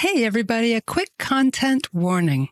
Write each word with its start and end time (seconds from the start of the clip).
Hey, 0.00 0.24
everybody, 0.24 0.72
a 0.72 0.80
quick 0.80 1.10
content 1.18 1.92
warning. 1.92 2.48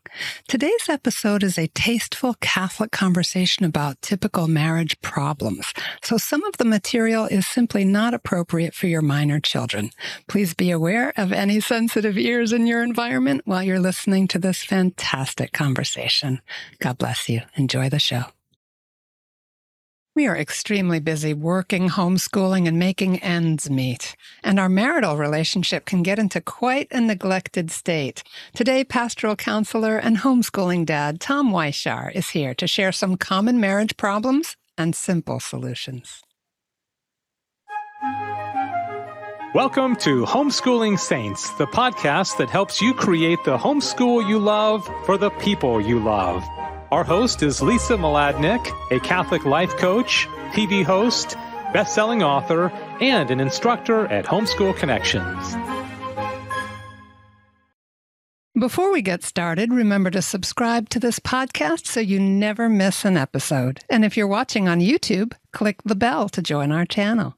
Today's 0.48 0.86
episode 0.86 1.42
is 1.42 1.56
a 1.56 1.68
tasteful 1.68 2.34
Catholic 2.42 2.90
conversation 2.90 3.64
about 3.64 4.02
typical 4.02 4.48
marriage 4.48 5.00
problems. 5.00 5.72
So 6.02 6.18
some 6.18 6.44
of 6.44 6.58
the 6.58 6.66
material 6.66 7.24
is 7.24 7.46
simply 7.46 7.86
not 7.86 8.12
appropriate 8.12 8.74
for 8.74 8.86
your 8.86 9.00
minor 9.00 9.40
children. 9.40 9.92
Please 10.26 10.52
be 10.52 10.70
aware 10.70 11.14
of 11.16 11.32
any 11.32 11.58
sensitive 11.60 12.18
ears 12.18 12.52
in 12.52 12.66
your 12.66 12.82
environment 12.82 13.40
while 13.46 13.62
you're 13.62 13.80
listening 13.80 14.28
to 14.28 14.38
this 14.38 14.62
fantastic 14.62 15.54
conversation. 15.54 16.42
God 16.80 16.98
bless 16.98 17.30
you. 17.30 17.40
Enjoy 17.56 17.88
the 17.88 17.98
show. 17.98 18.24
We 20.18 20.26
are 20.26 20.36
extremely 20.36 20.98
busy 20.98 21.32
working, 21.32 21.90
homeschooling, 21.90 22.66
and 22.66 22.76
making 22.76 23.20
ends 23.20 23.70
meet. 23.70 24.16
And 24.42 24.58
our 24.58 24.68
marital 24.68 25.16
relationship 25.16 25.84
can 25.84 26.02
get 26.02 26.18
into 26.18 26.40
quite 26.40 26.88
a 26.90 27.00
neglected 27.00 27.70
state. 27.70 28.24
Today, 28.52 28.82
pastoral 28.82 29.36
counselor 29.36 29.96
and 29.96 30.16
homeschooling 30.16 30.86
dad 30.86 31.20
Tom 31.20 31.52
Weishaar 31.52 32.12
is 32.16 32.30
here 32.30 32.52
to 32.54 32.66
share 32.66 32.90
some 32.90 33.16
common 33.16 33.60
marriage 33.60 33.96
problems 33.96 34.56
and 34.76 34.92
simple 34.96 35.38
solutions. 35.38 36.20
Welcome 39.54 39.94
to 39.98 40.24
Homeschooling 40.24 40.98
Saints, 40.98 41.50
the 41.50 41.68
podcast 41.68 42.38
that 42.38 42.50
helps 42.50 42.82
you 42.82 42.92
create 42.92 43.38
the 43.44 43.56
homeschool 43.56 44.28
you 44.28 44.40
love 44.40 44.84
for 45.06 45.16
the 45.16 45.30
people 45.30 45.80
you 45.80 46.00
love. 46.00 46.42
Our 46.90 47.04
host 47.04 47.42
is 47.42 47.60
Lisa 47.60 47.98
Mladinich, 47.98 48.66
a 48.90 48.98
Catholic 49.00 49.44
life 49.44 49.76
coach, 49.76 50.26
TV 50.52 50.82
host, 50.82 51.36
best-selling 51.74 52.22
author, 52.22 52.70
and 53.02 53.30
an 53.30 53.40
instructor 53.40 54.06
at 54.06 54.24
Homeschool 54.24 54.74
Connections. 54.74 55.54
Before 58.58 58.90
we 58.90 59.02
get 59.02 59.22
started, 59.22 59.70
remember 59.70 60.10
to 60.10 60.22
subscribe 60.22 60.88
to 60.88 60.98
this 60.98 61.20
podcast 61.20 61.86
so 61.86 62.00
you 62.00 62.18
never 62.18 62.70
miss 62.70 63.04
an 63.04 63.18
episode. 63.18 63.80
And 63.90 64.02
if 64.02 64.16
you're 64.16 64.26
watching 64.26 64.66
on 64.66 64.80
YouTube, 64.80 65.34
click 65.52 65.82
the 65.84 65.94
bell 65.94 66.30
to 66.30 66.40
join 66.40 66.72
our 66.72 66.86
channel. 66.86 67.37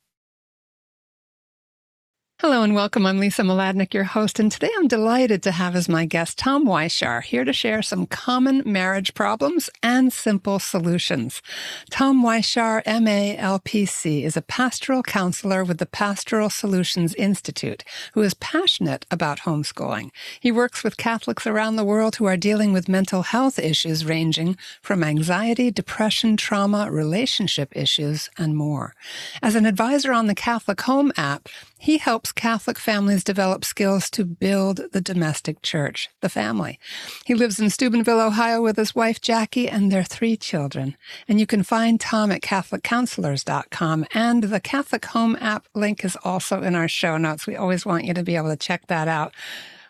Hello 2.41 2.63
and 2.63 2.75
welcome. 2.75 3.05
I'm 3.05 3.19
Lisa 3.19 3.43
Mladinich, 3.43 3.93
your 3.93 4.05
host, 4.05 4.41
and 4.41 4.51
today 4.51 4.71
I'm 4.79 4.89
delighted 4.89 5.43
to 5.43 5.51
have 5.51 5.77
as 5.77 5.91
my 5.91 6.07
guest 6.07 6.39
Tom 6.39 6.65
Weishaar 6.67 7.23
here 7.23 7.45
to 7.45 7.53
share 7.53 7.83
some 7.83 8.07
common 8.07 8.63
marriage 8.65 9.13
problems 9.13 9.69
and 9.83 10.11
simple 10.11 10.59
solutions. 10.59 11.43
Tom 11.91 12.25
Weishaar, 12.25 12.83
MALPC, 12.85 14.25
is 14.25 14.39
a 14.39 14.43
pastoral 14.43 15.03
counselor 15.03 15.65
with 15.65 15.77
the 15.77 15.85
Pastoral 15.85 16.49
Solutions 16.49 17.15
Institute 17.17 17.85
who 18.15 18.23
is 18.23 18.33
passionate 18.33 19.05
about 19.11 19.41
homeschooling. 19.41 20.09
He 20.41 20.51
works 20.51 20.83
with 20.83 20.97
Catholics 20.97 21.47
around 21.47 21.77
the 21.77 21.85
world 21.85 22.17
who 22.17 22.25
are 22.25 22.39
dealing 22.39 22.73
with 22.73 22.89
mental 22.89 23.21
health 23.21 23.59
issues 23.59 24.07
ranging 24.07 24.57
from 24.81 25.05
anxiety, 25.05 25.71
depression, 25.71 26.39
trauma, 26.39 26.91
relationship 26.91 27.69
issues, 27.77 28.31
and 28.39 28.57
more. 28.57 28.95
As 29.43 29.55
an 29.55 29.67
advisor 29.67 30.15
on 30.15 30.27
the 30.27 30.35
CatholicHOM 30.35 31.11
app, 31.19 31.47
he 31.81 31.97
helps 31.97 32.31
Catholic 32.31 32.78
families 32.78 33.25
develop 33.25 33.64
skills 33.64 34.11
to 34.11 34.27
build 34.27 34.83
the 34.92 35.00
domestic 35.00 35.62
church, 35.62 36.11
the 36.20 36.28
family. 36.28 36.78
He 37.25 37.34
lives 37.34 37.59
in 37.59 37.70
Steubenville, 37.70 38.20
Ohio 38.20 38.61
with 38.61 38.77
his 38.77 38.95
wife 38.95 39.19
Jackie 39.22 39.67
and 39.67 39.91
their 39.91 40.05
three 40.05 40.37
children. 40.37 40.95
And 41.27 41.41
you 41.41 41.47
can 41.47 41.62
find 41.62 41.98
Tom 41.98 42.31
at 42.33 42.42
CatholicCounselors.com. 42.42 44.05
And 44.12 44.45
the 44.45 44.61
CatholicHOM 44.61 45.41
app 45.41 45.69
link 45.75 46.05
is 46.05 46.19
also 46.22 46.62
in 46.62 46.75
our 46.75 46.87
show 46.87 47.17
notes. 47.17 47.47
We 47.47 47.56
always 47.56 47.87
want 47.87 48.05
you 48.05 48.12
to 48.12 48.22
be 48.22 48.37
able 48.37 48.50
to 48.50 48.56
check 48.56 48.87
that 48.89 49.09
out. 49.09 49.33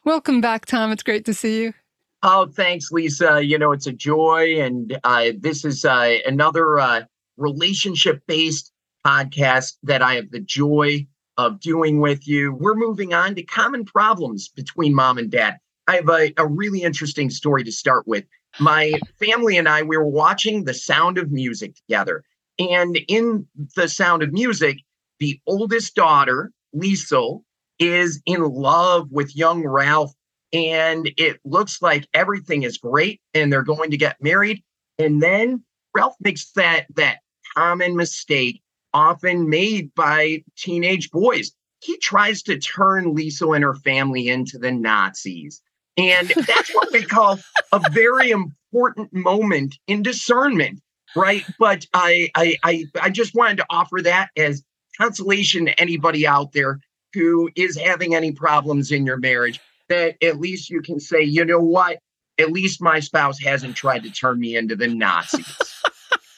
Welcome 0.04 0.41
back, 0.41 0.66
Tom. 0.66 0.92
It's 0.92 1.02
great 1.02 1.25
to 1.25 1.34
see 1.34 1.60
you. 1.62 1.75
Oh, 2.22 2.47
thanks, 2.47 2.92
Lisa. 2.92 3.44
You 3.44 3.58
know, 3.58 3.72
it's 3.72 3.88
a 3.88 3.92
joy. 3.92 4.60
And 4.60 4.97
uh, 5.02 5.32
this 5.41 5.64
is 5.64 5.84
uh, 5.84 6.19
another 6.25 6.78
uh, 6.78 7.02
relationship 7.36 8.22
based 8.28 8.70
podcast 9.04 9.76
that 9.82 10.03
I 10.03 10.15
have 10.15 10.31
the 10.31 10.41
joy 10.41 11.09
of 11.47 11.61
doing 11.61 12.01
with 12.01 12.27
you. 12.27 12.53
We're 12.53 12.75
moving 12.75 13.15
on 13.15 13.34
to 13.34 13.43
common 13.43 13.84
problems 13.84 14.49
between 14.49 14.95
mom 14.95 15.19
and 15.19 15.31
dad. 15.31 15.59
I 15.89 15.97
have 15.97 16.09
a, 16.09 16.33
a 16.37 16.47
really 16.47 16.83
interesting 16.83 17.31
story 17.31 17.65
to 17.65 17.73
start 17.73 18.06
with. 18.06 18.25
My 18.59 18.93
family 19.19 19.56
and 19.56 19.69
I, 19.69 19.83
we 19.83 19.97
were 19.97 20.06
watching 20.06 20.65
The 20.65 20.75
Sound 20.75 21.19
of 21.19 21.31
Music 21.31 21.75
together. 21.77 22.25
And 22.59 22.99
in 23.09 23.47
The 23.77 23.89
Sound 23.89 24.23
of 24.23 24.33
Music, 24.33 24.78
the 25.19 25.41
oldest 25.47 25.95
daughter, 25.95 26.53
Liesl, 26.75 27.43
is 27.78 28.21
in 28.27 28.43
love 28.43 29.09
with 29.11 29.37
young 29.37 29.62
Rolf. 29.62 30.12
And 30.53 31.11
it 31.17 31.39
looks 31.45 31.81
like 31.81 32.09
everything 32.12 32.65
is 32.65 32.77
great 32.77 33.21
and 33.34 33.53
they're 33.53 33.62
going 33.62 33.91
to 33.93 33.97
get 33.97 34.17
married. 34.21 34.62
And 34.99 35.22
then 35.22 35.65
Rolf 35.97 36.15
makes 36.21 36.51
that 36.53 36.87
that 36.97 37.19
common 37.57 37.97
mistake 37.97 38.62
often 38.93 39.49
made 39.49 39.95
by 39.95 40.43
teenage 40.56 41.11
boys. 41.11 41.53
He 41.81 41.97
tries 41.99 42.43
to 42.43 42.59
turn 42.59 43.15
Liesl 43.15 43.55
and 43.55 43.65
her 43.65 43.75
family 43.75 44.28
into 44.28 44.59
the 44.59 44.71
Nazis. 44.71 45.62
And 45.97 46.28
that's 46.28 46.75
what 46.75 46.93
we 46.93 47.03
call 47.05 47.39
a 47.73 47.81
very 47.91 48.31
important 48.31 49.12
moment 49.12 49.77
in 49.87 50.03
discernment, 50.03 50.81
right? 51.17 51.45
But 51.59 51.87
I, 51.95 52.31
I, 52.34 52.56
I, 52.62 52.84
I 53.01 53.11
just 53.11 53.34
wanted 53.34 53.59
to 53.59 53.67
offer 53.71 54.01
that 54.03 54.28
as 54.37 54.62
consolation 54.99 55.67
to 55.67 55.81
anybody 55.81 56.27
out 56.27 56.53
there 56.53 56.81
who 57.15 57.51
is 57.57 57.77
having 57.77 58.15
any 58.15 58.33
problems 58.33 58.93
in 58.93 59.07
your 59.07 59.17
marriage. 59.17 59.61
That 59.89 60.17
at 60.22 60.39
least 60.39 60.71
you 60.71 60.83
can 60.83 61.01
say, 61.01 61.22
you 61.22 61.45
know 61.45 61.61
what? 61.61 61.99
At 62.39 62.53
least 62.53 62.81
my 62.81 63.01
spouse 63.01 63.41
hasn't 63.41 63.75
tried 63.75 64.05
to 64.05 64.11
turn 64.11 64.39
me 64.39 64.57
into 64.57 64.77
the 64.77 64.87
Nazis. 64.87 65.45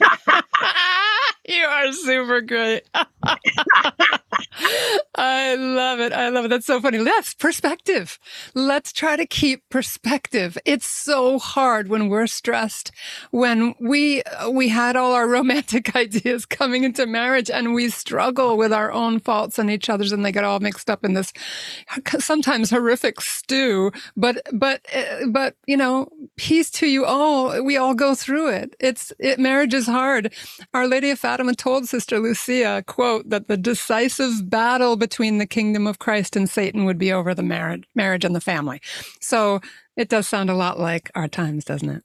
You 1.48 1.64
are 1.64 1.92
super 1.92 2.40
great. 2.40 2.82
I 5.16 5.56
love 5.56 6.00
it. 6.00 6.12
I 6.12 6.28
love 6.28 6.44
it. 6.44 6.48
That's 6.48 6.66
so 6.66 6.80
funny. 6.80 6.98
Yes, 6.98 7.34
perspective. 7.34 8.18
Let's 8.54 8.92
try 8.92 9.16
to 9.16 9.26
keep 9.26 9.68
perspective. 9.68 10.56
It's 10.64 10.86
so 10.86 11.38
hard 11.38 11.88
when 11.88 12.08
we're 12.08 12.28
stressed, 12.28 12.92
when 13.30 13.74
we 13.80 14.22
we 14.50 14.68
had 14.68 14.94
all 14.96 15.12
our 15.14 15.28
romantic 15.38 15.96
ideas 15.96 16.46
coming 16.46 16.84
into 16.84 17.06
marriage 17.06 17.50
and 17.50 17.74
we 17.74 17.90
struggle 17.90 18.56
with 18.56 18.72
our 18.72 18.92
own 18.92 19.18
faults 19.18 19.58
and 19.58 19.70
each 19.70 19.90
other's 19.90 20.12
and 20.12 20.24
they 20.24 20.32
get 20.32 20.44
all 20.44 20.60
mixed 20.60 20.88
up 20.88 21.04
in 21.04 21.14
this 21.14 21.32
sometimes 22.18 22.70
horrific 22.70 23.20
stew. 23.20 23.90
But 24.16 24.42
but 24.52 24.82
eh, 24.92 25.26
but 25.28 25.56
you 25.66 25.76
know, 25.76 26.08
peace 26.36 26.70
to 26.72 26.86
you 26.86 27.04
all. 27.04 27.62
We 27.62 27.76
all 27.76 27.94
go 27.94 28.14
through 28.14 28.48
it. 28.50 28.76
It's 28.80 29.12
it 29.18 29.40
marriage 29.40 29.74
is 29.74 29.86
hard. 29.86 30.32
Our 30.72 30.86
Lady 30.86 31.10
of 31.10 31.18
Fatima 31.32 31.54
told 31.54 31.88
Sister 31.88 32.20
Lucia, 32.20 32.84
quote, 32.86 33.26
that 33.30 33.48
the 33.48 33.56
decisive 33.56 34.50
battle 34.50 34.96
between 34.96 35.38
the 35.38 35.46
kingdom 35.46 35.86
of 35.86 35.98
Christ 35.98 36.36
and 36.36 36.46
Satan 36.46 36.84
would 36.84 36.98
be 36.98 37.10
over 37.10 37.34
the 37.34 37.42
marriage, 37.42 37.84
marriage 37.94 38.26
and 38.26 38.34
the 38.34 38.40
family. 38.40 38.82
So 39.18 39.62
it 39.96 40.10
does 40.10 40.28
sound 40.28 40.50
a 40.50 40.54
lot 40.54 40.78
like 40.78 41.10
our 41.14 41.28
times, 41.28 41.64
doesn't 41.64 41.88
it? 41.88 42.02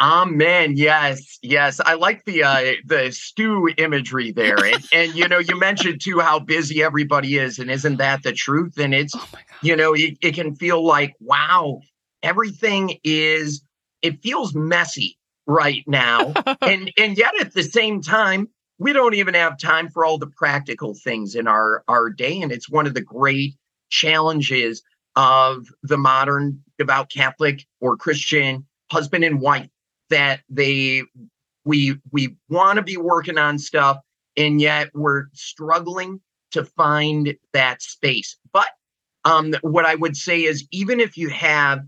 Amen. 0.00 0.78
Yes, 0.78 1.38
yes. 1.42 1.80
I 1.84 1.96
like 1.96 2.24
the 2.24 2.44
uh, 2.44 2.72
the 2.86 3.12
stew 3.12 3.68
imagery 3.76 4.32
there, 4.32 4.56
and, 4.64 4.82
and 4.94 5.14
you 5.14 5.28
know, 5.28 5.38
you 5.38 5.58
mentioned 5.58 6.00
too 6.00 6.20
how 6.20 6.38
busy 6.38 6.82
everybody 6.82 7.36
is, 7.36 7.58
and 7.58 7.70
isn't 7.70 7.98
that 7.98 8.22
the 8.22 8.32
truth? 8.32 8.78
And 8.78 8.94
it's, 8.94 9.14
oh 9.14 9.28
you 9.60 9.76
know, 9.76 9.92
it, 9.92 10.16
it 10.22 10.34
can 10.34 10.56
feel 10.56 10.82
like 10.82 11.14
wow, 11.20 11.82
everything 12.22 12.98
is. 13.04 13.62
It 14.00 14.22
feels 14.22 14.54
messy 14.54 15.18
right 15.46 15.84
now, 15.86 16.32
and 16.62 16.90
and 16.96 17.18
yet 17.18 17.34
at 17.38 17.52
the 17.52 17.62
same 17.62 18.00
time, 18.00 18.48
we 18.82 18.92
don't 18.92 19.14
even 19.14 19.34
have 19.34 19.58
time 19.58 19.88
for 19.88 20.04
all 20.04 20.18
the 20.18 20.26
practical 20.26 20.94
things 20.94 21.34
in 21.34 21.46
our 21.46 21.84
our 21.88 22.10
day 22.10 22.40
and 22.40 22.52
it's 22.52 22.68
one 22.68 22.86
of 22.86 22.94
the 22.94 23.00
great 23.00 23.54
challenges 23.90 24.82
of 25.16 25.66
the 25.82 25.98
modern 25.98 26.62
devout 26.78 27.10
catholic 27.10 27.64
or 27.80 27.96
christian 27.96 28.66
husband 28.90 29.24
and 29.24 29.40
wife 29.40 29.68
that 30.10 30.40
they 30.48 31.02
we 31.64 31.96
we 32.10 32.36
want 32.48 32.76
to 32.76 32.82
be 32.82 32.96
working 32.96 33.38
on 33.38 33.58
stuff 33.58 33.98
and 34.36 34.60
yet 34.60 34.90
we're 34.94 35.26
struggling 35.32 36.20
to 36.50 36.64
find 36.64 37.34
that 37.52 37.82
space. 37.82 38.36
But 38.52 38.68
um 39.24 39.54
what 39.62 39.86
i 39.86 39.94
would 39.94 40.16
say 40.16 40.42
is 40.42 40.66
even 40.72 41.00
if 41.00 41.16
you 41.16 41.28
have 41.28 41.80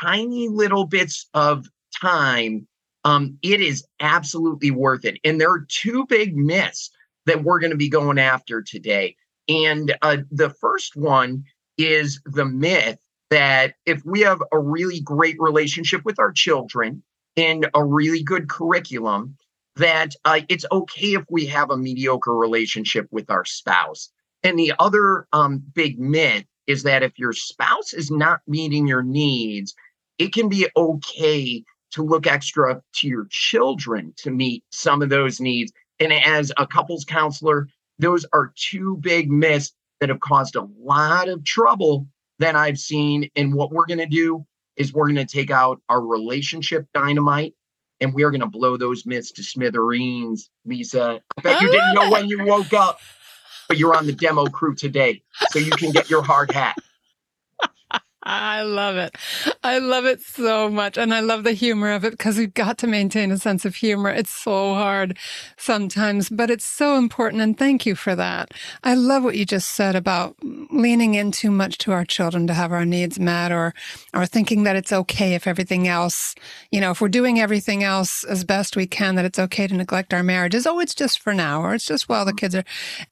tiny 0.00 0.48
little 0.48 0.86
bits 0.86 1.28
of 1.34 1.66
time 2.00 2.66
um, 3.04 3.38
it 3.42 3.60
is 3.60 3.84
absolutely 4.00 4.70
worth 4.70 5.04
it. 5.04 5.18
And 5.24 5.40
there 5.40 5.50
are 5.50 5.66
two 5.68 6.06
big 6.06 6.36
myths 6.36 6.90
that 7.26 7.42
we're 7.42 7.60
going 7.60 7.70
to 7.70 7.76
be 7.76 7.88
going 7.88 8.18
after 8.18 8.62
today. 8.62 9.16
And 9.48 9.94
uh, 10.02 10.18
the 10.30 10.50
first 10.50 10.96
one 10.96 11.44
is 11.78 12.20
the 12.24 12.44
myth 12.44 12.98
that 13.30 13.74
if 13.86 14.04
we 14.04 14.20
have 14.20 14.42
a 14.52 14.58
really 14.58 15.00
great 15.00 15.36
relationship 15.38 16.04
with 16.04 16.18
our 16.18 16.32
children 16.32 17.02
and 17.36 17.68
a 17.74 17.84
really 17.84 18.22
good 18.22 18.48
curriculum, 18.48 19.36
that 19.76 20.14
uh, 20.24 20.40
it's 20.48 20.66
okay 20.70 21.14
if 21.14 21.24
we 21.30 21.46
have 21.46 21.70
a 21.70 21.76
mediocre 21.76 22.36
relationship 22.36 23.08
with 23.10 23.30
our 23.30 23.44
spouse. 23.44 24.10
And 24.42 24.58
the 24.58 24.74
other 24.78 25.26
um, 25.32 25.62
big 25.74 25.98
myth 25.98 26.44
is 26.66 26.82
that 26.82 27.02
if 27.02 27.18
your 27.18 27.32
spouse 27.32 27.92
is 27.92 28.10
not 28.10 28.40
meeting 28.46 28.86
your 28.86 29.02
needs, 29.02 29.74
it 30.18 30.32
can 30.32 30.48
be 30.48 30.68
okay 30.76 31.64
to 31.92 32.02
look 32.02 32.26
extra 32.26 32.82
to 32.94 33.08
your 33.08 33.26
children 33.30 34.12
to 34.16 34.30
meet 34.30 34.64
some 34.70 35.02
of 35.02 35.08
those 35.08 35.40
needs. 35.40 35.72
And 36.00 36.12
as 36.12 36.52
a 36.56 36.66
couples 36.66 37.04
counselor, 37.04 37.68
those 37.98 38.26
are 38.32 38.52
two 38.56 38.96
big 39.00 39.30
myths 39.30 39.72
that 40.00 40.08
have 40.08 40.20
caused 40.20 40.56
a 40.56 40.66
lot 40.78 41.28
of 41.28 41.44
trouble 41.44 42.06
that 42.38 42.56
I've 42.56 42.78
seen. 42.78 43.30
And 43.36 43.54
what 43.54 43.70
we're 43.70 43.86
going 43.86 43.98
to 43.98 44.06
do 44.06 44.44
is 44.76 44.92
we're 44.92 45.06
going 45.06 45.24
to 45.24 45.26
take 45.26 45.50
out 45.50 45.80
our 45.88 46.00
relationship 46.00 46.86
dynamite 46.92 47.54
and 48.00 48.12
we 48.12 48.24
are 48.24 48.30
going 48.30 48.40
to 48.40 48.48
blow 48.48 48.76
those 48.76 49.06
myths 49.06 49.30
to 49.32 49.44
smithereens. 49.44 50.50
Lisa, 50.64 51.20
I 51.36 51.40
bet 51.40 51.60
you 51.60 51.70
didn't 51.70 51.94
know 51.94 52.10
when 52.10 52.26
you 52.26 52.44
woke 52.44 52.72
up, 52.72 52.98
but 53.68 53.78
you're 53.78 53.94
on 53.94 54.06
the 54.06 54.12
demo 54.12 54.46
crew 54.46 54.74
today, 54.74 55.22
so 55.50 55.60
you 55.60 55.70
can 55.70 55.92
get 55.92 56.10
your 56.10 56.22
hard 56.22 56.50
hat. 56.50 56.76
I 58.24 58.62
love 58.62 58.96
it. 58.96 59.16
I 59.64 59.78
love 59.78 60.04
it 60.04 60.20
so 60.20 60.68
much. 60.68 60.96
And 60.98 61.14
I 61.14 61.20
love 61.20 61.44
the 61.44 61.52
humor 61.52 61.92
of 61.92 62.04
it 62.04 62.12
because 62.12 62.38
we've 62.38 62.54
got 62.54 62.78
to 62.78 62.86
maintain 62.86 63.30
a 63.32 63.38
sense 63.38 63.64
of 63.64 63.76
humor. 63.76 64.10
It's 64.10 64.30
so 64.30 64.74
hard 64.74 65.18
sometimes, 65.56 66.28
but 66.28 66.50
it's 66.50 66.64
so 66.64 66.96
important. 66.96 67.42
And 67.42 67.58
thank 67.58 67.86
you 67.86 67.94
for 67.94 68.14
that. 68.14 68.52
I 68.84 68.94
love 68.94 69.24
what 69.24 69.36
you 69.36 69.44
just 69.44 69.70
said 69.70 69.96
about 69.96 70.36
leaning 70.42 71.14
in 71.14 71.32
too 71.32 71.50
much 71.50 71.78
to 71.78 71.92
our 71.92 72.04
children 72.04 72.46
to 72.46 72.54
have 72.54 72.72
our 72.72 72.84
needs 72.84 73.18
met 73.18 73.50
or, 73.50 73.74
or 74.12 74.26
thinking 74.26 74.64
that 74.64 74.76
it's 74.76 74.92
okay 74.92 75.34
if 75.34 75.46
everything 75.46 75.88
else, 75.88 76.34
you 76.70 76.80
know, 76.80 76.90
if 76.90 77.00
we're 77.00 77.08
doing 77.08 77.40
everything 77.40 77.82
else 77.82 78.24
as 78.24 78.44
best 78.44 78.76
we 78.76 78.86
can, 78.86 79.14
that 79.16 79.24
it's 79.24 79.38
okay 79.38 79.66
to 79.66 79.74
neglect 79.74 80.14
our 80.14 80.22
marriages. 80.22 80.66
Oh, 80.66 80.78
it's 80.80 80.94
just 80.94 81.18
for 81.18 81.34
now, 81.34 81.62
or 81.62 81.74
it's 81.74 81.86
just 81.86 82.08
while 82.08 82.24
the 82.24 82.34
kids 82.34 82.54
are, 82.54 82.64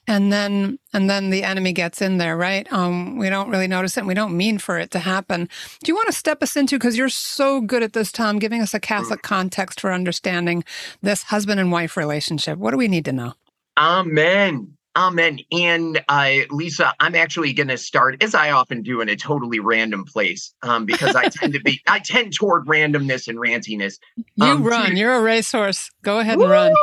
and 0.07 0.33
then, 0.33 0.79
and 0.93 1.09
then 1.09 1.31
the 1.31 1.43
enemy 1.43 1.73
gets 1.73 2.03
in 2.03 2.19
there, 2.19 2.37
right? 2.37 2.71
Um, 2.73 3.17
we 3.17 3.31
don't 3.31 3.51
really 3.51 3.67
notice 3.67 3.97
it 3.97 4.05
we 4.11 4.15
don't 4.15 4.37
mean 4.37 4.59
for 4.59 4.77
it 4.77 4.91
to 4.91 4.99
happen. 5.01 5.49
Do 5.83 5.91
you 5.91 5.95
want 5.95 6.07
to 6.07 6.13
step 6.13 6.43
us 6.43 6.57
into, 6.57 6.77
because 6.77 6.97
you're 6.97 7.09
so 7.09 7.61
good 7.61 7.83
at 7.83 7.93
this, 7.93 8.13
Tom, 8.13 8.39
giving 8.39 8.63
us 8.63 8.75
a 8.75 8.81
Catholic 8.81 9.23
context 9.23 9.81
for 9.81 9.93
understanding 9.93 10.65
this 11.03 11.25
husband 11.25 11.61
and 11.61 11.73
wife 11.73 11.97
relationship? 11.97 12.59
What 12.59 12.71
do 12.71 12.77
we 12.77 12.89
need 12.89 13.05
to 13.07 13.13
know? 13.13 13.35
Amen. 13.77 14.77
Amen. 14.97 15.39
And 15.53 16.03
uh, 16.09 16.31
Lisa, 16.51 16.93
I'm 16.99 17.15
actually 17.15 17.53
going 17.53 17.69
to 17.69 17.79
start, 17.79 18.23
as 18.23 18.35
I 18.35 18.51
often 18.51 18.83
do, 18.83 19.01
in 19.01 19.09
a 19.09 19.15
totally 19.15 19.61
random 19.61 20.05
place 20.05 20.53
um, 20.63 20.85
because 20.85 21.15
I 21.15 21.29
tend 21.29 21.53
to 21.53 21.61
be, 21.61 21.81
I 21.87 22.01
tend 22.01 22.35
toward 22.35 22.67
randomness 22.67 23.29
and 23.29 23.39
rantiness. 23.39 23.99
You 24.35 24.45
um, 24.45 24.65
run. 24.65 24.91
To, 24.91 24.97
You're 24.97 25.15
a 25.15 25.23
racehorse. 25.23 25.91
Go 26.03 26.19
ahead 26.19 26.35
and 26.35 26.43
woo! 26.43 26.49
run. 26.49 26.75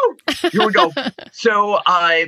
Here 0.51 0.65
we 0.65 0.71
go. 0.71 0.91
so, 1.33 1.73
uh, 1.85 2.25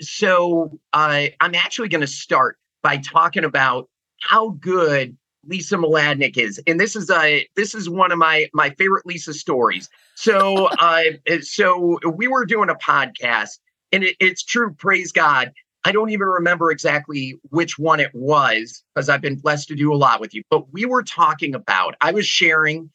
so 0.00 0.78
uh, 0.92 1.26
I'm 1.40 1.54
actually 1.54 1.88
going 1.88 2.00
to 2.00 2.08
start 2.08 2.58
by 2.82 2.96
talking 2.96 3.44
about 3.44 3.88
how 4.24 4.50
good 4.60 5.16
Lisa 5.46 5.76
Mladinich 5.76 6.36
is, 6.38 6.60
and 6.66 6.80
this 6.80 6.96
is 6.96 7.10
a 7.10 7.46
this 7.56 7.74
is 7.74 7.88
one 7.88 8.12
of 8.12 8.18
my 8.18 8.48
my 8.52 8.70
favorite 8.70 9.06
Lisa 9.06 9.34
stories. 9.34 9.88
So, 10.14 10.66
uh, 10.80 11.02
so 11.42 11.98
we 12.16 12.26
were 12.28 12.46
doing 12.46 12.70
a 12.70 12.74
podcast, 12.74 13.58
and 13.92 14.04
it, 14.04 14.16
it's 14.20 14.42
true. 14.42 14.72
Praise 14.74 15.12
God. 15.12 15.52
I 15.86 15.92
don't 15.92 16.10
even 16.10 16.26
remember 16.26 16.70
exactly 16.70 17.36
which 17.50 17.78
one 17.78 18.00
it 18.00 18.10
was 18.14 18.82
because 18.94 19.10
I've 19.10 19.20
been 19.20 19.36
blessed 19.36 19.68
to 19.68 19.74
do 19.74 19.92
a 19.92 19.96
lot 19.96 20.18
with 20.18 20.34
you. 20.34 20.42
But 20.48 20.72
we 20.72 20.86
were 20.86 21.02
talking 21.02 21.54
about. 21.54 21.94
I 22.00 22.12
was 22.12 22.26
sharing 22.26 22.90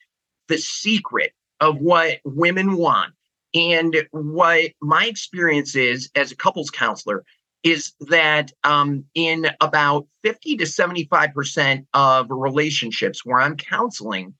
the 0.47 0.57
secret 0.57 1.33
of 1.59 1.77
what 1.77 2.17
women 2.23 2.77
want 2.77 3.13
and 3.53 4.07
what 4.11 4.71
my 4.81 5.05
experience 5.05 5.75
is 5.75 6.09
as 6.15 6.31
a 6.31 6.35
couples 6.35 6.69
counselor 6.69 7.23
is 7.63 7.93
that 8.01 8.51
um, 8.63 9.03
in 9.15 9.47
about 9.61 10.07
50 10.23 10.57
to 10.57 10.65
75% 10.65 11.85
of 11.93 12.27
relationships 12.29 13.25
where 13.25 13.41
I'm 13.41 13.57
counseling, 13.57 14.33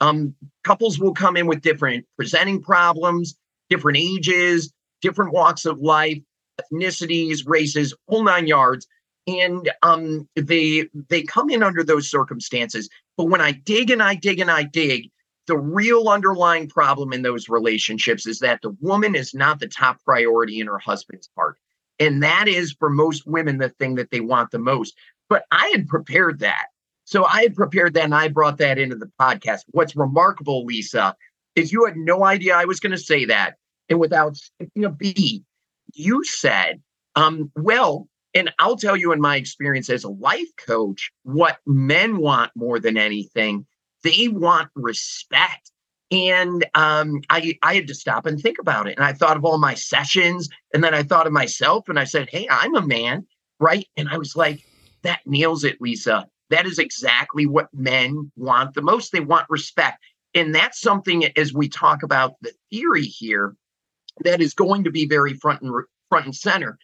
um, 0.00 0.34
couples 0.64 0.98
will 0.98 1.14
come 1.14 1.36
in 1.36 1.46
with 1.46 1.62
different 1.62 2.04
presenting 2.16 2.62
problems, 2.62 3.36
different 3.70 3.98
ages, 3.98 4.72
different 5.00 5.32
walks 5.32 5.64
of 5.64 5.80
life, 5.80 6.18
ethnicities, 6.60 7.46
races, 7.46 7.94
whole 8.08 8.24
nine 8.24 8.46
yards. 8.46 8.86
And 9.26 9.70
um, 9.82 10.28
they 10.36 10.88
they 11.08 11.22
come 11.22 11.50
in 11.50 11.62
under 11.62 11.82
those 11.82 12.08
circumstances. 12.08 12.88
But 13.16 13.24
when 13.24 13.40
I 13.40 13.52
dig 13.52 13.90
and 13.90 14.02
I 14.02 14.14
dig 14.14 14.38
and 14.38 14.50
I 14.50 14.64
dig, 14.64 15.10
the 15.46 15.56
real 15.56 16.08
underlying 16.08 16.68
problem 16.68 17.12
in 17.12 17.22
those 17.22 17.48
relationships 17.48 18.26
is 18.26 18.40
that 18.40 18.60
the 18.62 18.76
woman 18.80 19.14
is 19.14 19.34
not 19.34 19.58
the 19.58 19.68
top 19.68 20.02
priority 20.04 20.60
in 20.60 20.66
her 20.66 20.78
husband's 20.78 21.28
heart. 21.36 21.58
And 21.98 22.22
that 22.22 22.46
is 22.48 22.72
for 22.78 22.90
most 22.90 23.26
women 23.26 23.58
the 23.58 23.70
thing 23.70 23.94
that 23.96 24.10
they 24.10 24.20
want 24.20 24.50
the 24.50 24.58
most. 24.58 24.96
But 25.28 25.44
I 25.50 25.70
had 25.74 25.88
prepared 25.88 26.40
that. 26.40 26.66
So 27.04 27.24
I 27.24 27.42
had 27.42 27.54
prepared 27.54 27.94
that 27.94 28.04
and 28.04 28.14
I 28.14 28.28
brought 28.28 28.58
that 28.58 28.78
into 28.78 28.96
the 28.96 29.10
podcast. 29.20 29.60
What's 29.68 29.96
remarkable, 29.96 30.64
Lisa, 30.64 31.14
is 31.54 31.72
you 31.72 31.84
had 31.84 31.96
no 31.96 32.24
idea 32.24 32.56
I 32.56 32.64
was 32.64 32.80
going 32.80 32.92
to 32.92 32.98
say 32.98 33.24
that. 33.26 33.54
And 33.88 34.00
without 34.00 34.36
skipping 34.36 34.84
a 34.84 34.90
beat, 34.90 35.44
you 35.94 36.24
said, 36.24 36.82
um, 37.14 37.50
well, 37.54 38.08
and 38.34 38.52
I'll 38.58 38.76
tell 38.76 38.96
you 38.96 39.12
in 39.12 39.20
my 39.20 39.36
experience 39.36 39.88
as 39.88 40.04
a 40.04 40.10
life 40.10 40.50
coach, 40.58 41.10
what 41.22 41.58
men 41.64 42.18
want 42.18 42.52
more 42.54 42.78
than 42.78 42.98
anything, 42.98 43.66
they 44.02 44.28
want 44.28 44.68
respect. 44.74 45.70
And 46.10 46.64
um, 46.74 47.20
I, 47.30 47.58
I 47.62 47.74
had 47.74 47.88
to 47.88 47.94
stop 47.94 48.26
and 48.26 48.40
think 48.40 48.58
about 48.60 48.86
it. 48.86 48.96
And 48.96 49.04
I 49.04 49.12
thought 49.12 49.36
of 49.36 49.44
all 49.44 49.58
my 49.58 49.74
sessions. 49.74 50.48
And 50.72 50.84
then 50.84 50.94
I 50.94 51.02
thought 51.02 51.26
of 51.26 51.32
myself 51.32 51.88
and 51.88 51.98
I 51.98 52.04
said, 52.04 52.28
Hey, 52.30 52.46
I'm 52.50 52.74
a 52.76 52.86
man. 52.86 53.26
Right. 53.58 53.88
And 53.96 54.08
I 54.08 54.18
was 54.18 54.36
like, 54.36 54.64
That 55.02 55.20
nails 55.26 55.64
it, 55.64 55.80
Lisa. 55.80 56.28
That 56.50 56.66
is 56.66 56.78
exactly 56.78 57.46
what 57.46 57.68
men 57.74 58.30
want 58.36 58.74
the 58.74 58.82
most. 58.82 59.10
They 59.10 59.20
want 59.20 59.46
respect. 59.50 59.98
And 60.34 60.54
that's 60.54 60.80
something, 60.80 61.24
as 61.36 61.52
we 61.52 61.68
talk 61.68 62.02
about 62.02 62.34
the 62.42 62.52
theory 62.70 63.04
here, 63.04 63.56
that 64.22 64.40
is 64.40 64.54
going 64.54 64.84
to 64.84 64.90
be 64.90 65.06
very 65.06 65.34
front 65.34 65.62
and 65.62 65.72
front 66.08 66.26
and 66.26 66.36
center. 66.36 66.78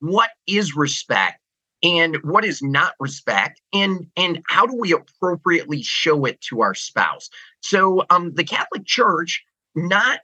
What 0.00 0.30
is 0.46 0.76
respect? 0.76 1.40
And 1.82 2.16
what 2.22 2.44
is 2.44 2.62
not 2.62 2.94
respect 3.00 3.60
and 3.72 4.06
and 4.16 4.42
how 4.48 4.66
do 4.66 4.76
we 4.76 4.92
appropriately 4.92 5.82
show 5.82 6.24
it 6.24 6.40
to 6.42 6.60
our 6.62 6.74
spouse? 6.74 7.28
So 7.60 8.04
um 8.10 8.32
the 8.34 8.44
catholic 8.44 8.86
church 8.86 9.44
not 9.74 10.20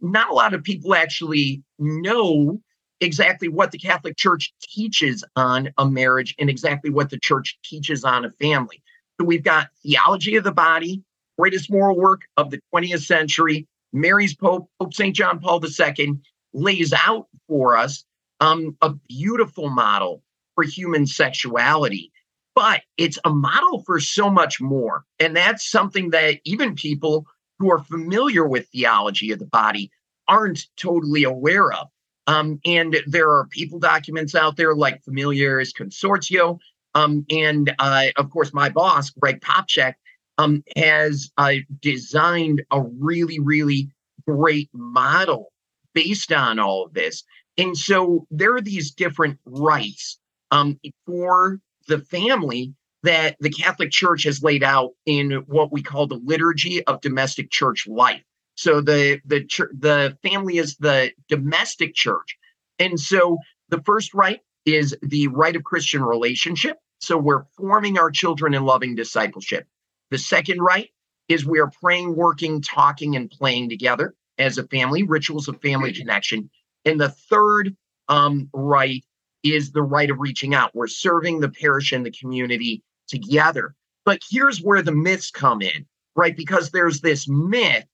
not 0.00 0.30
a 0.30 0.34
lot 0.34 0.54
of 0.54 0.62
people 0.62 0.94
actually 0.94 1.62
know 1.78 2.60
exactly 3.00 3.48
what 3.48 3.72
the 3.72 3.78
catholic 3.78 4.16
church 4.16 4.52
teaches 4.62 5.24
on 5.36 5.70
a 5.78 5.86
marriage 5.88 6.34
and 6.38 6.48
exactly 6.48 6.90
what 6.90 7.10
the 7.10 7.18
church 7.18 7.58
teaches 7.64 8.04
on 8.04 8.24
a 8.24 8.30
family. 8.32 8.82
So 9.20 9.26
we've 9.26 9.42
got 9.42 9.68
theology 9.82 10.36
of 10.36 10.44
the 10.44 10.52
body 10.52 11.02
greatest 11.38 11.70
moral 11.70 11.96
work 11.96 12.22
of 12.36 12.50
the 12.50 12.60
20th 12.74 13.04
century 13.04 13.66
mary's 13.92 14.34
pope 14.34 14.68
pope 14.78 14.94
st 14.94 15.14
john 15.14 15.38
paul 15.38 15.60
ii 15.64 16.14
lays 16.52 16.92
out 16.92 17.26
for 17.48 17.76
us 17.76 18.04
um, 18.40 18.76
a 18.82 18.92
beautiful 19.08 19.70
model 19.70 20.22
for 20.54 20.64
human 20.64 21.06
sexuality, 21.06 22.12
but 22.54 22.82
it's 22.96 23.18
a 23.24 23.30
model 23.30 23.82
for 23.84 24.00
so 24.00 24.30
much 24.30 24.60
more. 24.60 25.04
And 25.18 25.36
that's 25.36 25.70
something 25.70 26.10
that 26.10 26.40
even 26.44 26.74
people 26.74 27.26
who 27.58 27.70
are 27.70 27.84
familiar 27.84 28.46
with 28.46 28.68
theology 28.68 29.30
of 29.32 29.38
the 29.38 29.46
body 29.46 29.90
aren't 30.28 30.66
totally 30.76 31.24
aware 31.24 31.72
of. 31.72 31.88
Um, 32.26 32.60
and 32.64 32.96
there 33.06 33.30
are 33.30 33.46
people 33.48 33.78
documents 33.78 34.34
out 34.34 34.56
there 34.56 34.74
like 34.74 35.02
Familiaris 35.04 35.72
Consortio. 35.72 36.58
Um, 36.94 37.24
and 37.30 37.74
uh, 37.78 38.06
of 38.16 38.30
course, 38.30 38.52
my 38.52 38.68
boss, 38.68 39.10
Greg 39.10 39.40
Popcak, 39.40 39.94
um, 40.38 40.62
has 40.76 41.30
uh, 41.36 41.54
designed 41.80 42.62
a 42.70 42.82
really, 42.82 43.38
really 43.38 43.90
great 44.26 44.70
model 44.72 45.52
based 45.94 46.32
on 46.32 46.58
all 46.58 46.86
of 46.86 46.94
this. 46.94 47.24
And 47.58 47.76
so 47.76 48.26
there 48.30 48.54
are 48.54 48.60
these 48.60 48.90
different 48.92 49.38
rights 49.44 50.18
um, 50.52 50.78
for 51.06 51.60
the 51.88 51.98
family 51.98 52.74
that 53.02 53.36
the 53.40 53.50
Catholic 53.50 53.90
Church 53.90 54.22
has 54.24 54.42
laid 54.42 54.62
out 54.62 54.90
in 55.06 55.32
what 55.46 55.72
we 55.72 55.82
call 55.82 56.06
the 56.06 56.20
liturgy 56.24 56.84
of 56.84 57.00
domestic 57.00 57.50
church 57.50 57.88
life. 57.88 58.22
So 58.54 58.80
the 58.80 59.20
the 59.24 59.40
the 59.76 60.16
family 60.22 60.58
is 60.58 60.76
the 60.76 61.10
domestic 61.28 61.94
church, 61.94 62.36
and 62.78 63.00
so 63.00 63.38
the 63.70 63.82
first 63.82 64.14
right 64.14 64.40
is 64.66 64.96
the 65.02 65.26
right 65.28 65.56
of 65.56 65.64
Christian 65.64 66.04
relationship. 66.04 66.76
So 67.00 67.16
we're 67.16 67.44
forming 67.56 67.98
our 67.98 68.10
children 68.10 68.54
in 68.54 68.64
loving 68.64 68.94
discipleship. 68.94 69.66
The 70.10 70.18
second 70.18 70.60
right 70.60 70.90
is 71.28 71.44
we 71.44 71.58
are 71.58 71.70
praying, 71.82 72.14
working, 72.14 72.60
talking, 72.60 73.16
and 73.16 73.30
playing 73.30 73.70
together 73.70 74.14
as 74.38 74.58
a 74.58 74.68
family, 74.68 75.02
rituals 75.02 75.48
of 75.48 75.60
family 75.60 75.92
connection. 75.92 76.50
And 76.84 77.00
the 77.00 77.08
third 77.08 77.74
um, 78.08 78.50
right 78.52 79.04
is 79.42 79.72
the 79.72 79.82
right 79.82 80.10
of 80.10 80.20
reaching 80.20 80.54
out. 80.54 80.74
We're 80.74 80.86
serving 80.86 81.40
the 81.40 81.48
parish 81.48 81.92
and 81.92 82.04
the 82.04 82.10
community 82.10 82.82
together. 83.08 83.74
But 84.04 84.20
here's 84.28 84.62
where 84.62 84.82
the 84.82 84.92
myths 84.92 85.30
come 85.30 85.62
in, 85.62 85.86
right? 86.16 86.36
Because 86.36 86.70
there's 86.70 87.00
this 87.00 87.28
myth 87.28 87.84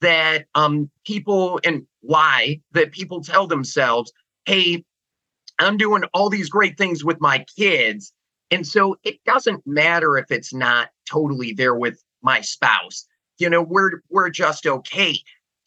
that 0.00 0.46
um, 0.54 0.90
people 1.04 1.60
and 1.64 1.86
lie 2.02 2.60
that 2.72 2.92
people 2.92 3.22
tell 3.22 3.46
themselves, 3.46 4.12
hey, 4.44 4.84
I'm 5.58 5.76
doing 5.76 6.04
all 6.12 6.28
these 6.28 6.50
great 6.50 6.76
things 6.76 7.04
with 7.04 7.20
my 7.20 7.44
kids. 7.56 8.12
And 8.50 8.66
so 8.66 8.96
it 9.02 9.18
doesn't 9.24 9.66
matter 9.66 10.16
if 10.16 10.30
it's 10.30 10.54
not 10.54 10.90
totally 11.08 11.52
there 11.52 11.74
with 11.74 12.02
my 12.22 12.40
spouse. 12.40 13.06
You 13.38 13.50
know, 13.50 13.62
we're 13.62 14.02
we're 14.08 14.30
just 14.30 14.66
okay. 14.66 15.18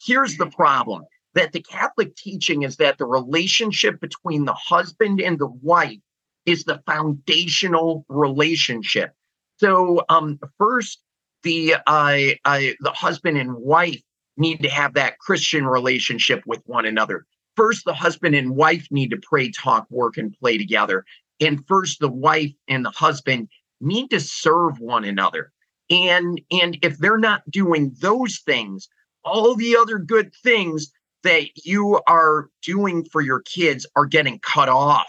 Here's 0.02 0.36
the 0.36 0.46
problem 0.46 1.04
that 1.34 1.52
the 1.52 1.62
Catholic 1.62 2.16
teaching 2.16 2.62
is 2.62 2.76
that 2.76 2.98
the 2.98 3.06
relationship 3.06 4.00
between 4.00 4.44
the 4.44 4.54
husband 4.54 5.20
and 5.20 5.38
the 5.38 5.46
wife 5.62 6.00
is 6.46 6.64
the 6.64 6.82
foundational 6.86 8.04
relationship. 8.08 9.12
So, 9.58 10.02
um, 10.08 10.38
first, 10.58 11.00
the 11.42 11.76
uh, 11.86 12.32
the 12.44 12.92
husband 12.92 13.38
and 13.38 13.54
wife 13.54 14.00
need 14.36 14.62
to 14.62 14.68
have 14.70 14.94
that 14.94 15.18
Christian 15.18 15.66
relationship 15.66 16.42
with 16.46 16.62
one 16.66 16.86
another. 16.86 17.26
First, 17.56 17.84
the 17.84 17.94
husband 17.94 18.34
and 18.34 18.56
wife 18.56 18.86
need 18.90 19.10
to 19.10 19.20
pray, 19.22 19.50
talk, 19.50 19.86
work, 19.90 20.16
and 20.16 20.34
play 20.40 20.56
together. 20.56 21.04
And 21.40 21.66
first, 21.66 22.00
the 22.00 22.08
wife 22.10 22.52
and 22.68 22.84
the 22.84 22.90
husband 22.90 23.48
need 23.80 24.08
to 24.10 24.20
serve 24.20 24.78
one 24.78 25.04
another. 25.04 25.52
And 25.90 26.40
and 26.50 26.78
if 26.82 26.98
they're 26.98 27.18
not 27.18 27.48
doing 27.50 27.94
those 28.00 28.38
things, 28.38 28.88
all 29.24 29.54
the 29.54 29.76
other 29.76 29.98
good 29.98 30.32
things 30.42 30.90
that 31.22 31.48
you 31.64 32.00
are 32.06 32.48
doing 32.62 33.04
for 33.04 33.20
your 33.20 33.40
kids 33.40 33.86
are 33.96 34.06
getting 34.06 34.38
cut 34.40 34.68
off. 34.68 35.06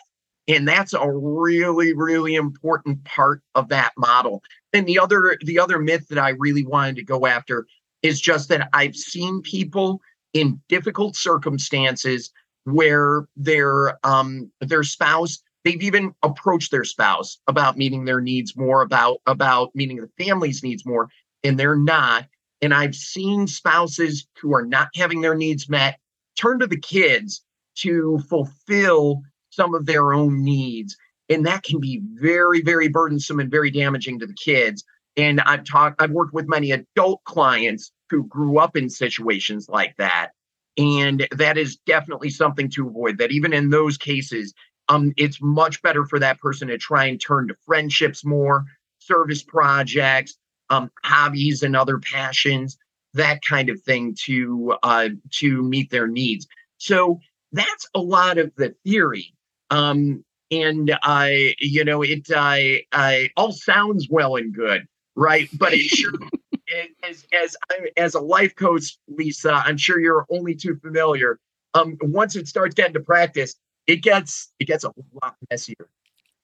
And 0.48 0.68
that's 0.68 0.94
a 0.94 1.12
really, 1.12 1.94
really 1.94 2.36
important 2.36 3.03
part 3.06 3.41
of 3.56 3.70
that 3.70 3.94
model. 3.98 4.41
And 4.74 4.86
the 4.88 5.00
other 5.00 5.38
the 5.41 5.60
other 5.60 5.80
myth 5.80 6.08
that 6.10 6.18
I 6.18 6.30
really 6.30 6.65
wanted 6.65 6.96
to 6.98 7.03
go 7.03 7.25
after 7.25 7.65
is 8.01 8.20
just 8.20 8.50
that 8.50 8.70
I've 8.74 8.96
seen 8.96 9.41
people 9.41 10.01
in 10.34 10.60
difficult 10.70 11.15
circumstances 11.15 12.32
where 12.65 13.25
their 13.36 13.98
um 14.06 14.51
their 14.62 14.84
spouse 14.84 15.39
they've 15.63 15.82
even 15.82 16.13
approached 16.24 16.72
their 16.72 16.84
spouse 16.84 17.39
about 17.48 17.77
meeting 17.77 18.06
their 18.06 18.22
needs 18.22 18.56
more 18.56 18.82
about 18.82 19.18
about 19.25 19.72
meeting 19.75 19.98
the 19.98 20.24
family's 20.24 20.63
needs 20.63 20.86
more 20.86 21.10
and 21.44 21.60
they're 21.60 21.75
not 21.75 22.25
and 22.62 22.74
i've 22.74 22.96
seen 22.96 23.48
spouses 23.48 24.27
who 24.39 24.53
are 24.53 24.65
not 24.65 24.89
having 24.96 25.22
their 25.22 25.36
needs 25.36 25.68
met 25.70 25.98
turn 26.41 26.60
to 26.60 26.67
the 26.67 26.79
kids 26.79 27.43
to 27.75 28.19
fulfill 28.29 29.21
some 29.50 29.74
of 29.74 29.86
their 29.86 30.13
own 30.13 30.43
needs. 30.43 30.95
And 31.29 31.45
that 31.45 31.63
can 31.63 31.79
be 31.79 32.01
very 32.15 32.62
very 32.62 32.88
burdensome 32.88 33.39
and 33.39 33.51
very 33.51 33.71
damaging 33.71 34.19
to 34.19 34.25
the 34.25 34.33
kids. 34.33 34.83
And 35.17 35.41
i've 35.41 35.63
talked 35.63 36.01
i've 36.01 36.12
worked 36.12 36.33
with 36.33 36.48
many 36.48 36.71
adult 36.71 37.24
clients 37.25 37.91
who 38.10 38.24
grew 38.27 38.60
up 38.60 38.75
in 38.75 38.89
situations 38.89 39.67
like 39.69 39.95
that. 39.98 40.31
And 40.77 41.27
that 41.31 41.57
is 41.57 41.77
definitely 41.86 42.29
something 42.29 42.69
to 42.71 42.88
avoid 42.88 43.17
that 43.17 43.31
even 43.31 43.53
in 43.53 43.69
those 43.69 43.98
cases 43.98 44.53
um, 44.89 45.13
it's 45.15 45.39
much 45.41 45.81
better 45.81 46.05
for 46.05 46.19
that 46.19 46.39
person 46.39 46.67
to 46.67 46.77
try 46.77 47.05
and 47.05 47.21
turn 47.21 47.48
to 47.48 47.55
friendships 47.65 48.25
more, 48.25 48.65
service 49.00 49.41
projects, 49.41 50.38
um, 50.69 50.91
hobbies 51.03 51.63
and 51.63 51.75
other 51.75 51.98
passions, 52.00 52.77
that 53.13 53.41
kind 53.44 53.70
of 53.70 53.82
thing 53.82 54.15
to 54.22 54.75
uh, 54.84 55.10
to 55.32 55.63
meet 55.63 55.89
their 55.89 56.08
needs. 56.08 56.48
So 56.77 57.20
that's 57.51 57.88
a 57.96 58.00
lot 58.00 58.38
of 58.38 58.51
the 58.56 58.75
theory. 58.86 59.34
Um, 59.70 60.24
and 60.51 60.98
I, 61.03 61.56
you 61.60 61.84
know, 61.86 62.01
it 62.01 62.27
I, 62.36 62.84
I 62.91 63.30
all 63.38 63.51
sounds 63.53 64.08
well 64.10 64.36
and 64.36 64.53
good, 64.53 64.86
right? 65.15 65.50
But 65.58 65.74
it 65.74 65.82
sure, 65.82 66.12
as 67.03 67.25
as 67.32 67.56
as 67.98 68.15
a 68.15 68.20
life 68.20 68.56
coach, 68.56 68.98
Lisa, 69.08 69.53
I'm 69.53 69.77
sure 69.77 70.00
you're 70.00 70.25
only 70.30 70.56
too 70.56 70.77
familiar. 70.82 71.39
Um, 71.74 71.98
once 72.01 72.36
it 72.36 72.48
starts 72.48 72.75
getting 72.75 72.94
to 72.94 73.00
practice, 73.00 73.56
it 73.88 73.98
gets 73.98 74.51
it 74.60 74.65
gets 74.65 74.84
a 74.84 74.91
lot 75.22 75.36
messier. 75.50 75.88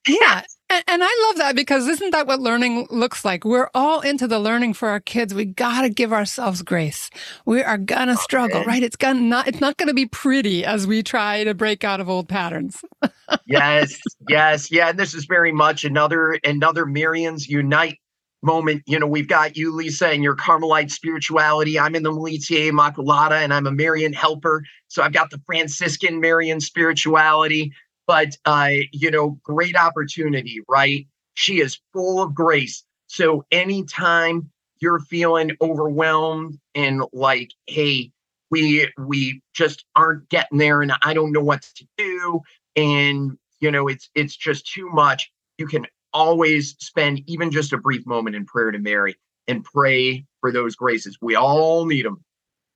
Yeah. 0.08 0.44
And, 0.70 0.84
and, 0.88 1.02
I 1.04 1.28
love 1.28 1.38
that 1.38 1.56
because 1.56 1.88
isn't 1.88 2.12
that 2.12 2.28
what 2.28 2.42
learning 2.42 2.88
looks 2.90 3.24
like? 3.24 3.46
We're 3.46 3.70
all 3.74 4.02
into 4.02 4.28
the 4.28 4.40
learning 4.40 4.74
for 4.74 4.90
our 4.90 5.00
kids. 5.00 5.34
We 5.34 5.46
got 5.46 5.84
to 5.84 5.90
give 5.90 6.12
ourselves 6.12 6.62
grace. 6.62 7.10
We 7.46 7.64
are 7.64 7.78
going 7.78 8.08
to 8.08 8.14
oh, 8.14 8.18
struggle, 8.18 8.64
right? 8.66 8.84
It's 8.84 8.98
gonna 8.98 9.22
not, 9.22 9.48
it's 9.48 9.62
not 9.62 9.78
going 9.78 9.88
to 9.88 9.94
be 9.94 10.08
pretty 10.08 10.66
as 10.66 10.86
we 10.86 11.04
try 11.04 11.46
to 11.46 11.54
break 11.54 11.86
out 11.86 12.02
of 12.02 12.10
old 12.10 12.28
patterns. 12.28 12.84
yes. 13.46 13.98
Yes. 14.28 14.70
Yeah. 14.70 14.90
And 14.90 15.00
this 15.00 15.14
is 15.14 15.26
very 15.26 15.54
much 15.54 15.86
another, 15.86 16.38
another 16.44 16.86
Marians 16.86 17.48
Unite 17.48 18.00
moment. 18.44 18.84
You 18.86 19.00
know, 19.00 19.08
we've 19.08 19.28
got 19.28 19.56
you, 19.56 19.74
Lisa, 19.74 20.10
and 20.10 20.24
your 20.24 20.36
Carmelite 20.36 20.92
spirituality. 20.92 21.80
I'm 21.80 21.96
in 21.96 22.04
the 22.04 22.12
Militia 22.12 22.56
Immaculata 22.56 23.44
and 23.44 23.54
I'm 23.54 23.68
a 23.68 23.72
Marian 23.72 24.14
helper. 24.14 24.64
So 24.90 25.02
I've 25.02 25.14
got 25.14 25.30
the 25.30 25.42
Franciscan 25.46 26.20
Marian 26.20 26.60
spirituality. 26.60 27.74
But, 28.08 28.38
uh, 28.46 28.72
you 28.92 29.12
know, 29.12 29.40
great 29.44 29.76
opportunity, 29.76 30.62
right? 30.68 31.06
She 31.34 31.60
is 31.60 31.80
full 31.94 32.22
of 32.22 32.34
grace. 32.34 32.84
So 33.08 33.46
anytime 33.52 34.50
you're 34.80 35.00
feeling 35.00 35.52
overwhelmed 35.62 36.58
and 36.74 37.04
like, 37.14 37.52
hey, 37.68 38.12
we 38.50 38.90
we 38.98 39.42
just 39.54 39.84
aren't 39.96 40.30
getting 40.30 40.58
there 40.58 40.82
and 40.82 40.94
I 41.04 41.14
don't 41.14 41.34
know 41.34 41.44
what 41.44 41.64
to 41.76 41.88
do 41.98 42.40
and 42.78 43.38
you 43.60 43.70
know 43.70 43.90
it's 43.90 44.10
it's 44.16 44.38
just 44.38 44.66
too 44.66 44.88
much 44.90 45.30
you 45.58 45.68
can 45.68 45.86
always 46.14 46.76
spend 46.80 47.22
even 47.28 47.52
just 47.52 47.74
a 47.74 47.78
brief 47.78 48.06
moment 48.06 48.36
in 48.36 48.46
prayer 48.46 48.72
to 48.72 48.80
Mary 48.80 49.16
and 49.48 49.64
pray 49.64 50.26
for 50.42 50.52
those 50.52 50.76
graces. 50.76 51.18
We 51.22 51.36
all 51.36 51.86
need 51.86 52.06
them. 52.06 52.24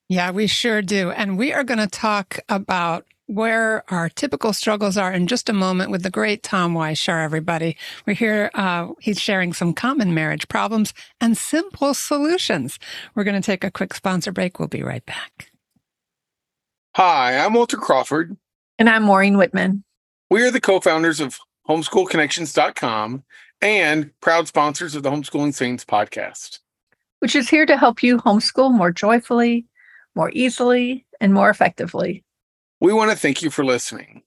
Yeah, 0.10 0.32
we 0.32 0.48
sure 0.48 0.82
do. 0.82 1.12
And 1.12 1.38
we 1.38 1.54
are 1.54 1.64
going 1.64 1.80
to 1.80 1.88
talk 1.88 2.40
about 2.50 3.06
where 3.32 3.84
our 3.90 4.10
typical 4.10 4.52
struggles 4.52 4.98
are 4.98 5.14
in 5.14 5.26
just 5.26 5.48
a 5.48 5.54
moment 5.54 5.90
with 5.90 6.04
the 6.04 6.10
great 6.10 6.44
Tom 6.44 6.74
Weishaar, 6.74 7.24
everybody. 7.24 7.78
We're 8.06 8.14
here, 8.14 8.52
uh, 8.54 8.90
he's 9.00 9.22
sharing 9.22 9.54
some 9.54 9.74
common 9.74 10.14
marriage 10.14 10.50
problems 10.50 10.94
and 11.22 11.38
simple 11.38 11.94
solutions. 11.94 12.78
We're 13.16 13.24
going 13.24 13.42
to 13.42 13.46
take 13.46 13.64
a 13.64 13.72
quick 13.72 13.94
sponsor 13.94 14.34
break. 14.34 14.60
We'll 14.60 14.68
be 14.68 14.84
right 14.84 15.06
back. 15.06 15.50
Hi, 16.96 17.38
I'm 17.38 17.54
Walter 17.54 17.78
Crawford. 17.78 18.36
And 18.78 18.90
I'm 18.90 19.04
Maureen 19.04 19.36
Wittmann. 19.36 19.84
We 20.30 20.46
are 20.46 20.52
the 20.52 20.60
co 20.60 20.82
founders 20.82 21.22
of 21.22 21.40
homeschoolconnections.com, 21.70 23.24
and 23.62 24.12
proud 24.20 24.48
sponsors 24.48 24.96
of 24.96 25.04
the 25.04 25.12
Homeschooling 25.12 25.54
Saints 25.54 25.86
podcast, 25.86 26.60
which 27.20 27.36
is 27.36 27.50
here 27.50 27.66
to 27.66 27.78
help 27.78 28.04
you 28.04 28.18
homeschool 28.18 28.74
more 28.74 28.92
joyfully, 28.92 29.68
more 30.16 30.32
easily, 30.34 31.06
and 31.22 31.34
more 31.34 31.50
effectively. 31.50 32.26
We 32.82 32.94
want 32.94 33.12
to 33.12 33.18
thank 33.18 33.42
you 33.42 33.50
for 33.50 33.64
listening. 33.64 34.24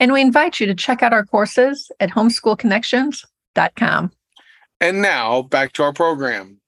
And 0.00 0.12
we 0.12 0.20
invite 0.20 0.60
you 0.60 0.66
to 0.66 0.74
check 0.74 1.02
out 1.02 1.12
our 1.12 1.24
courses 1.24 1.90
at 2.00 2.10
homeschoolconnections.com. 2.10 4.12
And 4.80 5.02
now 5.02 5.42
back 5.42 5.72
to 5.74 5.84
our 5.84 5.92
program. 5.92 6.60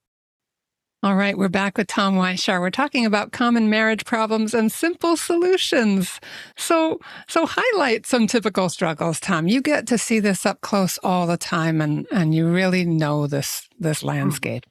All 1.05 1.17
right, 1.17 1.37
we're 1.37 1.49
back 1.49 1.77
with 1.77 1.89
Tom 1.89 2.15
Weishaar. 2.15 2.61
We're 2.61 2.71
talking 2.71 3.05
about 3.05 3.33
common 3.33 3.69
marriage 3.69 4.05
problems 4.05 4.55
and 4.55 4.71
simple 4.71 5.17
solutions. 5.17 6.21
So, 6.57 7.01
so 7.27 7.45
highlight 7.45 8.07
some 8.07 8.29
typical 8.29 8.69
struggles, 8.69 9.19
Tom. 9.19 9.49
You 9.49 9.61
get 9.61 9.89
to 9.89 9.99
see 9.99 10.21
this 10.21 10.47
up 10.47 10.61
close 10.61 10.99
all 10.99 11.27
the 11.27 11.37
time, 11.37 11.81
and 11.81 12.07
and 12.13 12.33
you 12.33 12.47
really 12.47 12.85
know 12.85 13.27
this 13.27 13.69
this 13.81 14.03
hmm. 14.03 14.09
landscape. 14.09 14.65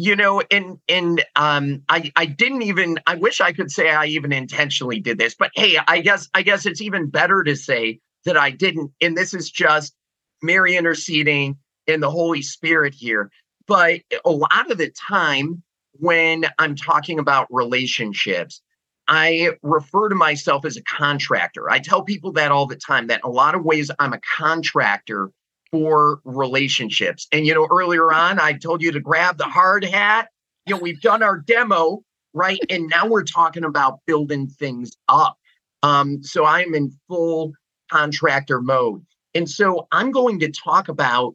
You 0.00 0.14
know, 0.14 0.40
and 0.52 0.78
and 0.88 1.24
um, 1.34 1.82
I 1.88 2.12
I 2.14 2.26
didn't 2.26 2.62
even. 2.62 3.00
I 3.08 3.16
wish 3.16 3.40
I 3.40 3.52
could 3.52 3.72
say 3.72 3.90
I 3.90 4.06
even 4.06 4.32
intentionally 4.32 5.00
did 5.00 5.18
this, 5.18 5.34
but 5.34 5.50
hey, 5.56 5.76
I 5.88 5.98
guess 6.00 6.28
I 6.34 6.42
guess 6.42 6.66
it's 6.66 6.80
even 6.80 7.10
better 7.10 7.42
to 7.42 7.56
say 7.56 7.98
that 8.24 8.36
I 8.36 8.50
didn't. 8.52 8.92
And 9.00 9.16
this 9.16 9.34
is 9.34 9.50
just 9.50 9.96
Mary 10.40 10.76
interceding 10.76 11.58
in 11.88 11.98
the 11.98 12.12
Holy 12.12 12.42
Spirit 12.42 12.94
here. 12.94 13.32
But 13.66 14.02
a 14.24 14.30
lot 14.30 14.70
of 14.70 14.78
the 14.78 14.90
time 14.90 15.64
when 15.94 16.44
I'm 16.60 16.76
talking 16.76 17.18
about 17.18 17.48
relationships, 17.50 18.62
I 19.08 19.50
refer 19.62 20.10
to 20.10 20.14
myself 20.14 20.64
as 20.64 20.76
a 20.76 20.82
contractor. 20.84 21.68
I 21.70 21.80
tell 21.80 22.04
people 22.04 22.30
that 22.34 22.52
all 22.52 22.66
the 22.66 22.76
time 22.76 23.08
that 23.08 23.22
a 23.24 23.28
lot 23.28 23.56
of 23.56 23.64
ways 23.64 23.90
I'm 23.98 24.12
a 24.12 24.20
contractor 24.20 25.32
for 25.70 26.20
relationships. 26.24 27.26
And 27.32 27.46
you 27.46 27.54
know, 27.54 27.68
earlier 27.70 28.12
on 28.12 28.40
I 28.40 28.54
told 28.54 28.82
you 28.82 28.92
to 28.92 29.00
grab 29.00 29.38
the 29.38 29.44
hard 29.44 29.84
hat. 29.84 30.28
You 30.66 30.74
know, 30.74 30.80
we've 30.80 31.00
done 31.00 31.22
our 31.22 31.38
demo, 31.38 32.02
right? 32.34 32.60
And 32.70 32.88
now 32.88 33.06
we're 33.06 33.24
talking 33.24 33.64
about 33.64 34.00
building 34.06 34.46
things 34.46 34.96
up. 35.08 35.38
Um, 35.82 36.22
so 36.22 36.44
I'm 36.44 36.74
in 36.74 36.92
full 37.08 37.52
contractor 37.90 38.60
mode. 38.60 39.04
And 39.34 39.48
so 39.48 39.86
I'm 39.92 40.10
going 40.10 40.40
to 40.40 40.50
talk 40.50 40.88
about 40.88 41.34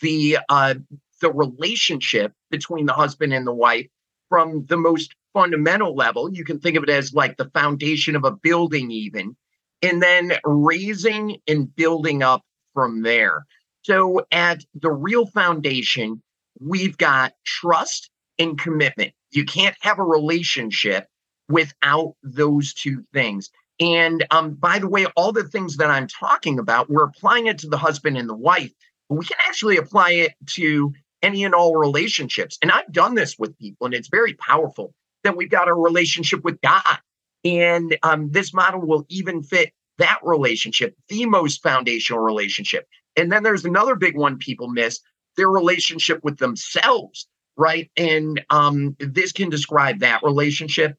the 0.00 0.38
uh, 0.48 0.74
the 1.20 1.32
relationship 1.32 2.32
between 2.50 2.86
the 2.86 2.92
husband 2.92 3.32
and 3.32 3.46
the 3.46 3.54
wife 3.54 3.86
from 4.28 4.66
the 4.66 4.76
most 4.76 5.14
fundamental 5.32 5.94
level. 5.94 6.32
You 6.34 6.44
can 6.44 6.58
think 6.58 6.76
of 6.76 6.82
it 6.82 6.90
as 6.90 7.14
like 7.14 7.36
the 7.36 7.50
foundation 7.50 8.16
of 8.16 8.24
a 8.24 8.32
building, 8.32 8.90
even, 8.90 9.36
and 9.82 10.02
then 10.02 10.32
raising 10.44 11.38
and 11.46 11.74
building 11.74 12.22
up 12.22 12.42
from 12.72 13.02
there. 13.02 13.46
So, 13.84 14.26
at 14.32 14.64
the 14.74 14.90
real 14.90 15.26
foundation, 15.26 16.22
we've 16.58 16.96
got 16.96 17.34
trust 17.44 18.10
and 18.38 18.58
commitment. 18.58 19.12
You 19.30 19.44
can't 19.44 19.76
have 19.80 19.98
a 19.98 20.04
relationship 20.04 21.06
without 21.48 22.14
those 22.22 22.72
two 22.72 23.04
things. 23.12 23.50
And 23.80 24.24
um, 24.30 24.54
by 24.54 24.78
the 24.78 24.88
way, 24.88 25.06
all 25.16 25.32
the 25.32 25.44
things 25.44 25.76
that 25.76 25.90
I'm 25.90 26.06
talking 26.06 26.58
about, 26.58 26.88
we're 26.88 27.04
applying 27.04 27.46
it 27.46 27.58
to 27.58 27.68
the 27.68 27.76
husband 27.76 28.16
and 28.16 28.28
the 28.28 28.34
wife. 28.34 28.72
but 29.08 29.16
we 29.16 29.26
can 29.26 29.36
actually 29.46 29.76
apply 29.76 30.12
it 30.12 30.32
to 30.54 30.94
any 31.22 31.44
and 31.44 31.54
all 31.54 31.76
relationships. 31.76 32.58
And 32.62 32.70
I've 32.70 32.92
done 32.92 33.14
this 33.14 33.38
with 33.38 33.58
people, 33.58 33.86
and 33.86 33.94
it's 33.94 34.08
very 34.08 34.34
powerful 34.34 34.94
that 35.24 35.36
we've 35.36 35.50
got 35.50 35.68
a 35.68 35.74
relationship 35.74 36.44
with 36.44 36.60
God. 36.60 36.98
And 37.44 37.96
um, 38.02 38.30
this 38.30 38.54
model 38.54 38.80
will 38.80 39.04
even 39.08 39.42
fit 39.42 39.72
that 39.98 40.20
relationship, 40.22 40.94
the 41.08 41.26
most 41.26 41.62
foundational 41.62 42.20
relationship. 42.20 42.86
And 43.16 43.30
then 43.30 43.42
there's 43.42 43.64
another 43.64 43.94
big 43.94 44.16
one 44.16 44.38
people 44.38 44.68
miss 44.68 45.00
their 45.36 45.48
relationship 45.48 46.20
with 46.22 46.38
themselves, 46.38 47.26
right? 47.56 47.90
And 47.96 48.44
um, 48.50 48.96
this 48.98 49.32
can 49.32 49.50
describe 49.50 50.00
that 50.00 50.22
relationship, 50.22 50.96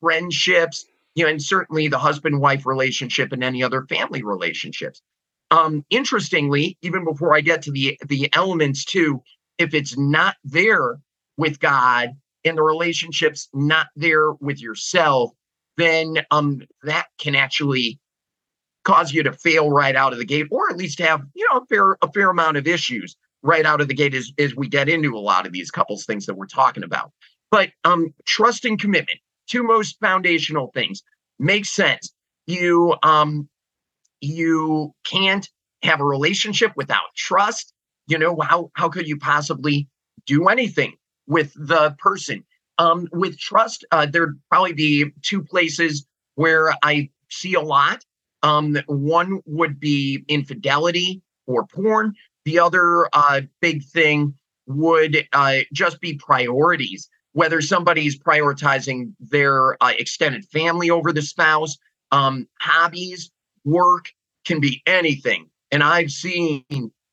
friendships, 0.00 0.84
you 1.14 1.24
know, 1.24 1.30
and 1.30 1.42
certainly 1.42 1.88
the 1.88 1.98
husband 1.98 2.40
wife 2.40 2.66
relationship 2.66 3.32
and 3.32 3.42
any 3.42 3.62
other 3.62 3.86
family 3.88 4.22
relationships. 4.22 5.02
Um, 5.50 5.84
interestingly, 5.90 6.76
even 6.82 7.04
before 7.04 7.34
I 7.34 7.40
get 7.40 7.62
to 7.62 7.72
the 7.72 7.98
the 8.06 8.28
elements 8.34 8.84
too, 8.84 9.22
if 9.56 9.74
it's 9.74 9.96
not 9.96 10.36
there 10.44 10.98
with 11.36 11.58
God 11.60 12.10
and 12.44 12.58
the 12.58 12.62
relationship's 12.62 13.48
not 13.54 13.88
there 13.96 14.32
with 14.34 14.60
yourself, 14.60 15.32
then 15.76 16.18
um 16.30 16.60
that 16.82 17.06
can 17.18 17.34
actually 17.34 17.98
cause 18.88 19.12
you 19.12 19.22
to 19.22 19.32
fail 19.32 19.70
right 19.70 19.94
out 19.94 20.14
of 20.14 20.18
the 20.18 20.24
gate, 20.24 20.46
or 20.50 20.70
at 20.70 20.76
least 20.78 20.98
have 20.98 21.20
you 21.34 21.46
know 21.50 21.60
a 21.60 21.66
fair 21.66 21.98
a 22.00 22.10
fair 22.12 22.30
amount 22.30 22.56
of 22.56 22.66
issues 22.66 23.16
right 23.42 23.66
out 23.66 23.80
of 23.80 23.88
the 23.88 23.94
gate 23.94 24.14
as, 24.14 24.32
as 24.38 24.56
we 24.56 24.66
get 24.66 24.88
into 24.88 25.14
a 25.16 25.20
lot 25.20 25.46
of 25.46 25.52
these 25.52 25.70
couples 25.70 26.04
things 26.04 26.26
that 26.26 26.34
we're 26.34 26.46
talking 26.46 26.82
about. 26.82 27.12
But 27.50 27.70
um 27.84 28.14
trust 28.24 28.64
and 28.64 28.80
commitment, 28.80 29.20
two 29.46 29.62
most 29.62 29.98
foundational 30.00 30.70
things, 30.72 31.02
makes 31.38 31.68
sense. 31.68 32.12
You 32.46 32.96
um 33.02 33.48
you 34.22 34.94
can't 35.04 35.48
have 35.82 36.00
a 36.00 36.04
relationship 36.04 36.72
without 36.74 37.14
trust. 37.14 37.74
You 38.06 38.18
know, 38.18 38.38
how 38.40 38.70
how 38.72 38.88
could 38.88 39.06
you 39.06 39.18
possibly 39.18 39.86
do 40.26 40.48
anything 40.48 40.94
with 41.26 41.52
the 41.54 41.94
person? 41.98 42.44
Um, 42.78 43.08
with 43.12 43.36
trust, 43.38 43.84
uh, 43.90 44.06
there'd 44.06 44.40
probably 44.48 44.72
be 44.72 45.10
two 45.22 45.42
places 45.42 46.06
where 46.36 46.72
I 46.82 47.10
see 47.28 47.54
a 47.54 47.60
lot. 47.60 48.04
Um, 48.42 48.78
one 48.86 49.40
would 49.46 49.80
be 49.80 50.24
infidelity 50.28 51.22
or 51.46 51.66
porn. 51.66 52.14
The 52.44 52.58
other 52.58 53.08
uh, 53.12 53.42
big 53.60 53.84
thing 53.84 54.34
would 54.66 55.26
uh, 55.32 55.58
just 55.72 56.00
be 56.00 56.14
priorities, 56.14 57.08
whether 57.32 57.60
somebody's 57.60 58.18
prioritizing 58.18 59.12
their 59.18 59.82
uh, 59.82 59.92
extended 59.98 60.44
family 60.46 60.90
over 60.90 61.12
the 61.12 61.22
spouse, 61.22 61.76
um, 62.12 62.46
hobbies, 62.60 63.30
work 63.64 64.10
can 64.44 64.60
be 64.60 64.82
anything. 64.86 65.48
And 65.70 65.82
I've 65.82 66.10
seen 66.10 66.64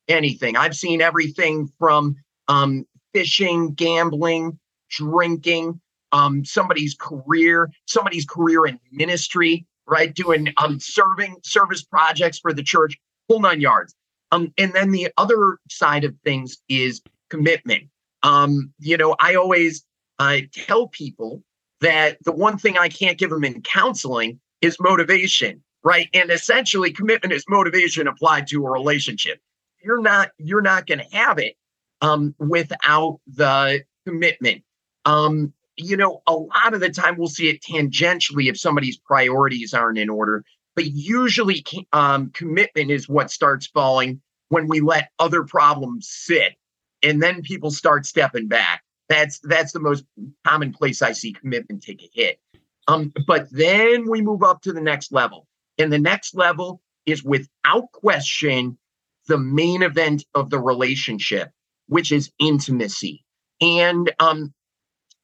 anything. 0.07 0.55
I've 0.55 0.75
seen 0.75 1.01
everything 1.01 1.69
from 1.79 2.15
um, 2.47 2.85
fishing, 3.13 3.73
gambling, 3.73 4.59
drinking, 4.89 5.79
um, 6.11 6.45
somebody's 6.45 6.95
career, 6.95 7.69
somebody's 7.85 8.25
career 8.25 8.65
in 8.65 8.79
ministry, 8.91 9.65
right? 9.87 10.13
Doing 10.13 10.53
um, 10.57 10.79
serving 10.79 11.37
service 11.43 11.83
projects 11.83 12.39
for 12.39 12.53
the 12.53 12.63
church, 12.63 12.97
whole 13.29 13.41
nine 13.41 13.61
yards. 13.61 13.95
Um, 14.31 14.53
and 14.57 14.73
then 14.73 14.91
the 14.91 15.09
other 15.17 15.59
side 15.69 16.03
of 16.03 16.15
things 16.23 16.57
is 16.67 17.01
commitment. 17.29 17.83
Um, 18.23 18.73
you 18.79 18.97
know, 18.97 19.15
I 19.19 19.35
always 19.35 19.85
uh, 20.19 20.39
tell 20.53 20.87
people 20.87 21.43
that 21.81 22.17
the 22.23 22.31
one 22.31 22.57
thing 22.57 22.77
I 22.77 22.89
can't 22.89 23.17
give 23.17 23.29
them 23.29 23.43
in 23.43 23.61
counseling 23.61 24.39
is 24.61 24.77
motivation, 24.79 25.61
right? 25.83 26.09
And 26.13 26.31
essentially, 26.31 26.91
commitment 26.91 27.33
is 27.33 27.45
motivation 27.47 28.07
applied 28.07 28.47
to 28.47 28.65
a 28.65 28.71
relationship. 28.71 29.39
You're 29.83 30.01
not 30.01 30.31
you're 30.37 30.61
not 30.61 30.87
going 30.87 30.99
to 30.99 31.15
have 31.15 31.37
it 31.37 31.55
um, 32.01 32.33
without 32.39 33.19
the 33.27 33.83
commitment. 34.07 34.63
Um, 35.05 35.53
you 35.77 35.97
know, 35.97 36.21
a 36.27 36.33
lot 36.33 36.73
of 36.73 36.79
the 36.79 36.89
time 36.89 37.17
we'll 37.17 37.27
see 37.27 37.49
it 37.49 37.61
tangentially 37.61 38.49
if 38.49 38.57
somebody's 38.59 38.97
priorities 38.97 39.73
aren't 39.73 39.97
in 39.97 40.09
order, 40.09 40.43
but 40.75 40.85
usually 40.85 41.65
um, 41.93 42.29
commitment 42.31 42.91
is 42.91 43.09
what 43.09 43.31
starts 43.31 43.67
falling 43.67 44.21
when 44.49 44.67
we 44.67 44.79
let 44.79 45.09
other 45.19 45.43
problems 45.43 46.07
sit, 46.09 46.55
and 47.01 47.21
then 47.21 47.41
people 47.41 47.71
start 47.71 48.05
stepping 48.05 48.47
back. 48.47 48.83
That's 49.09 49.39
that's 49.39 49.71
the 49.71 49.79
most 49.79 50.05
common 50.45 50.73
place 50.73 51.01
I 51.01 51.11
see 51.11 51.33
commitment 51.33 51.83
take 51.83 52.01
a 52.01 52.09
hit. 52.13 52.39
Um, 52.87 53.11
but 53.25 53.47
then 53.51 54.09
we 54.09 54.21
move 54.21 54.43
up 54.43 54.61
to 54.63 54.73
the 54.73 54.81
next 54.81 55.11
level, 55.11 55.47
and 55.77 55.91
the 55.91 55.99
next 55.99 56.35
level 56.35 56.81
is 57.05 57.23
without 57.23 57.91
question 57.91 58.77
the 59.27 59.37
main 59.37 59.81
event 59.81 60.23
of 60.35 60.49
the 60.49 60.59
relationship, 60.59 61.51
which 61.87 62.11
is 62.11 62.31
intimacy. 62.39 63.23
And 63.61 64.13
um, 64.19 64.53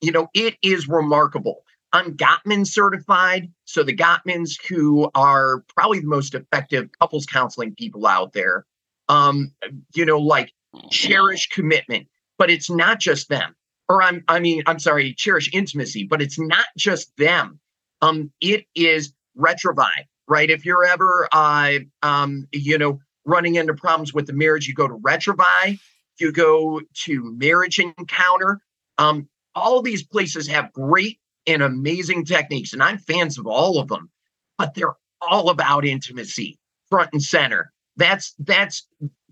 you 0.02 0.12
know, 0.12 0.28
it 0.34 0.56
is 0.62 0.88
remarkable. 0.88 1.64
I'm 1.92 2.16
Gottman 2.16 2.66
certified. 2.66 3.50
So 3.64 3.82
the 3.82 3.96
Gottmans, 3.96 4.58
who 4.68 5.10
are 5.14 5.64
probably 5.74 6.00
the 6.00 6.06
most 6.06 6.34
effective 6.34 6.90
couples 6.98 7.26
counseling 7.26 7.74
people 7.74 8.06
out 8.06 8.32
there, 8.32 8.66
um, 9.08 9.52
you 9.94 10.04
know, 10.04 10.18
like 10.18 10.52
cherish 10.90 11.48
commitment, 11.48 12.08
but 12.38 12.50
it's 12.50 12.70
not 12.70 12.98
just 12.98 13.28
them. 13.28 13.54
Or 13.88 14.02
I'm, 14.02 14.24
I 14.28 14.40
mean, 14.40 14.62
I'm 14.66 14.78
sorry, 14.78 15.12
cherish 15.14 15.50
intimacy, 15.52 16.04
but 16.04 16.22
it's 16.22 16.38
not 16.38 16.66
just 16.78 17.14
them. 17.16 17.60
Um, 18.00 18.32
it 18.40 18.64
is 18.74 19.12
Retrouvaille, 19.38 20.06
right? 20.28 20.50
If 20.50 20.64
you're 20.64 20.84
ever, 20.84 21.28
uh, 21.30 21.78
um, 22.02 22.48
you 22.52 22.78
know, 22.78 23.00
running 23.24 23.56
into 23.56 23.74
problems 23.74 24.14
with 24.14 24.26
the 24.26 24.32
marriage, 24.32 24.66
you 24.66 24.74
go 24.74 24.88
to 24.88 24.94
Retrouvaille, 24.94 25.78
you 26.18 26.32
go 26.32 26.80
to 27.04 27.36
marriage 27.38 27.78
encounter. 27.78 28.60
Um, 28.98 29.28
all 29.54 29.82
these 29.82 30.02
places 30.02 30.46
have 30.48 30.72
great 30.72 31.18
and 31.46 31.62
amazing 31.62 32.24
techniques, 32.24 32.72
and 32.72 32.82
I'm 32.82 32.98
fans 32.98 33.38
of 33.38 33.46
all 33.46 33.78
of 33.78 33.88
them, 33.88 34.10
but 34.58 34.74
they're 34.74 34.94
all 35.20 35.50
about 35.50 35.84
intimacy, 35.84 36.58
front 36.88 37.10
and 37.12 37.22
center. 37.22 37.72
That's 37.96 38.34
that's 38.38 38.86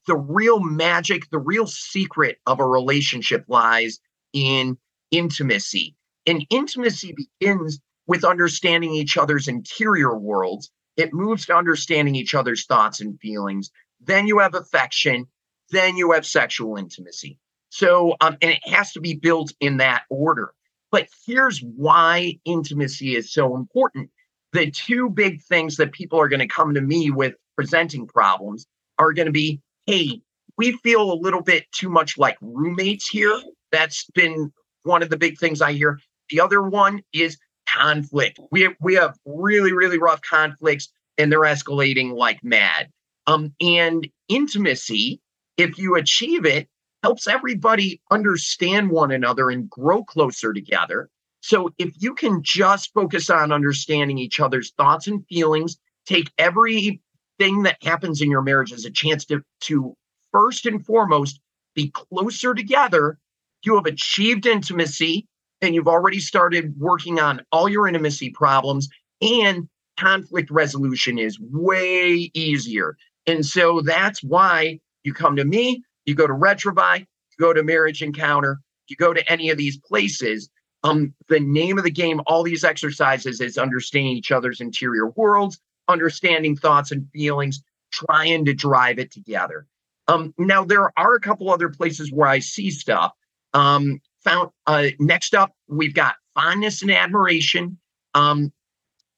the 0.07 0.17
real 0.17 0.61
magic, 0.61 1.29
the 1.31 1.39
real 1.39 1.67
secret 1.67 2.39
of 2.47 2.61
a 2.61 2.67
relationship 2.67 3.45
lies 3.49 4.01
in 4.33 4.77
intimacy. 5.11 5.95
And 6.27 6.47
intimacy 6.51 7.15
begins 7.17 7.81
with 8.07 8.25
understanding 8.25 8.93
each 8.93 9.17
other's 9.17 9.49
interior 9.49 10.17
worlds. 10.17 10.71
It 10.97 11.13
moves 11.13 11.47
to 11.47 11.57
understanding 11.57 12.15
each 12.15 12.35
other's 12.35 12.67
thoughts 12.67 13.01
and 13.01 13.19
feelings. 13.21 13.71
Then 14.01 14.27
you 14.27 14.39
have 14.39 14.55
affection. 14.55 15.27
Then 15.71 15.97
you 15.97 16.13
have 16.13 16.27
sexual 16.27 16.77
intimacy. 16.77 17.39
So, 17.71 18.17
um, 18.21 18.37
and 18.43 18.51
it 18.51 18.69
has 18.69 18.93
to 18.93 19.01
be 19.01 19.15
built 19.15 19.53
in 19.61 19.79
that 19.79 20.03
order. 20.11 20.53
But 20.93 21.09
here's 21.25 21.61
why 21.61 22.39
intimacy 22.45 23.17
is 23.17 23.33
so 23.33 23.57
important. 23.57 24.11
The 24.53 24.71
two 24.71 25.09
big 25.09 25.43
things 25.43 25.77
that 25.77 25.93
people 25.93 26.21
are 26.21 26.29
going 26.29 26.41
to 26.41 26.49
come 26.49 26.75
to 26.75 26.81
me 26.81 27.11
with 27.11 27.35
presenting 27.57 28.07
problems 28.07 28.67
are 28.99 29.13
going 29.13 29.27
to 29.27 29.33
be 29.33 29.61
hey, 29.87 30.21
we 30.57 30.73
feel 30.83 31.13
a 31.13 31.15
little 31.15 31.43
bit 31.43 31.65
too 31.73 31.89
much 31.89 32.19
like 32.19 32.37
roommates 32.41 33.09
here. 33.09 33.41
That's 33.73 34.05
been 34.15 34.53
one 34.83 35.03
of 35.03 35.11
the 35.11 35.17
big 35.17 35.39
things 35.39 35.63
I 35.63 35.73
hear. 35.73 35.99
The 36.29 36.41
other 36.41 36.63
one 36.63 37.03
is 37.13 37.39
conflict. 37.69 38.39
We 38.51 38.63
have, 38.63 38.75
we 38.81 38.95
have 38.95 39.17
really, 39.25 39.73
really 39.73 39.99
rough 39.99 40.21
conflicts 40.23 40.89
and 41.19 41.31
they're 41.31 41.41
escalating 41.41 42.13
like 42.13 42.43
mad. 42.43 42.89
Um, 43.27 43.55
and 43.61 44.07
intimacy, 44.29 45.21
if 45.57 45.79
you 45.79 45.97
achieve 45.97 46.47
it, 46.47 46.69
helps 47.03 47.27
everybody 47.27 48.01
understand 48.11 48.91
one 48.91 49.11
another 49.11 49.51
and 49.51 49.71
grow 49.71 50.05
closer 50.05 50.53
together. 50.53 51.09
So 51.41 51.71
if 51.79 51.91
you 51.99 52.15
can 52.15 52.43
just 52.43 52.93
focus 52.93 53.31
on 53.31 53.53
understanding 53.53 54.19
each 54.19 54.41
other's 54.41 54.73
thoughts 54.73 55.07
and 55.07 55.27
feelings, 55.27 55.79
take 56.07 56.31
everything 56.39 57.63
that 57.63 57.79
happens 57.83 58.21
in 58.21 58.31
your 58.31 58.43
marriage 58.43 58.73
as 58.73 58.85
a 58.85 58.91
chance 58.91 59.25
to, 59.27 59.43
to 59.63 59.95
first 60.33 60.67
and 60.67 60.85
foremost 60.85 61.41
be 61.75 61.91
closer 61.91 62.55
together, 62.55 63.19
you 63.63 63.75
have 63.77 63.87
achieved 63.87 64.47
intimacy 64.47 65.27
and 65.63 65.75
you've 65.75 65.89
already 65.89 66.21
started 66.21 66.75
working 66.79 67.21
on 67.21 67.43
all 67.53 67.69
your 67.69 67.87
intimacy 67.87 68.31
problems 68.31 68.89
and 69.23 69.69
conflict 69.99 70.51
resolution 70.51 71.19
is 71.19 71.39
way 71.41 72.31
easier. 72.35 72.97
And 73.27 73.45
so 73.45 73.81
that's 73.83 74.23
why 74.23 74.81
you 75.05 75.13
come 75.13 75.37
to 75.37 75.45
me 75.45 75.83
you 76.11 76.17
go 76.17 76.27
to 76.27 76.35
Retrouvaille, 76.35 77.01
you 77.01 77.37
go 77.39 77.53
to 77.53 77.63
Marriage 77.63 78.03
Encounter, 78.03 78.61
you 78.89 78.97
go 78.97 79.15
to 79.15 79.33
any 79.33 79.49
of 79.49 79.57
these 79.57 79.79
places. 79.79 80.51
Um, 80.83 81.15
the 81.29 81.41
name 81.41 81.79
of 81.79 81.85
the 81.85 81.91
game, 81.91 82.21
all 82.27 82.43
these 82.43 82.65
exercises 82.65 83.41
is 83.41 83.57
understanding 83.57 84.13
each 84.13 84.33
other's 84.33 84.61
interior 84.61 85.09
worlds, 85.11 85.61
understanding 85.89 86.57
thoughts 86.57 86.91
and 86.91 87.09
feelings, 87.13 87.63
trying 87.93 88.45
to 88.47 88.55
drive 88.55 88.99
it 88.99 89.13
together. 89.13 89.67
Um, 90.09 90.35
now 90.37 90.65
there 90.65 90.93
are 90.99 91.15
a 91.15 91.21
couple 91.21 91.51
other 91.51 91.69
places 91.69 92.11
where 92.13 92.29
I 92.29 92.41
see 92.41 92.71
stuff. 92.71 93.13
Um, 93.55 94.01
found 94.25 94.51
uh, 94.67 94.89
next 94.99 95.35
up, 95.35 95.55
we've 95.69 95.95
got 95.95 96.17
fondness 96.35 96.83
and 96.83 96.91
admiration. 96.91 97.79
Um, 98.15 98.53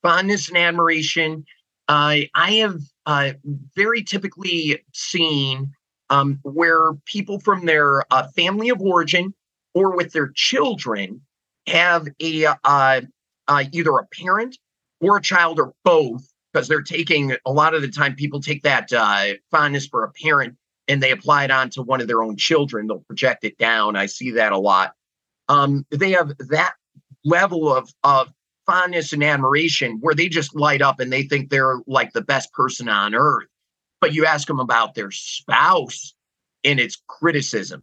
fondness 0.02 0.48
and 0.48 0.58
admiration. 0.58 1.44
Uh, 1.88 2.20
I 2.34 2.52
have 2.56 2.80
uh, 3.06 3.32
very 3.74 4.02
typically 4.02 4.82
seen 4.92 5.72
um, 6.12 6.38
where 6.42 6.92
people 7.06 7.40
from 7.40 7.64
their 7.64 8.04
uh, 8.12 8.28
family 8.36 8.68
of 8.68 8.80
origin 8.82 9.32
or 9.74 9.96
with 9.96 10.12
their 10.12 10.30
children 10.34 11.22
have 11.66 12.06
a 12.20 12.44
uh, 12.44 13.00
uh, 13.48 13.64
either 13.72 13.92
a 13.92 14.06
parent 14.06 14.58
or 15.00 15.16
a 15.16 15.22
child 15.22 15.58
or 15.58 15.72
both 15.84 16.22
because 16.52 16.68
they're 16.68 16.82
taking 16.82 17.34
a 17.46 17.52
lot 17.52 17.72
of 17.72 17.80
the 17.80 17.88
time 17.88 18.14
people 18.14 18.40
take 18.40 18.62
that 18.62 18.92
uh, 18.92 19.32
fondness 19.50 19.86
for 19.86 20.04
a 20.04 20.12
parent 20.12 20.54
and 20.86 21.02
they 21.02 21.12
apply 21.12 21.44
it 21.44 21.50
onto 21.50 21.82
one 21.82 22.02
of 22.02 22.08
their 22.08 22.22
own 22.22 22.36
children. 22.36 22.86
They'll 22.86 23.00
project 23.00 23.44
it 23.44 23.56
down. 23.56 23.96
I 23.96 24.04
see 24.04 24.32
that 24.32 24.52
a 24.52 24.58
lot. 24.58 24.92
Um, 25.48 25.86
they 25.90 26.10
have 26.10 26.36
that 26.50 26.74
level 27.24 27.74
of 27.74 27.90
of 28.04 28.30
fondness 28.66 29.14
and 29.14 29.24
admiration 29.24 29.96
where 30.00 30.14
they 30.14 30.28
just 30.28 30.54
light 30.54 30.82
up 30.82 31.00
and 31.00 31.10
they 31.10 31.22
think 31.22 31.48
they're 31.48 31.80
like 31.86 32.12
the 32.12 32.20
best 32.20 32.52
person 32.52 32.90
on 32.90 33.14
earth 33.14 33.48
but 34.02 34.12
you 34.12 34.26
ask 34.26 34.46
them 34.46 34.60
about 34.60 34.94
their 34.94 35.10
spouse 35.10 36.14
and 36.64 36.78
it's 36.78 37.02
criticism 37.08 37.82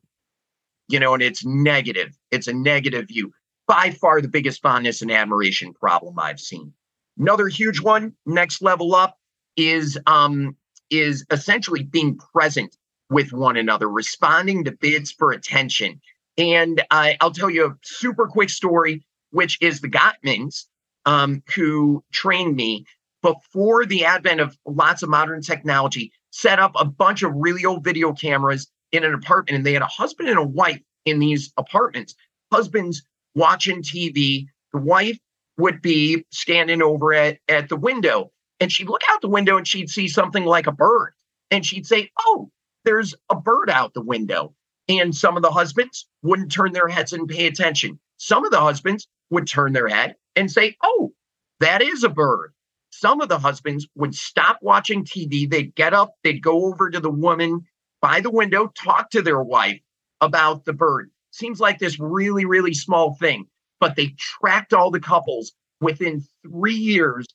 you 0.90 1.00
know 1.00 1.14
and 1.14 1.24
it's 1.24 1.46
negative. 1.46 2.18
It's 2.32 2.48
a 2.48 2.54
negative 2.54 3.08
view. 3.08 3.32
By 3.68 3.92
far 3.92 4.20
the 4.20 4.28
biggest 4.28 4.62
fondness 4.62 5.02
and 5.02 5.12
admiration 5.12 5.74
problem 5.74 6.20
i've 6.20 6.40
seen. 6.40 6.74
Another 7.18 7.48
huge 7.48 7.80
one 7.80 8.14
next 8.26 8.62
level 8.62 8.96
up 8.96 9.18
is 9.56 9.98
um 10.08 10.58
is 10.90 11.26
essentially 11.32 11.84
being 11.84 12.18
present 12.18 12.76
with 13.10 13.32
one 13.32 13.56
another 13.56 13.88
responding 13.88 14.64
to 14.64 14.72
bids 14.72 15.12
for 15.12 15.32
attention. 15.32 16.02
And 16.38 16.82
I, 16.92 17.16
i'll 17.22 17.32
tell 17.32 17.50
you 17.50 17.68
a 17.68 17.78
super 17.84 18.28
quick 18.28 18.50
story 18.50 19.06
which 19.32 19.60
is 19.62 19.80
the 19.80 19.90
gottmans 19.90 20.66
um, 21.06 21.44
who 21.56 22.04
trained 22.12 22.56
me 22.56 22.84
before 23.22 23.86
the 23.86 24.06
advent 24.06 24.40
of 24.40 24.58
lots 24.66 25.04
of 25.04 25.10
modern 25.10 25.42
technology, 25.42 26.12
set 26.32 26.60
up 26.60 26.72
a 26.76 26.86
bunch 26.86 27.24
of 27.24 27.34
really 27.36 27.66
old 27.66 27.84
video 27.84 28.14
cameras 28.14 28.68
in 28.92 29.04
an 29.04 29.14
apartment. 29.14 29.58
And 29.58 29.66
they 29.66 29.74
had 29.74 29.82
a 29.82 29.88
husband 29.88 30.30
and 30.30 30.40
a 30.40 30.44
wife 30.44 30.82
in 31.06 31.20
these 31.20 31.52
apartments. 31.58 32.16
Husband's 32.52 33.04
watching 33.36 33.82
TV. 33.82 34.46
The 34.74 34.80
wife 34.80 35.18
would 35.58 35.82
be 35.82 36.26
standing 36.32 36.82
over 36.82 37.14
at, 37.14 37.40
at 37.48 37.70
the 37.70 37.76
window 37.76 38.32
and 38.60 38.72
she'd 38.72 38.90
look 38.90 39.02
out 39.10 39.22
the 39.22 39.30
window 39.30 39.58
and 39.58 39.68
she'd 39.68 39.90
see 39.90 40.08
something 40.08 40.46
like 40.46 40.68
a 40.68 40.72
bird. 40.72 41.14
And 41.52 41.66
she'd 41.66 41.88
say, 41.88 42.12
Oh, 42.20 42.50
there's 42.86 43.16
a 43.30 43.36
bird 43.36 43.70
out 43.70 43.94
the 43.94 44.02
window. 44.02 44.54
And 44.88 45.16
some 45.16 45.38
of 45.38 45.44
the 45.44 45.52
husbands 45.52 46.08
wouldn't 46.24 46.52
turn 46.52 46.74
their 46.74 46.88
heads 46.88 47.14
and 47.14 47.28
pay 47.28 47.48
attention. 47.48 48.00
Some 48.18 48.44
of 48.44 48.52
the 48.52 48.60
husbands 48.60 49.08
would 49.30 49.48
turn 49.48 49.74
their 49.74 49.88
head 49.88 50.16
and 50.36 50.52
say, 50.52 50.76
Oh, 50.84 51.14
that 51.60 51.82
is 51.82 52.04
a 52.04 52.10
bird. 52.10 52.54
Some 53.00 53.22
of 53.22 53.30
the 53.30 53.40
husbands 53.40 53.88
would 53.96 54.14
stop 54.14 54.60
watching 54.62 55.06
TV. 55.06 55.50
They'd 55.50 55.74
get 55.74 55.94
up, 55.94 56.16
they'd 56.24 56.44
go 56.44 56.66
over 56.66 56.90
to 56.90 57.00
the 57.00 57.10
woman 57.10 57.62
by 58.02 58.20
the 58.20 58.30
window, 58.30 58.74
talk 58.78 59.10
to 59.12 59.22
their 59.22 59.42
wife 59.42 59.80
about 60.20 60.66
the 60.66 60.74
bird. 60.74 61.10
Seems 61.32 61.62
like 61.62 61.80
this 61.80 61.98
really, 61.98 62.44
really 62.44 62.74
small 62.74 63.16
thing, 63.16 63.48
but 63.80 63.96
they 63.96 64.16
tracked 64.18 64.74
all 64.74 64.92
the 64.92 65.00
couples 65.00 65.54
within 65.80 66.26
three 66.44 66.76
years. 66.76 67.26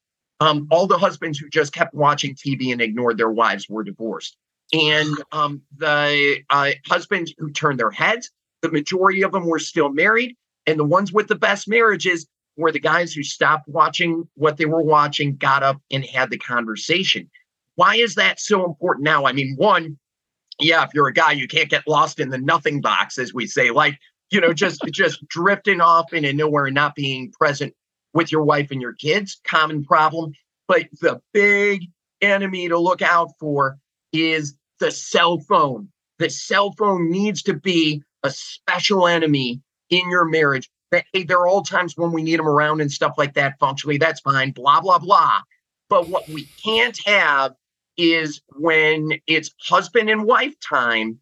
Um, 0.40 0.68
all 0.70 0.86
the 0.86 0.98
husbands 0.98 1.38
who 1.38 1.48
just 1.48 1.72
kept 1.72 1.94
watching 1.94 2.34
TV 2.34 2.70
and 2.70 2.82
ignored 2.82 3.16
their 3.16 3.30
wives 3.30 3.66
were 3.66 3.84
divorced. 3.84 4.36
And 4.74 5.16
um, 5.32 5.62
the 5.78 6.42
uh, 6.50 6.72
husbands 6.86 7.32
who 7.38 7.50
turned 7.50 7.80
their 7.80 7.90
heads, 7.90 8.30
the 8.60 8.70
majority 8.70 9.22
of 9.22 9.32
them 9.32 9.46
were 9.46 9.58
still 9.58 9.90
married. 9.90 10.36
And 10.66 10.78
the 10.78 10.84
ones 10.84 11.10
with 11.10 11.28
the 11.28 11.36
best 11.36 11.68
marriages 11.68 12.26
were 12.56 12.72
the 12.72 12.80
guys 12.80 13.12
who 13.12 13.22
stopped 13.22 13.68
watching 13.68 14.28
what 14.34 14.56
they 14.56 14.66
were 14.66 14.82
watching, 14.82 15.36
got 15.36 15.62
up 15.62 15.80
and 15.90 16.04
had 16.04 16.30
the 16.30 16.38
conversation. 16.38 17.30
Why 17.76 17.96
is 17.96 18.14
that 18.14 18.40
so 18.40 18.64
important 18.64 19.04
now? 19.04 19.26
I 19.26 19.32
mean, 19.32 19.54
one, 19.56 19.98
yeah, 20.60 20.84
if 20.84 20.90
you're 20.94 21.08
a 21.08 21.12
guy, 21.12 21.32
you 21.32 21.48
can't 21.48 21.70
get 21.70 21.88
lost 21.88 22.20
in 22.20 22.28
the 22.28 22.38
nothing 22.38 22.80
box, 22.80 23.18
as 23.18 23.34
we 23.34 23.46
say, 23.46 23.70
like, 23.70 23.98
you 24.30 24.40
know, 24.40 24.52
just 24.52 24.80
just 24.92 25.26
drifting 25.28 25.80
off 25.80 26.12
into 26.12 26.32
nowhere 26.32 26.66
and 26.66 26.74
not 26.74 26.94
being 26.94 27.32
present 27.32 27.74
with 28.12 28.30
your 28.30 28.44
wife 28.44 28.70
and 28.70 28.80
your 28.80 28.94
kids, 28.94 29.40
common 29.44 29.84
problem. 29.84 30.32
But 30.68 30.86
the 31.00 31.20
big 31.32 31.82
enemy 32.20 32.68
to 32.68 32.78
look 32.78 33.02
out 33.02 33.32
for 33.38 33.78
is 34.12 34.54
the 34.78 34.90
cell 34.90 35.40
phone. 35.40 35.88
The 36.18 36.30
cell 36.30 36.72
phone 36.78 37.10
needs 37.10 37.42
to 37.42 37.54
be 37.54 38.02
a 38.22 38.30
special 38.30 39.06
enemy 39.06 39.60
in 39.90 40.08
your 40.10 40.24
marriage 40.24 40.70
that 40.90 41.04
hey, 41.12 41.24
there 41.24 41.38
are 41.38 41.48
all 41.48 41.62
times 41.62 41.96
when 41.96 42.12
we 42.12 42.22
need 42.22 42.38
them 42.38 42.48
around 42.48 42.80
and 42.80 42.92
stuff 42.92 43.14
like 43.18 43.34
that 43.34 43.58
functionally, 43.58 43.98
that's 43.98 44.20
fine, 44.20 44.52
blah, 44.52 44.80
blah, 44.80 44.98
blah. 44.98 45.40
But 45.88 46.08
what 46.08 46.28
we 46.28 46.48
can't 46.62 46.98
have 47.06 47.54
is 47.96 48.40
when 48.56 49.12
it's 49.26 49.54
husband 49.60 50.10
and 50.10 50.24
wife 50.24 50.54
time, 50.60 51.20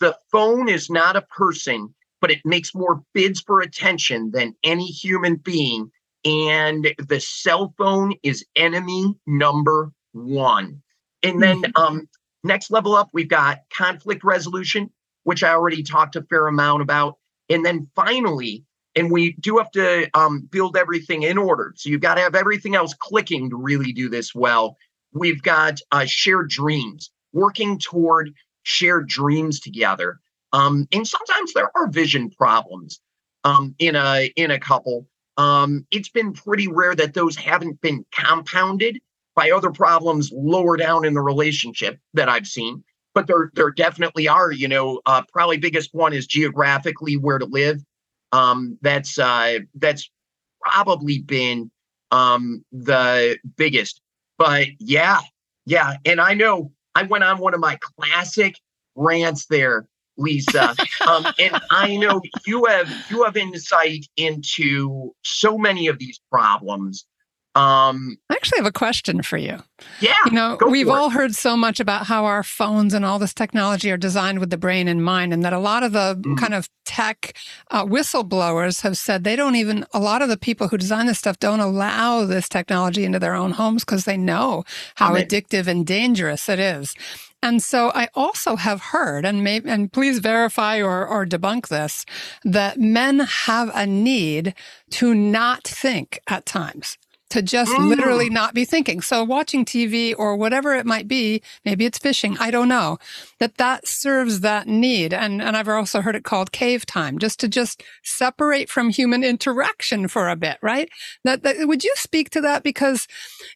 the 0.00 0.16
phone 0.30 0.68
is 0.68 0.90
not 0.90 1.16
a 1.16 1.22
person, 1.22 1.94
but 2.20 2.30
it 2.30 2.40
makes 2.44 2.74
more 2.74 3.02
bids 3.12 3.40
for 3.40 3.60
attention 3.60 4.30
than 4.32 4.54
any 4.62 4.86
human 4.86 5.36
being. 5.36 5.90
And 6.24 6.94
the 6.98 7.20
cell 7.20 7.74
phone 7.76 8.14
is 8.22 8.46
enemy 8.56 9.14
number 9.26 9.92
one. 10.12 10.82
And 11.22 11.42
then 11.42 11.62
mm-hmm. 11.62 11.82
um, 11.82 12.08
next 12.42 12.70
level 12.70 12.94
up, 12.94 13.10
we've 13.12 13.28
got 13.28 13.60
conflict 13.74 14.24
resolution, 14.24 14.90
which 15.24 15.42
I 15.42 15.50
already 15.50 15.82
talked 15.82 16.16
a 16.16 16.22
fair 16.22 16.46
amount 16.46 16.82
about. 16.82 17.18
And 17.50 17.64
then 17.64 17.88
finally, 17.94 18.64
and 18.96 19.10
we 19.10 19.32
do 19.40 19.58
have 19.58 19.70
to 19.72 20.08
um, 20.14 20.40
build 20.50 20.76
everything 20.76 21.22
in 21.22 21.38
order. 21.38 21.72
So 21.76 21.88
you've 21.88 22.00
got 22.00 22.14
to 22.14 22.20
have 22.20 22.34
everything 22.34 22.74
else 22.74 22.94
clicking 22.94 23.50
to 23.50 23.56
really 23.56 23.92
do 23.92 24.08
this 24.08 24.34
well. 24.34 24.76
We've 25.12 25.42
got 25.42 25.80
uh, 25.92 26.04
shared 26.06 26.50
dreams, 26.50 27.10
working 27.32 27.78
toward 27.78 28.32
shared 28.62 29.08
dreams 29.08 29.60
together. 29.60 30.20
Um, 30.52 30.86
and 30.92 31.06
sometimes 31.06 31.52
there 31.52 31.70
are 31.76 31.88
vision 31.88 32.30
problems 32.30 33.00
um, 33.44 33.74
in 33.78 33.96
a 33.96 34.32
in 34.36 34.50
a 34.50 34.58
couple. 34.58 35.06
Um, 35.36 35.86
it's 35.90 36.08
been 36.08 36.32
pretty 36.32 36.68
rare 36.68 36.94
that 36.94 37.14
those 37.14 37.36
haven't 37.36 37.80
been 37.80 38.06
compounded 38.12 39.00
by 39.34 39.50
other 39.50 39.70
problems 39.70 40.30
lower 40.32 40.76
down 40.76 41.04
in 41.04 41.14
the 41.14 41.20
relationship 41.20 41.98
that 42.14 42.28
I've 42.28 42.46
seen. 42.46 42.84
But 43.14 43.26
there 43.26 43.50
there 43.54 43.70
definitely 43.70 44.28
are. 44.28 44.52
You 44.52 44.68
know, 44.68 45.00
uh, 45.06 45.22
probably 45.32 45.58
biggest 45.58 45.90
one 45.92 46.12
is 46.12 46.26
geographically 46.26 47.16
where 47.16 47.38
to 47.38 47.46
live 47.46 47.82
um, 48.34 48.76
that's 48.82 49.16
uh, 49.16 49.60
that's 49.76 50.10
probably 50.60 51.20
been 51.20 51.70
um, 52.10 52.64
the 52.72 53.38
biggest. 53.56 54.00
But 54.38 54.66
yeah, 54.80 55.20
yeah, 55.66 55.96
and 56.04 56.20
I 56.20 56.34
know 56.34 56.72
I 56.96 57.04
went 57.04 57.22
on 57.22 57.38
one 57.38 57.54
of 57.54 57.60
my 57.60 57.78
classic 57.80 58.56
rants 58.96 59.46
there, 59.46 59.86
Lisa, 60.16 60.74
um, 61.06 61.26
and 61.38 61.60
I 61.70 61.96
know 61.96 62.20
you 62.44 62.64
have 62.64 62.90
you 63.08 63.22
have 63.22 63.36
insight 63.36 64.06
into 64.16 65.14
so 65.22 65.56
many 65.56 65.86
of 65.86 66.00
these 66.00 66.20
problems 66.30 67.06
um, 67.56 68.18
I 68.30 68.34
actually 68.34 68.58
have 68.58 68.66
a 68.66 68.72
question 68.72 69.22
for 69.22 69.36
you. 69.36 69.58
Yeah. 70.00 70.14
You 70.26 70.32
know, 70.32 70.58
we've 70.68 70.88
all 70.88 71.10
heard 71.10 71.36
so 71.36 71.56
much 71.56 71.78
about 71.78 72.06
how 72.06 72.24
our 72.24 72.42
phones 72.42 72.94
and 72.94 73.04
all 73.04 73.20
this 73.20 73.32
technology 73.32 73.92
are 73.92 73.96
designed 73.96 74.40
with 74.40 74.50
the 74.50 74.56
brain 74.56 74.88
in 74.88 75.02
mind, 75.02 75.32
and 75.32 75.44
that 75.44 75.52
a 75.52 75.58
lot 75.58 75.84
of 75.84 75.92
the 75.92 76.16
mm. 76.20 76.36
kind 76.36 76.52
of 76.52 76.68
tech 76.84 77.36
uh, 77.70 77.84
whistleblowers 77.84 78.82
have 78.82 78.96
said 78.96 79.22
they 79.22 79.36
don't 79.36 79.54
even, 79.54 79.86
a 79.94 80.00
lot 80.00 80.20
of 80.20 80.28
the 80.28 80.36
people 80.36 80.66
who 80.66 80.76
design 80.76 81.06
this 81.06 81.18
stuff 81.18 81.38
don't 81.38 81.60
allow 81.60 82.24
this 82.24 82.48
technology 82.48 83.04
into 83.04 83.20
their 83.20 83.34
own 83.34 83.52
homes 83.52 83.84
because 83.84 84.04
they 84.04 84.16
know 84.16 84.64
how 84.96 85.14
addictive 85.14 85.68
and 85.68 85.86
dangerous 85.86 86.48
it 86.48 86.58
is. 86.58 86.94
And 87.40 87.62
so 87.62 87.92
I 87.94 88.08
also 88.14 88.56
have 88.56 88.80
heard, 88.80 89.24
and 89.26 89.44
maybe, 89.44 89.68
and 89.68 89.92
please 89.92 90.18
verify 90.18 90.80
or, 90.80 91.06
or 91.06 91.26
debunk 91.26 91.68
this, 91.68 92.06
that 92.42 92.80
men 92.80 93.20
have 93.20 93.70
a 93.74 93.86
need 93.86 94.54
to 94.92 95.14
not 95.14 95.62
think 95.62 96.20
at 96.26 96.46
times 96.46 96.96
to 97.34 97.42
just 97.42 97.72
mm. 97.72 97.88
literally 97.88 98.30
not 98.30 98.54
be 98.54 98.64
thinking. 98.64 99.00
So 99.00 99.24
watching 99.24 99.64
TV 99.64 100.14
or 100.16 100.36
whatever 100.36 100.72
it 100.76 100.86
might 100.86 101.08
be, 101.08 101.42
maybe 101.64 101.84
it's 101.84 101.98
fishing, 101.98 102.36
I 102.38 102.52
don't 102.52 102.68
know, 102.68 102.98
that 103.40 103.56
that 103.56 103.88
serves 103.88 104.38
that 104.40 104.68
need. 104.68 105.12
And, 105.12 105.42
and 105.42 105.56
I've 105.56 105.68
also 105.68 106.00
heard 106.00 106.14
it 106.14 106.22
called 106.22 106.52
cave 106.52 106.86
time, 106.86 107.18
just 107.18 107.40
to 107.40 107.48
just 107.48 107.82
separate 108.04 108.70
from 108.70 108.88
human 108.88 109.24
interaction 109.24 110.06
for 110.06 110.28
a 110.28 110.36
bit, 110.36 110.58
right? 110.62 110.88
That, 111.24 111.42
that 111.42 111.66
would 111.66 111.82
you 111.82 111.92
speak 111.96 112.30
to 112.30 112.40
that? 112.42 112.62
Because 112.62 113.08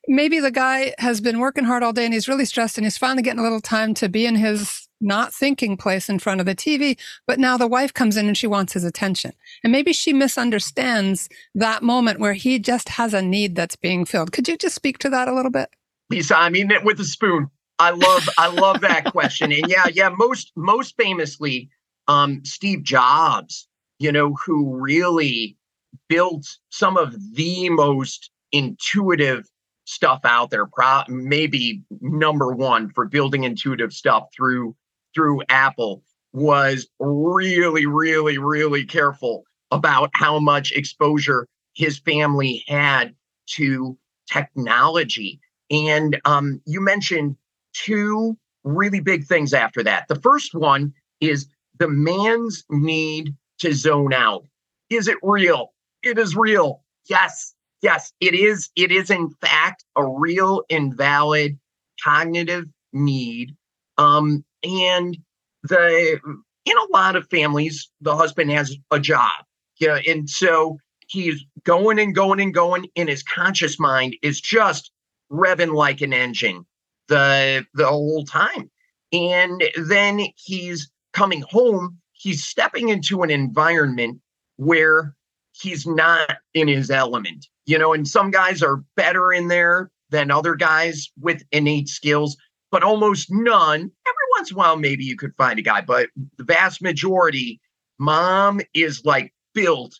maybe 0.08 0.40
the 0.40 0.50
guy 0.50 0.92
has 0.98 1.20
been 1.20 1.38
working 1.38 1.62
hard 1.62 1.84
all 1.84 1.92
day 1.92 2.04
and 2.04 2.12
he's 2.12 2.26
really 2.26 2.46
stressed 2.46 2.78
and 2.78 2.84
he's 2.84 2.98
finally 2.98 3.22
getting 3.22 3.38
a 3.38 3.44
little 3.44 3.60
time 3.60 3.94
to 3.94 4.08
be 4.08 4.26
in 4.26 4.34
his 4.34 4.87
not 5.00 5.32
thinking 5.32 5.76
place 5.76 6.08
in 6.08 6.18
front 6.18 6.40
of 6.40 6.46
the 6.46 6.54
TV, 6.54 6.98
but 7.26 7.38
now 7.38 7.56
the 7.56 7.66
wife 7.66 7.94
comes 7.94 8.16
in 8.16 8.26
and 8.26 8.36
she 8.36 8.46
wants 8.46 8.72
his 8.72 8.84
attention. 8.84 9.32
And 9.62 9.72
maybe 9.72 9.92
she 9.92 10.12
misunderstands 10.12 11.28
that 11.54 11.82
moment 11.82 12.20
where 12.20 12.34
he 12.34 12.58
just 12.58 12.88
has 12.90 13.14
a 13.14 13.22
need 13.22 13.54
that's 13.54 13.76
being 13.76 14.04
filled. 14.04 14.32
Could 14.32 14.48
you 14.48 14.56
just 14.56 14.74
speak 14.74 14.98
to 14.98 15.10
that 15.10 15.28
a 15.28 15.34
little 15.34 15.50
bit? 15.50 15.70
Lisa, 16.10 16.38
I 16.38 16.48
mean 16.48 16.70
it 16.70 16.84
with 16.84 17.00
a 17.00 17.04
spoon. 17.04 17.48
I 17.78 17.90
love 17.90 18.28
I 18.38 18.48
love 18.48 18.80
that 18.80 19.04
question. 19.12 19.52
And 19.52 19.66
yeah, 19.68 19.86
yeah, 19.92 20.10
most 20.10 20.52
most 20.56 20.96
famously, 20.96 21.70
um, 22.08 22.44
Steve 22.44 22.82
Jobs, 22.82 23.68
you 23.98 24.10
know, 24.10 24.34
who 24.34 24.76
really 24.76 25.56
built 26.08 26.46
some 26.70 26.96
of 26.96 27.14
the 27.34 27.68
most 27.70 28.30
intuitive 28.52 29.46
stuff 29.84 30.20
out 30.24 30.50
there, 30.50 30.66
pro- 30.66 31.04
maybe 31.08 31.82
number 32.00 32.52
one 32.52 32.90
for 32.90 33.06
building 33.06 33.44
intuitive 33.44 33.92
stuff 33.92 34.24
through 34.36 34.76
through 35.18 35.42
Apple 35.48 36.00
was 36.32 36.86
really, 37.00 37.86
really, 37.86 38.38
really 38.38 38.84
careful 38.84 39.42
about 39.72 40.10
how 40.14 40.38
much 40.38 40.70
exposure 40.70 41.48
his 41.74 41.98
family 41.98 42.62
had 42.68 43.16
to 43.46 43.98
technology. 44.30 45.40
And 45.72 46.20
um, 46.24 46.60
you 46.66 46.80
mentioned 46.80 47.34
two 47.72 48.38
really 48.62 49.00
big 49.00 49.26
things 49.26 49.52
after 49.52 49.82
that. 49.82 50.06
The 50.06 50.20
first 50.20 50.54
one 50.54 50.94
is 51.20 51.48
the 51.80 51.88
man's 51.88 52.64
need 52.70 53.34
to 53.58 53.74
zone 53.74 54.12
out. 54.12 54.44
Is 54.88 55.08
it 55.08 55.18
real? 55.24 55.72
It 56.04 56.16
is 56.16 56.36
real. 56.36 56.84
Yes, 57.10 57.56
yes, 57.82 58.12
it 58.20 58.34
is. 58.34 58.70
It 58.76 58.92
is, 58.92 59.10
in 59.10 59.30
fact, 59.40 59.84
a 59.96 60.06
real 60.06 60.62
invalid 60.68 61.58
cognitive 62.04 62.66
need. 62.92 63.56
Um, 63.96 64.44
and 64.62 65.16
the 65.62 66.20
in 66.64 66.76
a 66.76 66.92
lot 66.92 67.16
of 67.16 67.28
families, 67.30 67.90
the 68.00 68.16
husband 68.16 68.50
has 68.50 68.76
a 68.90 69.00
job. 69.00 69.30
Yeah, 69.80 70.00
and 70.06 70.28
so 70.28 70.78
he's 71.08 71.44
going 71.64 71.98
and 71.98 72.14
going 72.14 72.40
and 72.40 72.52
going, 72.52 72.88
and 72.96 73.08
his 73.08 73.22
conscious 73.22 73.78
mind 73.78 74.16
is 74.22 74.40
just 74.40 74.90
revving 75.30 75.74
like 75.74 76.00
an 76.00 76.12
engine 76.12 76.66
the 77.08 77.64
the 77.74 77.86
whole 77.86 78.24
time. 78.24 78.70
And 79.12 79.64
then 79.76 80.20
he's 80.36 80.90
coming 81.12 81.42
home, 81.48 81.98
he's 82.12 82.44
stepping 82.44 82.90
into 82.90 83.22
an 83.22 83.30
environment 83.30 84.20
where 84.56 85.14
he's 85.52 85.86
not 85.86 86.36
in 86.54 86.68
his 86.68 86.90
element. 86.90 87.46
You 87.66 87.78
know, 87.78 87.92
and 87.92 88.06
some 88.06 88.30
guys 88.30 88.62
are 88.62 88.84
better 88.96 89.32
in 89.32 89.48
there 89.48 89.90
than 90.10 90.30
other 90.30 90.54
guys 90.54 91.10
with 91.20 91.42
innate 91.52 91.88
skills, 91.88 92.36
but 92.70 92.82
almost 92.82 93.28
none. 93.30 93.90
Once 94.38 94.50
in 94.50 94.56
a 94.56 94.58
while, 94.58 94.76
maybe 94.76 95.04
you 95.04 95.16
could 95.16 95.34
find 95.36 95.58
a 95.58 95.62
guy, 95.62 95.80
but 95.80 96.10
the 96.36 96.44
vast 96.44 96.80
majority, 96.80 97.60
mom 97.98 98.60
is 98.72 99.04
like 99.04 99.34
built 99.52 99.98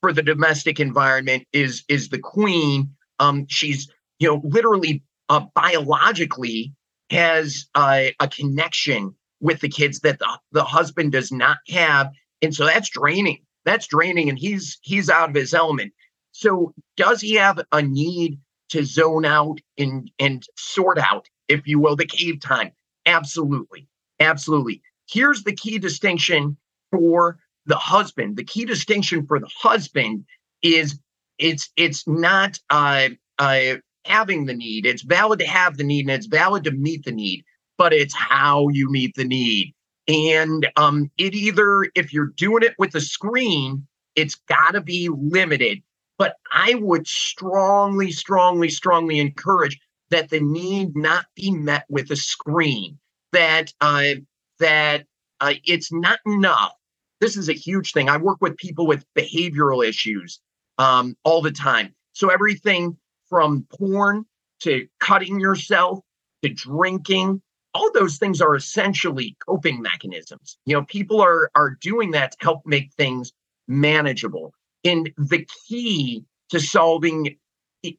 for 0.00 0.12
the 0.12 0.22
domestic 0.22 0.78
environment, 0.78 1.44
is 1.52 1.82
is 1.88 2.08
the 2.08 2.18
queen. 2.18 2.94
Um, 3.18 3.46
she's 3.48 3.90
you 4.20 4.28
know 4.28 4.40
literally 4.44 5.02
uh, 5.28 5.44
biologically 5.54 6.72
has 7.10 7.66
a, 7.76 8.14
a 8.20 8.28
connection 8.28 9.14
with 9.40 9.60
the 9.60 9.68
kids 9.68 10.00
that 10.00 10.20
the, 10.20 10.38
the 10.52 10.62
husband 10.62 11.12
does 11.12 11.32
not 11.32 11.56
have 11.68 12.10
and 12.42 12.54
so 12.54 12.64
that's 12.64 12.88
draining. 12.88 13.38
That's 13.64 13.86
draining 13.86 14.28
and 14.28 14.38
he's 14.38 14.78
he's 14.82 15.10
out 15.10 15.28
of 15.28 15.34
his 15.34 15.52
element. 15.52 15.92
So 16.32 16.74
does 16.96 17.20
he 17.20 17.34
have 17.34 17.60
a 17.72 17.82
need 17.82 18.38
to 18.70 18.84
zone 18.84 19.24
out 19.24 19.58
and 19.76 20.10
and 20.18 20.42
sort 20.56 20.98
out 20.98 21.26
if 21.48 21.66
you 21.66 21.78
will 21.78 21.96
the 21.96 22.06
cave 22.06 22.40
time 22.40 22.72
absolutely 23.10 23.86
absolutely 24.20 24.80
here's 25.08 25.42
the 25.44 25.54
key 25.54 25.78
distinction 25.78 26.56
for 26.90 27.38
the 27.66 27.76
husband 27.76 28.36
the 28.36 28.44
key 28.44 28.64
distinction 28.64 29.26
for 29.26 29.38
the 29.38 29.50
husband 29.54 30.24
is 30.62 30.98
it's 31.38 31.70
it's 31.76 32.06
not 32.06 32.58
uh, 32.70 33.08
uh 33.38 33.76
having 34.04 34.46
the 34.46 34.54
need. 34.54 34.86
It's 34.86 35.02
valid 35.02 35.38
to 35.40 35.46
have 35.46 35.76
the 35.76 35.84
need 35.84 36.06
and 36.06 36.10
it's 36.10 36.26
valid 36.26 36.64
to 36.64 36.70
meet 36.70 37.04
the 37.04 37.12
need, 37.12 37.44
but 37.78 37.92
it's 37.92 38.14
how 38.14 38.68
you 38.68 38.90
meet 38.90 39.14
the 39.14 39.24
need. 39.24 39.74
And 40.08 40.68
um, 40.76 41.10
it 41.18 41.34
either, 41.34 41.86
if 41.94 42.12
you're 42.12 42.32
doing 42.36 42.62
it 42.62 42.74
with 42.78 42.94
a 42.94 43.00
screen, 43.00 43.86
it's 44.16 44.34
got 44.34 44.72
to 44.72 44.80
be 44.80 45.08
limited. 45.08 45.82
But 46.18 46.36
I 46.52 46.74
would 46.74 47.06
strongly, 47.06 48.10
strongly, 48.10 48.68
strongly 48.68 49.18
encourage 49.18 49.78
that 50.10 50.30
the 50.30 50.40
need 50.40 50.96
not 50.96 51.26
be 51.36 51.50
met 51.50 51.84
with 51.88 52.10
a 52.10 52.16
screen. 52.16 52.98
That 53.32 53.72
uh, 53.80 54.16
that 54.58 55.06
uh, 55.40 55.54
it's 55.64 55.92
not 55.92 56.18
enough. 56.26 56.72
This 57.20 57.36
is 57.36 57.48
a 57.48 57.54
huge 57.54 57.92
thing. 57.92 58.08
I 58.08 58.16
work 58.16 58.38
with 58.40 58.56
people 58.56 58.86
with 58.86 59.04
behavioral 59.16 59.86
issues 59.86 60.40
um, 60.78 61.16
all 61.24 61.42
the 61.42 61.52
time. 61.52 61.94
So 62.12 62.28
everything 62.30 62.96
from 63.28 63.66
porn 63.78 64.24
to 64.60 64.86
cutting 65.00 65.40
yourself 65.40 66.00
to 66.42 66.48
drinking 66.50 67.42
all 67.74 67.90
those 67.92 68.18
things 68.18 68.40
are 68.40 68.56
essentially 68.56 69.36
coping 69.46 69.80
mechanisms 69.80 70.58
you 70.66 70.74
know 70.74 70.84
people 70.84 71.20
are 71.20 71.50
are 71.54 71.70
doing 71.80 72.10
that 72.12 72.32
to 72.32 72.36
help 72.40 72.62
make 72.66 72.92
things 72.94 73.32
manageable 73.68 74.52
and 74.84 75.10
the 75.16 75.46
key 75.68 76.24
to 76.50 76.60
solving 76.60 77.36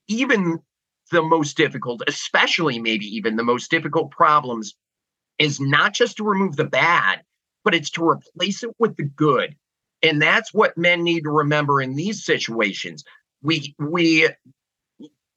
even 0.07 0.59
the 1.11 1.21
most 1.21 1.57
difficult 1.57 2.01
especially 2.07 2.79
maybe 2.79 3.05
even 3.05 3.35
the 3.35 3.43
most 3.43 3.69
difficult 3.69 4.11
problems 4.11 4.73
is 5.39 5.59
not 5.59 5.93
just 5.93 6.17
to 6.17 6.23
remove 6.23 6.55
the 6.55 6.65
bad 6.65 7.21
but 7.63 7.75
it's 7.75 7.91
to 7.91 8.07
replace 8.07 8.63
it 8.63 8.71
with 8.79 8.95
the 8.97 9.03
good 9.03 9.55
and 10.03 10.21
that's 10.21 10.53
what 10.53 10.77
men 10.77 11.03
need 11.03 11.21
to 11.21 11.29
remember 11.29 11.81
in 11.81 11.95
these 11.95 12.25
situations 12.25 13.03
we 13.43 13.75
we 13.79 14.27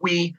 we 0.01 0.35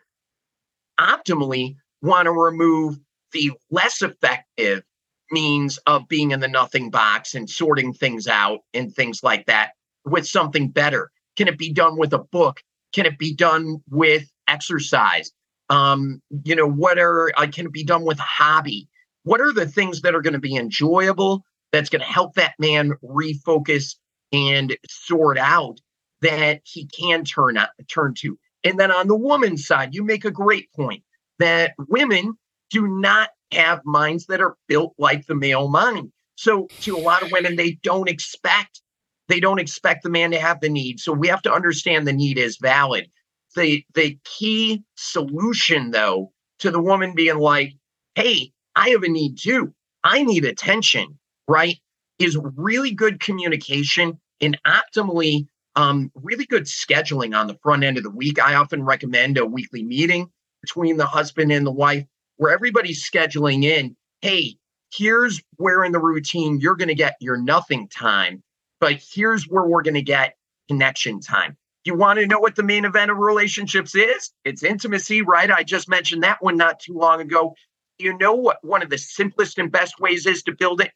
optimally 1.00 1.76
want 2.02 2.26
to 2.26 2.32
remove 2.32 2.98
the 3.32 3.52
less 3.72 4.02
effective 4.02 4.84
means 5.32 5.78
of 5.88 6.08
being 6.08 6.32
in 6.32 6.40
the 6.40 6.48
nothing 6.48 6.90
box 6.90 7.34
and 7.36 7.50
sorting 7.50 7.94
things 7.94 8.28
out 8.28 8.60
and 8.74 8.94
things 8.94 9.24
like 9.24 9.46
that 9.48 9.72
with 10.06 10.28
something 10.28 10.70
better. 10.70 11.12
Can 11.36 11.48
it 11.48 11.58
be 11.58 11.74
done 11.74 11.98
with 11.98 12.14
a 12.14 12.20
book? 12.20 12.62
Can 12.94 13.06
it 13.06 13.18
be 13.18 13.34
done 13.34 13.82
with 13.90 14.30
exercise? 14.48 15.32
Um, 15.70 16.22
you 16.44 16.56
know, 16.56 16.70
what 16.70 17.00
are 17.00 17.32
uh, 17.38 17.48
can 17.52 17.68
it 17.68 17.72
be 17.72 17.84
done 17.84 18.06
with 18.06 18.20
a 18.20 18.24
hobby? 18.24 18.88
What 19.24 19.42
are 19.42 19.54
the 19.54 19.68
things 19.68 20.02
that 20.02 20.14
are 20.14 20.22
going 20.22 20.34
to 20.34 20.40
be 20.40 20.56
enjoyable? 20.56 21.44
That's 21.72 21.90
going 21.90 22.02
to 22.02 22.08
help 22.08 22.36
that 22.36 22.54
man 22.60 22.94
refocus 23.04 23.96
and 24.32 24.78
sort 24.88 25.38
out 25.38 25.80
that 26.22 26.62
he 26.64 26.88
can 26.88 27.24
turn 27.24 27.58
out, 27.58 27.70
turn 27.90 28.14
to. 28.20 28.38
And 28.64 28.80
then 28.80 28.92
on 28.92 29.08
the 29.08 29.16
woman's 29.16 29.66
side, 29.66 29.94
you 29.94 30.04
make 30.04 30.26
a 30.26 30.32
great 30.32 30.72
point 30.74 31.04
that 31.40 31.74
women 31.90 32.34
do 32.70 32.88
not 32.88 33.30
have 33.52 33.82
minds 33.86 34.26
that 34.28 34.42
are 34.42 34.56
built 34.68 34.94
like 34.98 35.26
the 35.26 35.36
male 35.36 35.70
mind. 35.70 36.12
So 36.36 36.68
to 36.82 36.98
a 36.98 37.00
lot 37.00 37.24
of 37.24 37.32
women, 37.32 37.56
they 37.56 37.74
don't 37.84 38.10
expect 38.10 38.82
they 39.28 39.40
don't 39.40 39.60
expect 39.60 40.04
the 40.04 40.10
man 40.10 40.32
to 40.32 40.40
have 40.40 40.62
the 40.62 40.70
need. 40.70 41.00
So 41.00 41.12
we 41.12 41.28
have 41.30 41.42
to 41.44 41.54
understand 41.54 42.08
the 42.08 42.14
need 42.14 42.38
is 42.38 42.58
valid. 42.62 43.10
The 43.56 43.84
the 43.94 44.18
key 44.26 44.84
solution 44.96 45.92
though 45.92 46.32
to 46.60 46.72
the 46.72 46.82
woman 46.82 47.16
being 47.16 47.38
like, 47.38 47.74
hey, 48.16 48.52
I 48.76 48.90
have 48.90 49.04
a 49.04 49.10
need 49.10 49.38
too. 49.38 49.74
I 50.04 50.24
need 50.24 50.46
attention, 50.46 51.18
right? 51.48 51.78
Is 52.20 52.38
really 52.56 52.92
good 52.92 53.20
communication 53.20 54.20
and 54.42 54.58
optimally 54.66 55.48
um, 55.76 56.12
really 56.16 56.46
good 56.46 56.64
scheduling 56.64 57.38
on 57.38 57.48
the 57.48 57.58
front 57.62 57.84
end 57.84 57.98
of 57.98 58.04
the 58.04 58.10
week. 58.10 58.40
I 58.40 58.56
often 58.56 58.84
recommend 58.84 59.38
a 59.38 59.46
weekly 59.46 59.84
meeting 59.84 60.30
between 60.62 60.98
the 60.98 61.06
husband 61.06 61.52
and 61.52 61.66
the 61.66 61.72
wife 61.72 62.06
where 62.38 62.54
everybody's 62.54 63.08
scheduling 63.08 63.64
in 63.64 63.96
hey, 64.22 64.56
here's 64.94 65.42
where 65.58 65.84
in 65.84 65.92
the 65.92 66.00
routine 66.00 66.60
you're 66.60 66.76
going 66.76 66.88
to 66.88 66.96
get 66.96 67.16
your 67.20 67.38
nothing 67.38 67.88
time, 67.90 68.42
but 68.80 69.02
here's 69.14 69.48
where 69.48 69.66
we're 69.66 69.84
going 69.84 69.94
to 69.94 70.02
get 70.02 70.36
connection 70.68 71.20
time. 71.20 71.56
You 71.86 71.96
want 71.96 72.20
to 72.20 72.26
know 72.26 72.40
what 72.40 72.56
the 72.56 72.64
main 72.64 72.84
event 72.84 73.12
of 73.12 73.18
relationships 73.18 73.94
is? 73.96 74.32
It's 74.44 74.64
intimacy, 74.64 75.22
right? 75.22 75.52
I 75.52 75.64
just 75.64 75.88
mentioned 75.88 76.24
that 76.24 76.42
one 76.42 76.58
not 76.58 76.80
too 76.80 76.94
long 76.94 77.22
ago. 77.22 77.56
You 78.00 78.18
know 78.18 78.34
what 78.34 78.58
one 78.64 78.82
of 78.82 78.90
the 78.90 78.98
simplest 78.98 79.60
and 79.60 79.72
best 79.72 80.00
ways 80.00 80.26
is 80.26 80.44
to 80.44 80.52
build 80.52 80.82
it? 80.82 80.92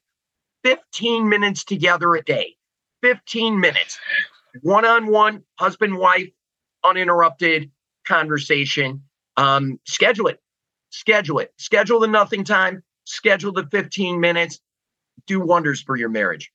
15 0.64 1.30
minutes 1.30 1.64
together 1.64 2.16
a 2.16 2.24
day. 2.24 2.56
15 3.02 3.60
minutes 3.60 3.98
one 4.62 4.86
on 4.86 5.08
one, 5.08 5.44
husband, 5.58 5.98
wife, 5.98 6.30
uninterrupted 6.84 7.72
conversation. 8.06 9.04
Um, 9.38 9.80
schedule 9.86 10.28
it, 10.28 10.40
schedule 10.90 11.40
it, 11.40 11.54
schedule 11.58 12.00
the 12.00 12.08
nothing 12.08 12.44
time, 12.44 12.84
schedule 13.06 13.54
the 13.54 13.68
15 13.68 14.20
minutes, 14.20 14.60
do 15.28 15.40
wonders 15.40 15.82
for 15.82 15.96
your 15.96 16.10
marriage. 16.10 16.52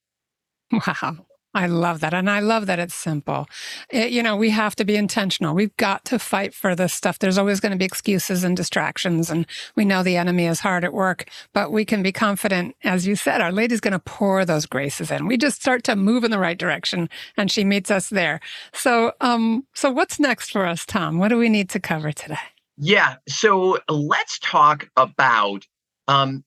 Wow. 0.72 1.26
I 1.54 1.66
love 1.66 2.00
that. 2.00 2.12
And 2.12 2.28
I 2.28 2.40
love 2.40 2.66
that 2.66 2.80
it's 2.80 2.94
simple. 2.94 3.46
It, 3.88 4.10
you 4.10 4.22
know, 4.22 4.36
we 4.36 4.50
have 4.50 4.74
to 4.76 4.84
be 4.84 4.96
intentional. 4.96 5.54
We've 5.54 5.76
got 5.76 6.04
to 6.06 6.18
fight 6.18 6.52
for 6.52 6.74
this 6.74 6.92
stuff. 6.92 7.20
There's 7.20 7.38
always 7.38 7.60
going 7.60 7.70
to 7.70 7.78
be 7.78 7.84
excuses 7.84 8.42
and 8.42 8.56
distractions. 8.56 9.30
And 9.30 9.46
we 9.76 9.84
know 9.84 10.02
the 10.02 10.16
enemy 10.16 10.46
is 10.46 10.60
hard 10.60 10.84
at 10.84 10.92
work, 10.92 11.28
but 11.52 11.70
we 11.70 11.84
can 11.84 12.02
be 12.02 12.10
confident, 12.10 12.74
as 12.82 13.06
you 13.06 13.14
said, 13.14 13.40
our 13.40 13.52
lady's 13.52 13.80
going 13.80 13.92
to 13.92 14.00
pour 14.00 14.44
those 14.44 14.66
graces 14.66 15.12
in. 15.12 15.28
We 15.28 15.36
just 15.36 15.60
start 15.60 15.84
to 15.84 15.94
move 15.94 16.24
in 16.24 16.32
the 16.32 16.40
right 16.40 16.58
direction 16.58 17.08
and 17.36 17.50
she 17.50 17.62
meets 17.62 17.90
us 17.90 18.08
there. 18.08 18.40
So, 18.72 19.12
um, 19.20 19.64
so 19.74 19.92
what's 19.92 20.18
next 20.18 20.50
for 20.50 20.66
us, 20.66 20.84
Tom? 20.84 21.18
What 21.18 21.28
do 21.28 21.38
we 21.38 21.48
need 21.48 21.70
to 21.70 21.80
cover 21.80 22.10
today? 22.10 22.36
Yeah. 22.76 23.16
So 23.28 23.78
let's 23.88 24.40
talk 24.40 24.88
about, 24.96 25.66
um, 26.08 26.42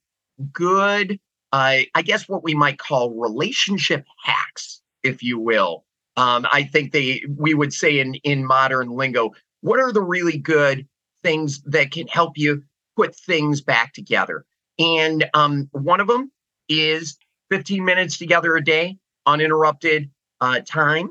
good, 0.51 1.19
uh, 1.53 1.79
I 1.95 2.01
guess 2.03 2.27
what 2.27 2.43
we 2.43 2.53
might 2.53 2.77
call 2.77 3.11
relationship 3.11 4.05
hacks 4.21 4.81
if 5.07 5.23
you 5.23 5.39
will. 5.39 5.85
Um, 6.15 6.47
I 6.51 6.63
think 6.63 6.91
they 6.91 7.23
we 7.29 7.53
would 7.53 7.73
say 7.73 7.99
in 7.99 8.15
in 8.15 8.45
modern 8.45 8.89
lingo, 8.89 9.31
what 9.61 9.79
are 9.79 9.91
the 9.91 10.01
really 10.01 10.37
good 10.37 10.87
things 11.23 11.61
that 11.63 11.91
can 11.91 12.07
help 12.07 12.37
you 12.37 12.63
put 12.95 13.15
things 13.15 13.61
back 13.61 13.93
together? 13.93 14.45
And 14.79 15.29
um, 15.33 15.69
one 15.71 15.99
of 15.99 16.07
them 16.07 16.31
is 16.69 17.17
15 17.51 17.83
minutes 17.83 18.17
together 18.17 18.55
a 18.55 18.63
day, 18.63 18.97
uninterrupted 19.25 20.09
uh, 20.41 20.59
time. 20.65 21.09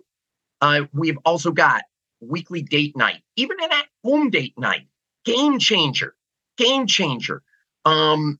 Uh, 0.60 0.82
we've 0.92 1.18
also 1.24 1.50
got 1.52 1.84
weekly 2.20 2.62
date 2.62 2.96
night, 2.96 3.22
even 3.36 3.58
an 3.62 3.72
at 3.72 3.86
home 4.04 4.30
date 4.30 4.54
night. 4.58 4.86
Game 5.24 5.58
changer, 5.58 6.14
game 6.56 6.86
changer. 6.86 7.42
Um, 7.84 8.38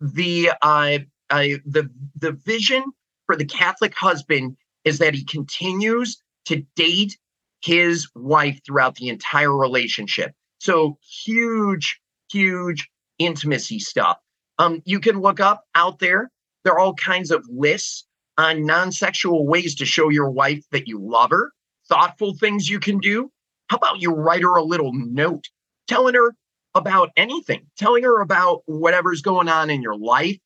the 0.00 0.50
uh, 0.60 0.98
uh, 1.30 1.44
the 1.64 1.90
the 2.16 2.32
vision 2.32 2.84
for 3.26 3.36
the 3.36 3.44
Catholic 3.44 3.94
husband 3.94 4.56
is 4.84 4.98
that 4.98 5.14
he 5.14 5.24
continues 5.24 6.20
to 6.46 6.64
date 6.76 7.18
his 7.62 8.08
wife 8.14 8.60
throughout 8.66 8.96
the 8.96 9.08
entire 9.08 9.56
relationship. 9.56 10.32
So 10.58 10.98
huge, 11.24 12.00
huge 12.30 12.88
intimacy 13.18 13.78
stuff. 13.78 14.18
Um, 14.58 14.82
you 14.84 15.00
can 15.00 15.20
look 15.20 15.40
up 15.40 15.64
out 15.74 15.98
there. 15.98 16.30
There 16.64 16.72
are 16.74 16.78
all 16.78 16.94
kinds 16.94 17.30
of 17.30 17.44
lists 17.48 18.04
on 18.38 18.64
non-sexual 18.64 19.46
ways 19.46 19.74
to 19.76 19.84
show 19.84 20.08
your 20.08 20.30
wife 20.30 20.64
that 20.72 20.88
you 20.88 20.98
love 21.00 21.30
her. 21.30 21.52
Thoughtful 21.88 22.34
things 22.34 22.68
you 22.68 22.80
can 22.80 22.98
do. 22.98 23.30
How 23.68 23.76
about 23.76 24.00
you 24.00 24.10
write 24.12 24.42
her 24.42 24.56
a 24.56 24.62
little 24.62 24.92
note 24.92 25.48
telling 25.88 26.14
her 26.14 26.34
about 26.74 27.10
anything, 27.16 27.66
telling 27.76 28.04
her 28.04 28.20
about 28.20 28.62
whatever's 28.66 29.22
going 29.22 29.48
on 29.48 29.70
in 29.70 29.82
your 29.82 29.96
life, 29.96 30.38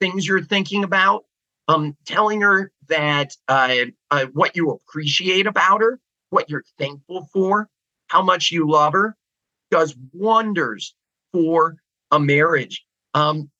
things 0.00 0.26
you're 0.26 0.42
thinking 0.42 0.84
about, 0.84 1.24
um, 1.68 1.96
telling 2.04 2.40
her 2.42 2.72
that 2.88 3.34
uh, 3.48 3.76
uh, 4.10 4.26
what 4.32 4.56
you 4.56 4.70
appreciate 4.70 5.46
about 5.46 5.80
her, 5.80 6.00
what 6.30 6.50
you're 6.50 6.64
thankful 6.78 7.28
for, 7.32 7.68
how 8.08 8.22
much 8.22 8.50
you 8.50 8.68
love 8.68 8.92
her, 8.92 9.16
does 9.70 9.96
wonders 10.12 10.94
for 11.32 11.76
a 12.10 12.20
marriage. 12.20 12.84
Um, 13.14 13.50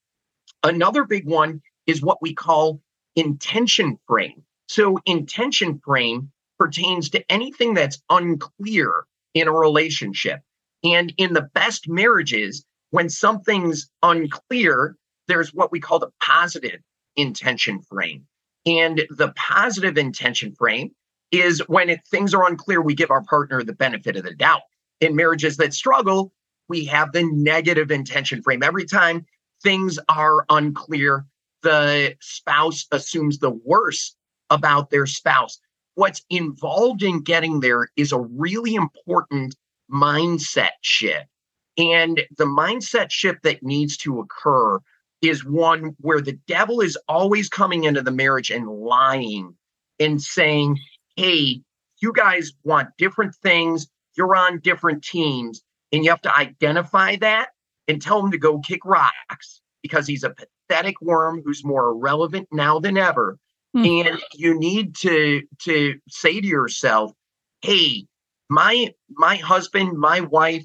another 0.63 1.05
big 1.05 1.27
one 1.27 1.63
is 1.87 2.03
what 2.03 2.21
we 2.21 2.35
call 2.35 2.81
intention 3.17 3.99
frame. 4.07 4.43
So, 4.69 4.99
intention 5.07 5.81
frame 5.85 6.31
pertains 6.59 7.11
to 7.11 7.25
anything 7.31 7.75
that's 7.75 8.03
unclear 8.11 9.05
in 9.35 9.49
a 9.49 9.53
relationship. 9.53 10.41
And 10.83 11.13
in 11.17 11.33
the 11.33 11.49
best 11.55 11.89
marriages, 11.89 12.65
when 12.91 13.09
something's 13.09 13.91
unclear, 14.03 14.97
there's 15.27 15.53
what 15.53 15.73
we 15.73 15.81
call 15.81 15.99
the 15.99 16.11
positive 16.23 16.81
intention 17.17 17.81
frame. 17.81 18.27
And 18.67 19.07
the 19.11 19.33
positive 19.37 19.99
intention 19.99 20.55
frame 20.55 20.91
is 21.31 21.61
when 21.69 21.91
it, 21.91 22.01
things 22.11 22.33
are 22.33 22.47
unclear, 22.47 22.81
we 22.81 22.95
give 22.95 23.11
our 23.11 23.23
partner 23.23 23.63
the 23.63 23.73
benefit 23.73 24.17
of 24.17 24.25
the 24.25 24.35
doubt. 24.35 24.63
In 25.01 25.17
marriages 25.17 25.57
that 25.59 25.75
struggle, 25.75 26.33
we 26.69 26.85
have 26.87 27.13
the 27.13 27.25
negative 27.25 27.91
intention 27.91 28.43
frame. 28.43 28.63
Every 28.63 28.87
time 28.87 29.27
things 29.63 29.99
are 30.09 30.47
unclear, 30.49 31.27
the 31.63 32.15
spouse 32.21 32.87
assumes 32.93 33.39
the 33.39 33.51
worst 33.51 34.17
about 34.51 34.91
their 34.91 35.07
spouse. 35.07 35.59
What's 35.95 36.23
involved 36.31 37.03
in 37.03 37.23
getting 37.23 37.61
there 37.61 37.89
is 37.97 38.13
a 38.13 38.21
really 38.21 38.75
important 38.75 39.55
mindset 39.91 40.71
shift. 40.83 41.27
And 41.77 42.23
the 42.37 42.45
mindset 42.45 43.11
shift 43.11 43.43
that 43.43 43.63
needs 43.63 43.97
to 43.99 44.21
occur 44.21 44.79
is 45.23 45.45
one 45.45 45.95
where 46.01 46.21
the 46.21 46.39
devil 46.47 46.81
is 46.81 46.99
always 47.09 47.49
coming 47.49 47.85
into 47.85 48.03
the 48.03 48.11
marriage 48.11 48.51
and 48.51 48.69
lying 48.69 49.55
and 49.99 50.21
saying, 50.21 50.79
hey, 51.17 51.63
you 52.01 52.13
guys 52.13 52.53
want 52.65 52.89
different 52.99 53.35
things, 53.37 53.87
you're 54.17 54.37
on 54.37 54.61
different 54.61 55.03
teams, 55.03 55.63
and 55.93 56.05
you 56.05 56.11
have 56.11 56.23
to 56.23 56.37
identify 56.37 57.17
that 57.17 57.51
and 57.89 58.03
tell 58.03 58.25
him 58.25 58.31
to 58.31 58.39
go 58.39 58.59
kick 58.59 58.85
rocks 58.85 59.61
because 59.83 60.07
he's 60.07 60.25
a 60.25 60.31
pathetic 60.31 61.01
worm 61.01 61.43
who's 61.45 61.65
more 61.65 61.91
irrelevant 61.91 62.49
now 62.53 62.79
than 62.79 62.97
ever. 62.97 63.39
Mm. 63.77 64.07
And 64.07 64.23
you 64.35 64.59
need 64.59 64.95
to 64.97 65.43
to 65.63 65.95
say 66.09 66.41
to 66.41 66.47
yourself, 66.47 67.13
hey, 67.61 68.07
my 68.49 68.95
my 69.11 69.37
husband, 69.37 69.99
my 69.99 70.21
wife, 70.21 70.65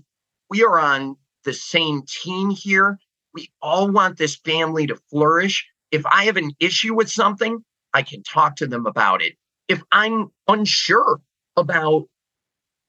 we 0.50 0.64
are 0.64 0.80
on 0.80 1.16
the 1.44 1.54
same 1.54 2.04
team 2.08 2.50
here. 2.50 3.00
We 3.34 3.52
all 3.62 3.92
want 3.92 4.18
this 4.18 4.36
family 4.36 4.88
to 4.88 4.96
flourish. 5.10 5.68
If 5.92 6.06
I 6.06 6.26
have 6.26 6.38
an 6.38 6.52
issue 6.60 6.96
with 6.96 7.10
something, 7.10 7.64
I 7.94 8.02
can 8.02 8.24
talk 8.24 8.56
to 8.58 8.68
them 8.68 8.86
about 8.86 9.22
it. 9.22 9.36
If 9.68 9.82
I'm 9.92 10.32
unsure 10.48 11.22
about 11.56 12.08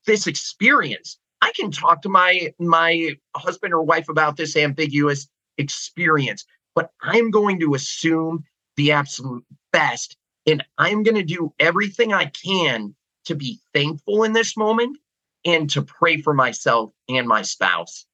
this 0.06 0.26
experience, 0.26 1.18
I 1.42 1.52
can 1.52 1.70
talk 1.70 2.02
to 2.02 2.08
my 2.08 2.52
my 2.58 3.16
husband 3.36 3.74
or 3.74 3.82
wife 3.82 4.08
about 4.08 4.36
this 4.36 4.56
ambiguous 4.56 5.28
experience, 5.58 6.44
but 6.74 6.90
I'm 7.02 7.30
going 7.30 7.60
to 7.60 7.74
assume 7.74 8.44
the 8.76 8.92
absolute 8.92 9.44
best 9.72 10.16
and 10.46 10.64
I'm 10.78 11.02
going 11.02 11.16
to 11.16 11.22
do 11.22 11.52
everything 11.58 12.12
I 12.12 12.26
can 12.26 12.94
to 13.26 13.34
be 13.34 13.60
thankful 13.74 14.24
in 14.24 14.32
this 14.32 14.56
moment 14.56 14.98
and 15.44 15.68
to 15.70 15.82
pray 15.82 16.20
for 16.20 16.34
myself 16.34 16.92
and 17.08 17.26
my 17.26 17.42
spouse. 17.42 18.06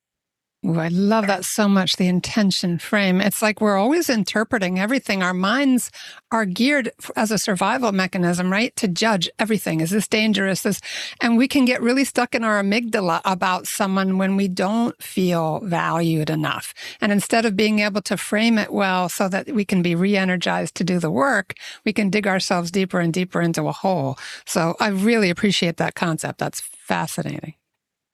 Ooh, 0.66 0.80
I 0.80 0.88
love 0.88 1.28
that 1.28 1.44
so 1.44 1.68
much. 1.68 1.94
The 1.94 2.08
intention 2.08 2.78
frame. 2.78 3.20
It's 3.20 3.40
like 3.40 3.60
we're 3.60 3.76
always 3.76 4.10
interpreting 4.10 4.80
everything. 4.80 5.22
Our 5.22 5.34
minds 5.34 5.92
are 6.32 6.44
geared 6.44 6.90
as 7.14 7.30
a 7.30 7.38
survival 7.38 7.92
mechanism, 7.92 8.50
right? 8.50 8.74
To 8.76 8.88
judge 8.88 9.30
everything. 9.38 9.80
Is 9.80 9.90
this 9.90 10.08
dangerous? 10.08 10.62
This, 10.62 10.80
and 11.20 11.36
we 11.36 11.46
can 11.46 11.66
get 11.66 11.80
really 11.82 12.04
stuck 12.04 12.34
in 12.34 12.42
our 12.42 12.60
amygdala 12.60 13.20
about 13.24 13.68
someone 13.68 14.18
when 14.18 14.34
we 14.36 14.48
don't 14.48 15.00
feel 15.00 15.60
valued 15.60 16.30
enough. 16.30 16.74
And 17.00 17.12
instead 17.12 17.44
of 17.44 17.56
being 17.56 17.78
able 17.78 18.02
to 18.02 18.16
frame 18.16 18.58
it 18.58 18.72
well 18.72 19.08
so 19.08 19.28
that 19.28 19.46
we 19.52 19.64
can 19.64 19.82
be 19.82 19.94
re-energized 19.94 20.74
to 20.76 20.84
do 20.84 20.98
the 20.98 21.12
work, 21.12 21.54
we 21.84 21.92
can 21.92 22.10
dig 22.10 22.26
ourselves 22.26 22.72
deeper 22.72 22.98
and 22.98 23.12
deeper 23.12 23.40
into 23.40 23.68
a 23.68 23.72
hole. 23.72 24.18
So 24.46 24.74
I 24.80 24.88
really 24.88 25.30
appreciate 25.30 25.76
that 25.76 25.94
concept. 25.94 26.38
That's 26.38 26.60
fascinating. 26.60 27.54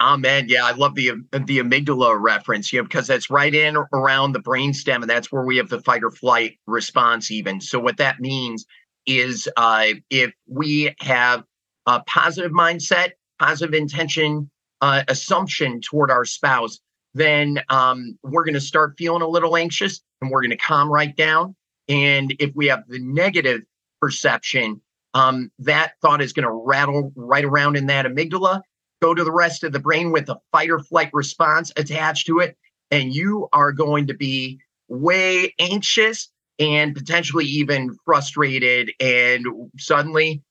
Amen. 0.02 0.46
Yeah, 0.48 0.64
I 0.64 0.72
love 0.72 0.96
the 0.96 1.12
the 1.30 1.60
amygdala 1.60 2.20
reference, 2.20 2.72
you 2.72 2.80
know, 2.80 2.82
because 2.82 3.06
that's 3.06 3.30
right 3.30 3.54
in 3.54 3.76
around 3.92 4.32
the 4.32 4.40
brainstem, 4.40 4.96
and 4.96 5.08
that's 5.08 5.30
where 5.30 5.44
we 5.44 5.56
have 5.58 5.68
the 5.68 5.80
fight 5.80 6.02
or 6.02 6.10
flight 6.10 6.58
response. 6.66 7.30
Even 7.30 7.60
so, 7.60 7.78
what 7.78 7.98
that 7.98 8.18
means 8.18 8.66
is, 9.06 9.48
uh, 9.56 9.86
if 10.10 10.32
we 10.48 10.92
have 10.98 11.44
a 11.86 12.00
positive 12.00 12.50
mindset, 12.50 13.10
positive 13.38 13.74
intention, 13.74 14.50
uh, 14.80 15.04
assumption 15.06 15.80
toward 15.80 16.10
our 16.10 16.24
spouse, 16.24 16.80
then 17.14 17.60
um, 17.68 18.18
we're 18.24 18.44
going 18.44 18.54
to 18.54 18.60
start 18.60 18.94
feeling 18.98 19.22
a 19.22 19.28
little 19.28 19.56
anxious, 19.56 20.02
and 20.20 20.32
we're 20.32 20.42
going 20.42 20.50
to 20.50 20.56
calm 20.56 20.90
right 20.90 21.16
down. 21.16 21.54
And 21.88 22.34
if 22.40 22.50
we 22.56 22.66
have 22.66 22.82
the 22.88 22.98
negative 22.98 23.60
perception, 24.00 24.80
um, 25.14 25.52
that 25.60 25.92
thought 26.02 26.20
is 26.20 26.32
going 26.32 26.48
to 26.48 26.52
rattle 26.52 27.12
right 27.14 27.44
around 27.44 27.76
in 27.76 27.86
that 27.86 28.04
amygdala 28.04 28.62
go 29.02 29.12
to 29.12 29.24
the 29.24 29.32
rest 29.32 29.64
of 29.64 29.72
the 29.72 29.80
brain 29.80 30.12
with 30.12 30.28
a 30.28 30.38
fight 30.52 30.70
or 30.70 30.78
flight 30.78 31.10
response 31.12 31.72
attached 31.76 32.26
to 32.26 32.38
it. 32.38 32.56
And 32.90 33.12
you 33.12 33.48
are 33.52 33.72
going 33.72 34.06
to 34.06 34.14
be 34.14 34.60
way 34.88 35.54
anxious 35.58 36.30
and 36.58 36.94
potentially 36.94 37.44
even 37.44 37.96
frustrated. 38.04 38.92
And 39.00 39.44
suddenly, 39.78 40.42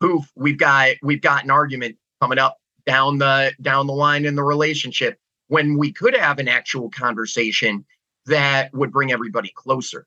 poof, 0.00 0.24
we've 0.34 0.58
got 0.58 0.96
we've 1.02 1.20
got 1.20 1.44
an 1.44 1.50
argument 1.50 1.96
coming 2.20 2.38
up 2.38 2.58
down 2.84 3.18
the 3.18 3.52
down 3.60 3.86
the 3.86 3.92
line 3.92 4.24
in 4.24 4.34
the 4.34 4.42
relationship 4.42 5.18
when 5.48 5.78
we 5.78 5.92
could 5.92 6.16
have 6.16 6.38
an 6.38 6.48
actual 6.48 6.90
conversation 6.90 7.84
that 8.26 8.72
would 8.74 8.90
bring 8.90 9.12
everybody 9.12 9.52
closer. 9.54 10.06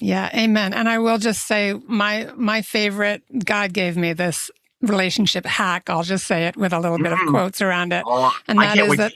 Yeah, 0.00 0.30
amen. 0.34 0.72
And 0.72 0.88
I 0.88 0.98
will 0.98 1.18
just 1.18 1.46
say 1.46 1.74
my 1.86 2.32
my 2.34 2.62
favorite 2.62 3.22
God 3.44 3.72
gave 3.72 3.96
me 3.96 4.14
this 4.14 4.50
relationship 4.82 5.46
hack. 5.46 5.88
I'll 5.88 6.02
just 6.02 6.26
say 6.26 6.46
it 6.46 6.56
with 6.56 6.72
a 6.72 6.80
little 6.80 6.98
mm. 6.98 7.04
bit 7.04 7.12
of 7.12 7.18
mm. 7.18 7.30
quotes 7.30 7.60
around 7.60 7.92
it. 7.92 8.04
Oh, 8.06 8.34
and 8.48 8.58
that 8.58 8.78
is 8.78 8.96
that, 8.96 9.12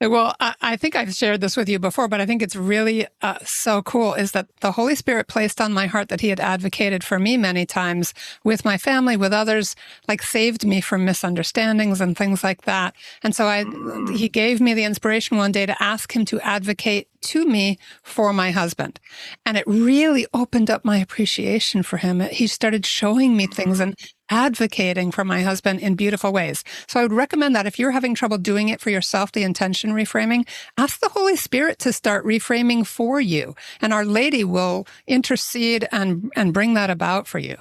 well, 0.00 0.34
I, 0.40 0.54
I, 0.60 0.76
think 0.76 0.94
I've 0.94 1.14
shared 1.14 1.40
this 1.40 1.56
with 1.56 1.70
you 1.70 1.78
before, 1.78 2.06
but 2.06 2.20
I 2.20 2.26
think 2.26 2.42
it's 2.42 2.54
really 2.54 3.06
uh, 3.22 3.38
so 3.44 3.80
cool 3.80 4.12
is 4.12 4.32
that 4.32 4.46
the 4.60 4.72
Holy 4.72 4.94
Spirit 4.94 5.26
placed 5.26 5.58
on 5.58 5.72
my 5.72 5.86
heart 5.86 6.10
that 6.10 6.20
He 6.20 6.28
had 6.28 6.38
advocated 6.38 7.02
for 7.02 7.18
me 7.18 7.38
many 7.38 7.64
times 7.64 8.12
with 8.44 8.62
my 8.62 8.76
family, 8.76 9.16
with 9.16 9.32
others, 9.32 9.74
like 10.06 10.22
saved 10.22 10.66
me 10.66 10.82
from 10.82 11.06
misunderstandings 11.06 12.02
and 12.02 12.14
things 12.14 12.44
like 12.44 12.62
that. 12.62 12.94
And 13.22 13.34
so 13.34 13.46
I, 13.46 13.64
He 14.12 14.28
gave 14.28 14.60
me 14.60 14.74
the 14.74 14.84
inspiration 14.84 15.38
one 15.38 15.52
day 15.52 15.64
to 15.64 15.82
ask 15.82 16.14
Him 16.14 16.26
to 16.26 16.40
advocate 16.40 17.08
to 17.22 17.44
me 17.46 17.78
for 18.02 18.32
my 18.32 18.50
husband. 18.50 19.00
And 19.44 19.56
it 19.56 19.66
really 19.66 20.26
opened 20.32 20.70
up 20.70 20.84
my 20.84 20.98
appreciation 20.98 21.82
for 21.82 21.96
him. 21.96 22.20
He 22.20 22.46
started 22.46 22.86
showing 22.86 23.36
me 23.36 23.46
things 23.46 23.80
and 23.80 23.96
advocating 24.30 25.10
for 25.10 25.24
my 25.24 25.42
husband 25.42 25.80
in 25.80 25.94
beautiful 25.94 26.32
ways. 26.32 26.64
So 26.86 27.00
I 27.00 27.02
would 27.02 27.12
recommend 27.12 27.54
that 27.54 27.66
if 27.66 27.78
you're 27.78 27.92
having 27.92 28.14
trouble 28.14 28.38
doing 28.38 28.68
it 28.68 28.80
for 28.80 28.90
yourself, 28.90 29.32
the 29.32 29.42
intention 29.42 29.92
reframing, 29.92 30.46
ask 30.76 31.00
the 31.00 31.08
Holy 31.08 31.36
Spirit 31.36 31.78
to 31.80 31.92
start 31.92 32.24
reframing 32.24 32.86
for 32.86 33.20
you. 33.20 33.54
And 33.80 33.92
Our 33.92 34.04
Lady 34.04 34.44
will 34.44 34.86
intercede 35.06 35.88
and, 35.92 36.32
and 36.36 36.52
bring 36.52 36.74
that 36.74 36.90
about 36.90 37.26
for 37.26 37.38
you. 37.38 37.56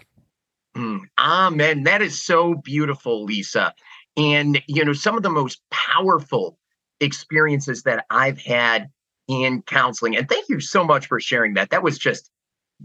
Mm, 0.76 1.02
amen. 1.18 1.84
That 1.84 2.02
is 2.02 2.22
so 2.22 2.56
beautiful, 2.56 3.24
Lisa. 3.24 3.74
And, 4.18 4.62
you 4.68 4.84
know, 4.84 4.94
some 4.94 5.18
of 5.18 5.24
the 5.24 5.30
most 5.30 5.62
powerful 5.72 6.58
experiences 7.00 7.84
that 7.84 8.06
I've 8.10 8.40
had 8.40 8.90
in 9.28 9.62
counseling, 9.64 10.16
and 10.16 10.30
thank 10.30 10.48
you 10.50 10.60
so 10.60 10.84
much 10.84 11.08
for 11.08 11.20
sharing 11.20 11.56
that. 11.56 11.70
That 11.72 11.84
was 11.84 11.98
just 11.98 12.30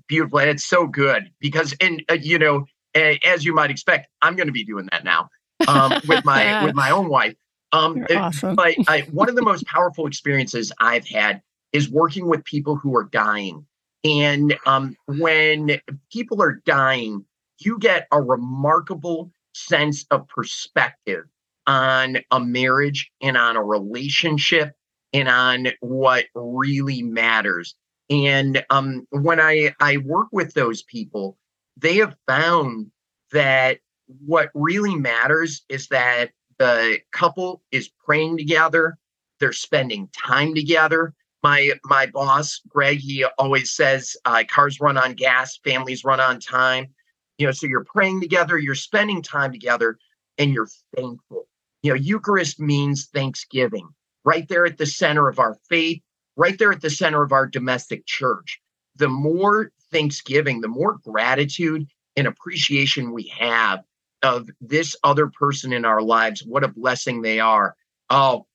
beautiful. 0.09 0.39
And 0.39 0.51
it's 0.51 0.64
so 0.64 0.87
good 0.87 1.31
because, 1.41 1.74
and 1.81 2.03
uh, 2.11 2.14
you 2.14 2.39
know, 2.39 2.64
as 2.95 3.45
you 3.45 3.55
might 3.55 3.70
expect, 3.70 4.09
I'm 4.22 4.36
going 4.36 4.49
to 4.49 4.53
be 4.53 4.64
doing 4.64 4.88
that 4.91 5.05
now 5.05 5.28
um, 5.68 5.93
with 6.09 6.24
my 6.24 6.64
with 6.64 6.74
my 6.74 6.91
own 6.91 7.09
wife. 7.09 7.34
Um, 7.72 8.05
awesome. 8.11 8.57
But 8.57 8.74
I, 8.88 9.01
one 9.12 9.28
of 9.28 9.36
the 9.36 9.43
most 9.43 9.66
powerful 9.66 10.07
experiences 10.07 10.72
I've 10.80 11.07
had 11.07 11.43
is 11.72 11.91
working 11.91 12.26
with 12.26 12.45
people 12.45 12.76
who 12.76 12.97
are 12.97 13.05
dying. 13.05 13.66
And 14.03 14.57
um, 14.66 14.97
when 15.07 15.78
people 16.11 16.43
are 16.43 16.61
dying, 16.64 17.24
you 17.59 17.78
get 17.78 18.09
a 18.11 18.20
remarkable 18.20 19.30
sense 19.55 20.07
of 20.11 20.26
perspective 20.28 21.24
on 21.66 22.18
a 22.30 22.41
marriage 22.41 23.11
and 23.20 23.36
on 23.36 23.57
a 23.57 23.62
relationship 23.62 24.72
and 25.12 25.28
on 25.28 25.68
what 25.80 26.26
really 26.34 27.03
matters. 27.03 27.74
And 28.09 28.64
um, 28.70 29.07
when 29.11 29.38
I, 29.38 29.74
I 29.80 29.99
work 29.99 30.28
with 30.32 30.55
those 30.55 30.82
people, 30.82 31.36
they 31.81 31.97
have 31.97 32.16
found 32.26 32.91
that 33.33 33.78
what 34.26 34.51
really 34.55 34.95
matters 34.95 35.62
is 35.68 35.89
that 35.89 36.31
the 36.59 36.99
couple 37.12 37.62
is 37.70 37.91
praying 38.05 38.37
together, 38.37 38.99
they're 39.39 39.53
spending 39.53 40.09
time 40.09 40.55
together. 40.55 41.14
My 41.43 41.70
my 41.85 42.07
boss, 42.07 42.61
Greg, 42.68 42.99
he 42.99 43.24
always 43.39 43.70
says 43.70 44.14
uh, 44.26 44.45
cars 44.47 44.78
run 44.78 44.99
on 44.99 45.14
gas, 45.14 45.59
families 45.64 46.05
run 46.05 46.20
on 46.20 46.39
time. 46.39 46.89
You 47.39 47.47
know, 47.47 47.53
so 47.53 47.66
you're 47.66 47.85
praying 47.85 48.20
together, 48.20 48.59
you're 48.59 48.74
spending 48.74 49.22
time 49.22 49.51
together, 49.51 49.97
and 50.37 50.53
you're 50.53 50.68
thankful. 50.95 51.47
You 51.83 51.93
know, 51.93 51.97
Eucharist 51.97 52.61
means 52.61 53.07
thanksgiving, 53.07 53.89
right 54.24 54.47
there 54.49 54.66
at 54.66 54.76
the 54.76 54.85
center 54.85 55.28
of 55.28 55.39
our 55.39 55.57
faith, 55.70 56.03
right 56.37 56.59
there 56.59 56.72
at 56.72 56.83
the 56.83 56.91
center 56.91 57.22
of 57.22 57.33
our 57.33 57.47
domestic 57.47 58.05
church. 58.05 58.61
The 59.01 59.09
more 59.09 59.72
thanksgiving, 59.90 60.61
the 60.61 60.68
more 60.68 60.98
gratitude 60.98 61.88
and 62.16 62.26
appreciation 62.26 63.12
we 63.12 63.32
have 63.36 63.82
of 64.22 64.51
this 64.61 64.94
other 65.03 65.28
person 65.28 65.72
in 65.72 65.86
our 65.86 66.03
lives, 66.03 66.44
what 66.44 66.64
a 66.64 66.68
blessing 66.68 67.22
they 67.22 67.40
are. 67.40 67.74
Oh, 68.11 68.46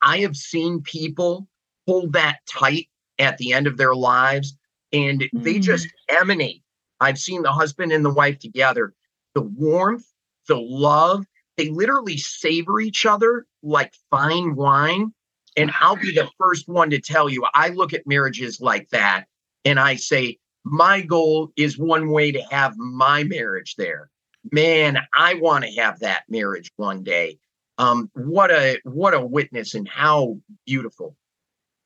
I 0.00 0.18
have 0.18 0.36
seen 0.36 0.80
people 0.80 1.48
hold 1.88 2.12
that 2.12 2.38
tight 2.48 2.88
at 3.18 3.36
the 3.38 3.52
end 3.52 3.66
of 3.66 3.78
their 3.78 3.96
lives 3.96 4.56
and 4.92 5.22
mm. 5.22 5.28
they 5.34 5.58
just 5.58 5.88
emanate. 6.08 6.62
I've 7.00 7.18
seen 7.18 7.42
the 7.42 7.52
husband 7.52 7.90
and 7.90 8.04
the 8.04 8.14
wife 8.14 8.38
together, 8.38 8.94
the 9.34 9.42
warmth, 9.42 10.06
the 10.46 10.56
love, 10.56 11.26
they 11.56 11.68
literally 11.70 12.16
savor 12.16 12.78
each 12.78 13.04
other 13.04 13.44
like 13.64 13.92
fine 14.08 14.54
wine. 14.54 15.12
And 15.56 15.72
I'll 15.80 15.96
be 15.96 16.14
the 16.14 16.30
first 16.38 16.68
one 16.68 16.90
to 16.90 17.00
tell 17.00 17.28
you, 17.28 17.44
I 17.54 17.70
look 17.70 17.92
at 17.92 18.06
marriages 18.06 18.60
like 18.60 18.88
that 18.90 19.26
and 19.64 19.78
I 19.78 19.96
say, 19.96 20.38
my 20.64 21.00
goal 21.00 21.52
is 21.56 21.78
one 21.78 22.10
way 22.10 22.32
to 22.32 22.42
have 22.50 22.76
my 22.76 23.24
marriage 23.24 23.76
there. 23.76 24.10
Man, 24.52 24.98
I 25.14 25.34
want 25.34 25.64
to 25.64 25.70
have 25.80 26.00
that 26.00 26.24
marriage 26.28 26.70
one 26.76 27.02
day. 27.02 27.38
Um, 27.78 28.10
what 28.14 28.50
a 28.50 28.78
what 28.84 29.14
a 29.14 29.24
witness 29.24 29.74
and 29.74 29.88
how 29.88 30.38
beautiful. 30.66 31.16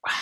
Wow, 0.06 0.12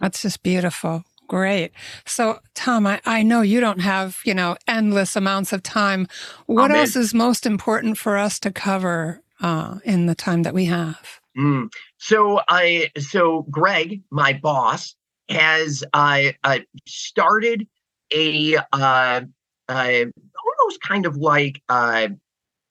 that's 0.00 0.22
just 0.22 0.42
beautiful. 0.42 1.04
Great. 1.28 1.72
So, 2.06 2.40
Tom, 2.54 2.86
I, 2.86 3.00
I 3.04 3.22
know 3.22 3.42
you 3.42 3.60
don't 3.60 3.80
have, 3.80 4.18
you 4.24 4.32
know, 4.32 4.56
endless 4.66 5.14
amounts 5.14 5.52
of 5.52 5.62
time. 5.62 6.08
What 6.46 6.70
Amen. 6.70 6.78
else 6.78 6.96
is 6.96 7.12
most 7.12 7.44
important 7.44 7.98
for 7.98 8.16
us 8.16 8.40
to 8.40 8.50
cover 8.50 9.20
uh, 9.42 9.78
in 9.84 10.06
the 10.06 10.14
time 10.14 10.42
that 10.44 10.54
we 10.54 10.64
have? 10.64 11.20
Mm. 11.36 11.68
So, 11.98 12.40
I, 12.48 12.90
so 12.98 13.42
Greg, 13.50 14.00
my 14.10 14.32
boss, 14.32 14.96
has 15.28 15.84
uh, 15.92 16.22
uh, 16.44 16.58
started 16.86 17.66
a 18.12 18.56
uh, 18.72 19.20
almost 19.68 20.80
kind 20.82 21.06
of 21.06 21.16
like 21.16 21.62
uh, 21.68 22.08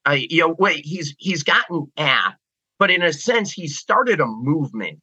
uh, 0.08 0.18
you 0.18 0.40
know 0.40 0.56
wait 0.58 0.86
he's 0.86 1.16
he's 1.20 1.44
got 1.44 1.66
an 1.70 1.92
app, 1.98 2.38
but 2.80 2.92
in 2.92 3.04
a 3.04 3.14
sense 3.14 3.52
he 3.52 3.68
started 3.68 4.20
a 4.20 4.26
movement. 4.26 5.00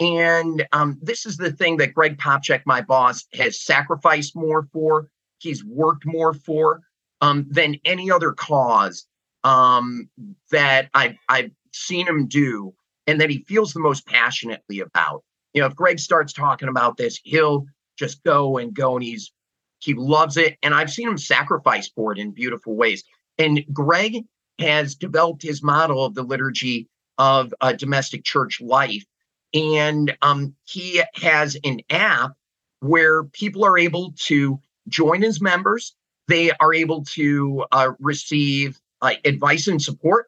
And 0.00 0.66
um, 0.72 0.96
this 1.02 1.26
is 1.26 1.38
the 1.38 1.50
thing 1.50 1.78
that 1.78 1.92
Greg 1.92 2.18
Popcak, 2.18 2.62
my 2.64 2.80
boss, 2.80 3.24
has 3.34 3.60
sacrificed 3.60 4.36
more 4.36 4.68
for. 4.72 5.10
He's 5.38 5.64
worked 5.64 6.06
more 6.06 6.34
for 6.34 6.82
um, 7.20 7.46
than 7.50 7.76
any 7.84 8.10
other 8.10 8.32
cause 8.32 9.06
um, 9.42 10.08
that 10.50 10.88
I've, 10.94 11.16
I've 11.28 11.50
seen 11.72 12.06
him 12.06 12.28
do 12.28 12.74
and 13.06 13.20
that 13.20 13.30
he 13.30 13.44
feels 13.48 13.72
the 13.72 13.80
most 13.80 14.06
passionately 14.06 14.80
about. 14.80 15.24
You 15.58 15.64
know, 15.64 15.70
if 15.70 15.74
Greg 15.74 15.98
starts 15.98 16.32
talking 16.32 16.68
about 16.68 16.98
this, 16.98 17.18
he'll 17.24 17.66
just 17.98 18.22
go 18.22 18.58
and 18.58 18.72
go 18.72 18.94
and 18.94 19.02
he's 19.02 19.32
he 19.80 19.92
loves 19.92 20.36
it. 20.36 20.56
And 20.62 20.72
I've 20.72 20.88
seen 20.88 21.08
him 21.08 21.18
sacrifice 21.18 21.88
for 21.88 22.12
it 22.12 22.18
in 22.18 22.30
beautiful 22.30 22.76
ways. 22.76 23.02
And 23.38 23.64
Greg 23.72 24.24
has 24.60 24.94
developed 24.94 25.42
his 25.42 25.60
model 25.60 26.04
of 26.04 26.14
the 26.14 26.22
liturgy 26.22 26.88
of 27.18 27.52
a 27.60 27.74
domestic 27.74 28.22
church 28.22 28.60
life. 28.60 29.04
And 29.52 30.16
um, 30.22 30.54
he 30.64 31.02
has 31.16 31.56
an 31.64 31.80
app 31.90 32.34
where 32.78 33.24
people 33.24 33.64
are 33.64 33.76
able 33.78 34.14
to 34.26 34.60
join 34.88 35.24
as 35.24 35.40
members. 35.40 35.92
They 36.28 36.52
are 36.52 36.72
able 36.72 37.02
to 37.14 37.64
uh, 37.72 37.94
receive 37.98 38.80
uh, 39.02 39.14
advice 39.24 39.66
and 39.66 39.82
support 39.82 40.26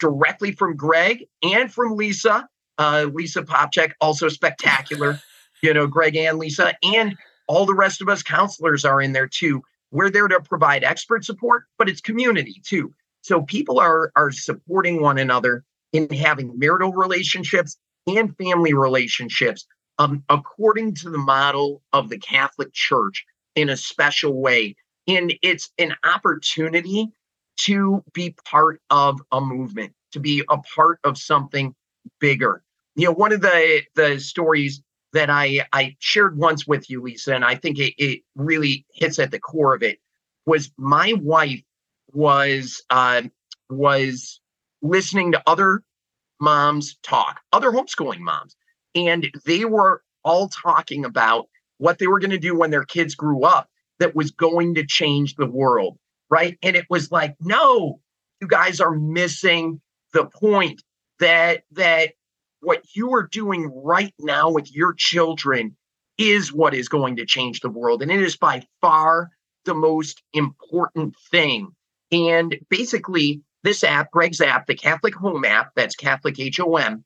directly 0.00 0.50
from 0.50 0.74
Greg 0.74 1.28
and 1.40 1.72
from 1.72 1.94
Lisa. 1.94 2.48
Uh, 2.78 3.06
Lisa 3.12 3.42
Popcak, 3.42 3.92
also 4.00 4.28
spectacular. 4.28 5.20
You 5.62 5.72
know, 5.72 5.86
Greg 5.86 6.16
and 6.16 6.38
Lisa. 6.38 6.74
And 6.82 7.16
all 7.46 7.66
the 7.66 7.74
rest 7.74 8.00
of 8.00 8.08
us 8.08 8.22
counselors 8.22 8.84
are 8.84 9.00
in 9.00 9.12
there 9.12 9.28
too. 9.28 9.62
We're 9.92 10.10
there 10.10 10.26
to 10.26 10.40
provide 10.40 10.82
expert 10.82 11.24
support, 11.24 11.64
but 11.78 11.88
it's 11.88 12.00
community 12.00 12.60
too. 12.64 12.94
So 13.20 13.42
people 13.42 13.78
are 13.78 14.10
are 14.16 14.32
supporting 14.32 15.00
one 15.00 15.18
another 15.18 15.64
in 15.92 16.08
having 16.10 16.58
marital 16.58 16.92
relationships 16.92 17.76
and 18.06 18.36
family 18.36 18.74
relationships 18.74 19.66
um, 19.98 20.24
according 20.28 20.94
to 20.96 21.10
the 21.10 21.18
model 21.18 21.82
of 21.92 22.08
the 22.08 22.18
Catholic 22.18 22.72
Church 22.72 23.24
in 23.54 23.68
a 23.68 23.76
special 23.76 24.40
way. 24.40 24.74
And 25.06 25.34
it's 25.42 25.70
an 25.78 25.94
opportunity 26.04 27.08
to 27.58 28.02
be 28.12 28.34
part 28.44 28.80
of 28.90 29.20
a 29.30 29.40
movement, 29.40 29.92
to 30.12 30.20
be 30.20 30.42
a 30.50 30.58
part 30.58 30.98
of 31.04 31.18
something 31.18 31.74
bigger. 32.20 32.62
You 32.94 33.06
know, 33.06 33.12
one 33.12 33.32
of 33.32 33.40
the 33.40 33.82
the 33.94 34.18
stories 34.20 34.82
that 35.12 35.28
I, 35.28 35.66
I 35.72 35.96
shared 35.98 36.38
once 36.38 36.66
with 36.66 36.88
you, 36.88 37.02
Lisa, 37.02 37.34
and 37.34 37.44
I 37.44 37.54
think 37.54 37.78
it, 37.78 37.94
it 38.02 38.22
really 38.34 38.86
hits 38.94 39.18
at 39.18 39.30
the 39.30 39.38
core 39.38 39.74
of 39.74 39.82
it, 39.82 39.98
was 40.46 40.70
my 40.78 41.14
wife 41.20 41.62
was 42.12 42.82
uh, 42.90 43.22
was 43.68 44.40
listening 44.80 45.32
to 45.32 45.42
other 45.46 45.82
moms 46.40 46.96
talk, 47.02 47.40
other 47.52 47.70
homeschooling 47.70 48.20
moms, 48.20 48.56
and 48.94 49.30
they 49.44 49.64
were 49.64 50.02
all 50.24 50.48
talking 50.48 51.04
about 51.04 51.48
what 51.78 51.98
they 51.98 52.06
were 52.06 52.20
going 52.20 52.30
to 52.30 52.38
do 52.38 52.56
when 52.56 52.70
their 52.70 52.84
kids 52.84 53.14
grew 53.14 53.44
up 53.44 53.68
that 53.98 54.14
was 54.14 54.30
going 54.30 54.74
to 54.74 54.86
change 54.86 55.34
the 55.34 55.46
world, 55.46 55.98
right? 56.30 56.58
And 56.62 56.76
it 56.76 56.86
was 56.88 57.10
like, 57.10 57.34
no, 57.40 58.00
you 58.40 58.46
guys 58.46 58.80
are 58.80 58.94
missing 58.94 59.80
the 60.12 60.26
point 60.26 60.82
that 61.22 61.62
that 61.72 62.12
what 62.60 62.82
you 62.94 63.14
are 63.14 63.26
doing 63.26 63.70
right 63.82 64.14
now 64.18 64.50
with 64.50 64.74
your 64.74 64.92
children 64.92 65.76
is 66.18 66.52
what 66.52 66.74
is 66.74 66.88
going 66.88 67.16
to 67.16 67.26
change 67.26 67.60
the 67.60 67.70
world. 67.70 68.02
And 68.02 68.10
it 68.10 68.20
is 68.20 68.36
by 68.36 68.66
far 68.80 69.30
the 69.64 69.74
most 69.74 70.22
important 70.34 71.14
thing. 71.30 71.68
And 72.10 72.58
basically, 72.68 73.42
this 73.62 73.84
app, 73.84 74.10
Greg's 74.10 74.40
app, 74.40 74.66
the 74.66 74.74
CatholicHOM 74.74 75.46
app, 75.46 75.72
that's 75.76 75.94
Catholic 75.94 76.38
H 76.38 76.60
O 76.60 76.76
M, 76.76 77.04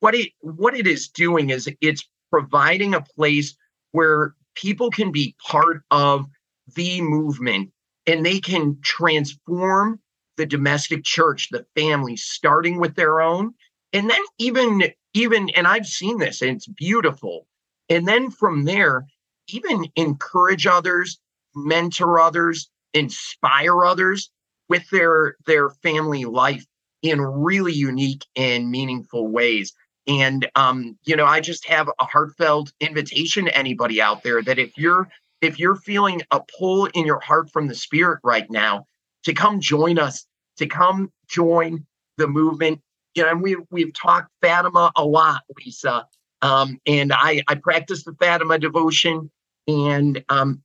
what 0.00 0.14
it 0.14 0.30
what 0.40 0.76
it 0.76 0.86
is 0.86 1.08
doing 1.08 1.50
is 1.50 1.68
it's 1.80 2.08
providing 2.30 2.94
a 2.94 3.02
place 3.16 3.56
where 3.92 4.34
people 4.54 4.90
can 4.90 5.10
be 5.10 5.34
part 5.44 5.82
of 5.90 6.26
the 6.74 7.00
movement 7.00 7.70
and 8.06 8.24
they 8.24 8.38
can 8.38 8.78
transform 8.82 10.00
the 10.36 10.46
domestic 10.46 11.04
church, 11.04 11.48
the 11.50 11.66
family, 11.74 12.16
starting 12.16 12.78
with 12.78 12.94
their 12.94 13.20
own. 13.20 13.54
And 13.92 14.10
then 14.10 14.22
even 14.38 14.82
even 15.14 15.48
and 15.50 15.66
i've 15.66 15.86
seen 15.86 16.18
this 16.18 16.42
and 16.42 16.56
it's 16.56 16.66
beautiful. 16.66 17.46
And 17.88 18.06
then 18.06 18.30
from 18.30 18.64
there 18.64 19.06
even 19.48 19.86
encourage 19.96 20.66
others 20.66 21.18
mentor 21.54 22.20
others 22.20 22.68
inspire 22.92 23.84
others 23.84 24.30
with 24.68 24.88
their 24.90 25.36
their 25.46 25.70
family 25.70 26.24
life 26.24 26.66
in 27.02 27.20
really 27.20 27.72
unique 27.72 28.26
and 28.34 28.70
meaningful 28.70 29.28
ways. 29.28 29.72
And 30.06 30.48
um 30.54 30.98
you 31.04 31.16
know 31.16 31.24
i 31.24 31.40
just 31.40 31.66
have 31.66 31.88
a 31.98 32.04
heartfelt 32.04 32.72
invitation 32.80 33.46
to 33.46 33.56
anybody 33.56 34.02
out 34.02 34.22
there 34.22 34.42
that 34.42 34.58
if 34.58 34.76
you're 34.76 35.08
if 35.40 35.58
you're 35.58 35.76
feeling 35.76 36.22
a 36.30 36.40
pull 36.58 36.86
in 36.86 37.06
your 37.06 37.20
heart 37.20 37.50
from 37.50 37.68
the 37.68 37.74
spirit 37.74 38.20
right 38.22 38.50
now 38.50 38.86
to 39.26 39.34
come 39.34 39.60
join 39.60 39.98
us 39.98 40.26
to 40.56 40.66
come 40.66 41.12
join 41.28 41.86
the 42.16 42.26
movement 42.26 42.80
you 43.16 43.22
know, 43.22 43.30
and 43.30 43.42
we 43.42 43.56
we've 43.70 43.94
talked 43.94 44.30
Fatima 44.42 44.92
a 44.94 45.04
lot, 45.04 45.42
Lisa. 45.58 46.06
Um, 46.42 46.78
and 46.86 47.12
I 47.12 47.42
I 47.48 47.56
practice 47.56 48.04
the 48.04 48.12
Fatima 48.12 48.58
devotion, 48.58 49.30
and 49.66 50.22
um, 50.28 50.62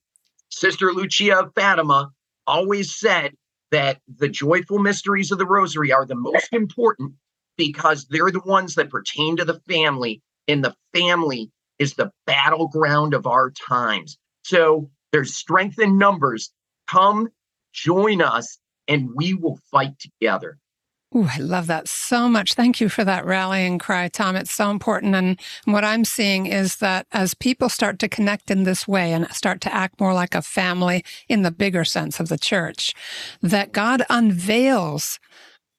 Sister 0.50 0.92
Lucia 0.92 1.40
of 1.40 1.54
Fatima 1.56 2.12
always 2.46 2.94
said 2.94 3.36
that 3.72 4.02
the 4.18 4.28
joyful 4.28 4.80
mysteries 4.80 5.32
of 5.32 5.38
the 5.38 5.46
rosary 5.46 5.94
are 5.94 6.06
the 6.06 6.16
most 6.16 6.50
important 6.52 7.14
because 7.58 8.06
they're 8.10 8.32
the 8.32 8.42
ones 8.42 8.76
that 8.76 8.90
pertain 8.90 9.38
to 9.38 9.46
the 9.46 9.62
family, 9.70 10.22
and 10.48 10.64
the 10.64 10.76
family 10.94 11.50
is 11.80 11.94
the 11.94 12.12
battleground 12.28 13.14
of 13.14 13.26
our 13.26 13.50
times. 13.52 14.18
So 14.44 14.90
there's 15.14 15.34
strength 15.34 15.80
in 15.80 15.98
numbers. 15.98 16.52
Come 16.88 17.30
join 17.74 18.22
us, 18.22 18.60
and 18.88 19.10
we 19.16 19.34
will 19.34 19.60
fight 19.72 20.00
together. 20.00 20.58
Ooh, 21.14 21.28
I 21.30 21.40
love 21.40 21.68
that 21.68 21.90
so 21.90 22.30
much. 22.30 22.54
Thank 22.54 22.80
you 22.80 22.88
for 22.88 23.04
that 23.04 23.26
rallying 23.26 23.80
cry, 23.80 24.08
Tom. 24.08 24.38
It's 24.38 24.54
so 24.54 24.72
important. 24.72 25.14
And 25.14 25.38
what 25.66 25.84
I'm 25.84 26.06
seeing 26.06 26.46
is 26.46 26.78
that 26.78 27.06
as 27.12 27.34
people 27.34 27.68
start 27.68 28.00
to 28.00 28.08
connect 28.08 28.50
in 28.50 28.64
this 28.64 28.88
way 28.88 29.12
and 29.12 29.30
start 29.34 29.60
to 29.62 29.74
act 29.74 30.00
more 30.00 30.14
like 30.14 30.36
a 30.36 30.42
family 30.42 31.04
in 31.28 31.42
the 31.42 31.52
bigger 31.52 31.84
sense 31.84 32.22
of 32.22 32.30
the 32.30 32.38
church, 32.38 32.94
that 33.42 33.74
God 33.74 34.04
unveils 34.10 35.20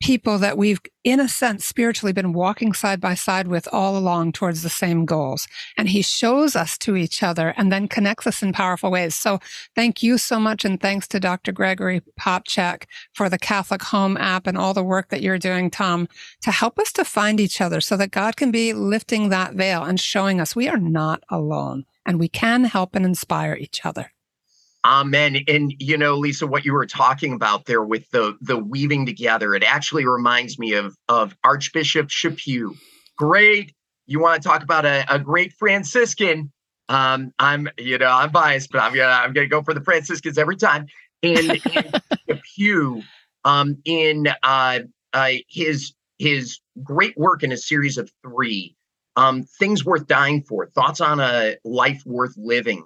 people 0.03 0.37
that 0.39 0.59
we've, 0.59 0.81
in 1.05 1.21
a 1.21 1.29
sense, 1.29 1.65
spiritually 1.65 2.13
been 2.13 2.33
walking 2.33 2.73
side 2.73 3.01
by 3.01 3.15
side 3.15 3.47
with 3.47 3.69
all 3.73 3.97
along 3.97 4.33
towards 4.33 4.63
the 4.63 4.69
same 4.69 5.07
goals. 5.07 5.47
And 5.79 5.89
he 5.89 6.03
shows 6.03 6.57
us 6.57 6.77
to 6.79 6.97
each 6.97 7.23
other 7.23 7.55
and 7.57 7.71
then 7.71 7.87
connects 7.87 8.27
us 8.27 8.43
in 8.43 8.53
powerful 8.53 8.91
ways. 8.91 9.15
So 9.15 9.39
thank 9.77 10.03
you 10.03 10.19
so 10.19 10.41
much. 10.41 10.65
And 10.65 10.81
thanks 10.81 11.07
to 11.09 11.21
Dr. 11.21 11.53
Gregory 11.53 12.03
Popcak 12.21 12.85
for 13.13 13.29
the 13.29 13.39
CatholicHOM 13.39 14.19
app 14.19 14.49
and 14.49 14.59
all 14.59 14.75
the 14.75 14.83
work 14.83 15.09
that 15.11 15.23
you're 15.23 15.39
doing, 15.39 15.71
Tom, 15.71 16.09
to 16.43 16.51
help 16.51 16.81
us 16.81 16.93
to 16.95 17.05
find 17.05 17.39
each 17.39 17.61
other 17.61 17.81
so 17.81 17.97
that 17.97 18.11
God 18.11 18.37
can 18.37 18.51
be 18.51 18.73
lifting 18.73 19.29
that 19.29 19.55
veil 19.55 19.85
and 19.85 20.01
showing 20.01 20.41
us 20.41 20.57
we 20.57 20.69
are 20.69 20.79
not 20.79 21.23
alone 21.31 21.85
and 22.05 22.19
we 22.19 22.29
can 22.29 22.65
help 22.65 22.97
and 22.97 23.05
inspire 23.05 23.55
each 23.55 23.87
other. 23.87 24.13
Amen. 24.85 25.39
And 25.47 25.73
you 25.79 25.97
know, 25.97 26.17
Lisa, 26.17 26.47
what 26.47 26.65
you 26.65 26.73
were 26.73 26.87
talking 26.87 27.33
about 27.35 27.67
there 27.67 27.85
with 27.85 28.11
the 28.11 28.37
the 28.41 28.57
weaving 28.57 29.07
together, 29.07 29.55
it 29.55 29.63
actually 29.63 30.07
reminds 30.07 30.59
me 30.59 30.73
of 30.73 30.97
of 31.09 31.37
Archbishop 31.45 32.09
Chaput. 32.09 32.77
Great. 33.17 33.75
You 34.07 34.21
want 34.21 34.43
to 34.43 34.49
talk 34.49 34.63
about 34.63 34.85
a, 34.85 35.05
a 35.09 35.19
great 35.21 35.53
Franciscan? 35.53 36.51
Um, 36.89 37.33
I'm, 37.39 37.69
you 37.79 37.97
know, 37.97 38.11
I'm 38.11 38.33
biased, 38.33 38.73
but 38.73 38.81
I'm 38.81 38.93
gonna 38.93 39.13
I'm 39.13 39.33
gonna 39.33 39.47
go 39.47 39.63
for 39.63 39.73
the 39.73 39.81
Franciscans 39.81 40.37
every 40.37 40.57
time. 40.57 40.87
And, 41.23 41.51
and 41.51 41.61
Chaput, 42.29 43.05
um, 43.45 43.79
in 43.85 44.27
uh, 44.43 44.81
uh, 45.13 45.31
his 45.49 45.93
his 46.19 46.59
great 46.83 47.17
work 47.17 47.45
in 47.45 47.53
a 47.53 47.57
series 47.57 47.99
of 47.99 48.11
three, 48.23 48.75
um, 49.15 49.45
things 49.45 49.85
worth 49.85 50.09
dying 50.09 50.43
for, 50.43 50.67
thoughts 50.67 51.01
on 51.01 51.21
a 51.21 51.57
life 51.65 52.03
worth 52.05 52.35
living 52.37 52.85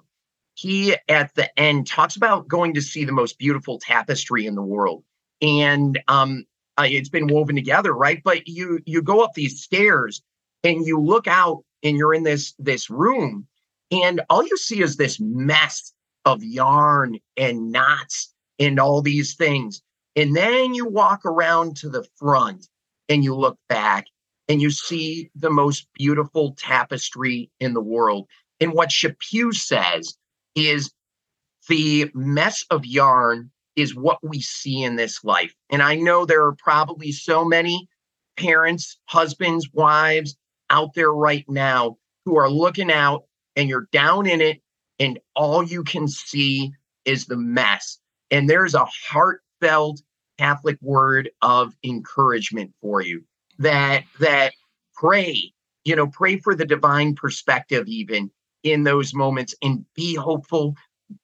he 0.57 0.95
at 1.07 1.33
the 1.35 1.59
end 1.59 1.85
talks 1.85 2.15
about 2.15 2.47
going 2.47 2.73
to 2.73 2.81
see 2.81 3.05
the 3.05 3.11
most 3.11 3.37
beautiful 3.37 3.77
tapestry 3.79 4.47
in 4.47 4.55
the 4.55 4.61
world. 4.63 5.03
And 5.41 5.99
um 6.07 6.45
uh, 6.79 6.87
it's 6.87 7.09
been 7.09 7.27
woven 7.27 7.55
together 7.55 7.93
right? 7.93 8.21
But 8.23 8.47
you 8.47 8.79
you 8.85 9.01
go 9.01 9.21
up 9.21 9.33
these 9.35 9.61
stairs 9.61 10.21
and 10.63 10.85
you 10.85 10.99
look 10.99 11.27
out 11.27 11.63
and 11.83 11.95
you're 11.95 12.13
in 12.13 12.23
this 12.23 12.53
this 12.57 12.89
room 12.89 13.47
and 13.91 14.21
all 14.29 14.43
you 14.43 14.57
see 14.57 14.81
is 14.81 14.95
this 14.97 15.19
mess 15.19 15.93
of 16.25 16.43
yarn 16.43 17.19
and 17.37 17.71
knots 17.71 18.33
and 18.59 18.79
all 18.79 19.01
these 19.01 19.35
things. 19.35 19.81
And 20.15 20.35
then 20.35 20.73
you 20.73 20.87
walk 20.87 21.23
around 21.23 21.77
to 21.77 21.89
the 21.89 22.05
front 22.17 22.67
and 23.07 23.23
you 23.23 23.35
look 23.35 23.59
back 23.69 24.07
and 24.49 24.59
you 24.59 24.71
see 24.71 25.29
the 25.35 25.51
most 25.51 25.87
beautiful 25.93 26.53
tapestry 26.57 27.51
in 27.59 27.75
the 27.75 27.81
world. 27.81 28.27
And 28.59 28.73
what 28.73 28.89
Chaput 28.89 29.53
says 29.53 30.17
is 30.57 30.91
the 31.69 32.09
mess 32.13 32.65
of 32.71 32.85
yarn 32.85 33.51
is 33.75 33.95
what 33.95 34.17
we 34.23 34.41
see 34.41 34.83
in 34.83 34.95
this 34.95 35.23
life. 35.23 35.53
And 35.69 35.83
I 35.83 35.95
know 35.95 36.25
there 36.25 36.43
are 36.43 36.55
probably 36.57 37.11
so 37.11 37.45
many 37.45 37.87
parents, 38.35 38.97
husbands, 39.05 39.69
wives 39.71 40.35
out 40.69 40.95
there 40.95 41.11
right 41.11 41.45
now 41.47 41.97
who 42.25 42.37
are 42.37 42.49
looking 42.49 42.91
out 42.91 43.23
and 43.55 43.69
you're 43.69 43.87
down 43.91 44.27
in 44.27 44.41
it 44.41 44.61
and 44.99 45.19
all 45.35 45.63
you 45.63 45.83
can 45.83 46.07
see 46.07 46.71
is 47.05 47.25
the 47.25 47.37
mess. 47.37 47.99
And 48.31 48.49
there's 48.49 48.73
a 48.73 48.85
heartfelt 48.85 50.01
Catholic 50.37 50.77
word 50.81 51.29
of 51.41 51.73
encouragement 51.83 52.73
for 52.81 53.01
you 53.01 53.23
that 53.59 54.03
that 54.19 54.53
pray, 54.95 55.51
you 55.83 55.95
know, 55.95 56.07
pray 56.07 56.37
for 56.39 56.55
the 56.55 56.65
divine 56.65 57.15
perspective 57.15 57.87
even 57.87 58.31
in 58.71 58.83
those 58.83 59.13
moments 59.13 59.55
and 59.61 59.85
be 59.95 60.15
hopeful, 60.15 60.75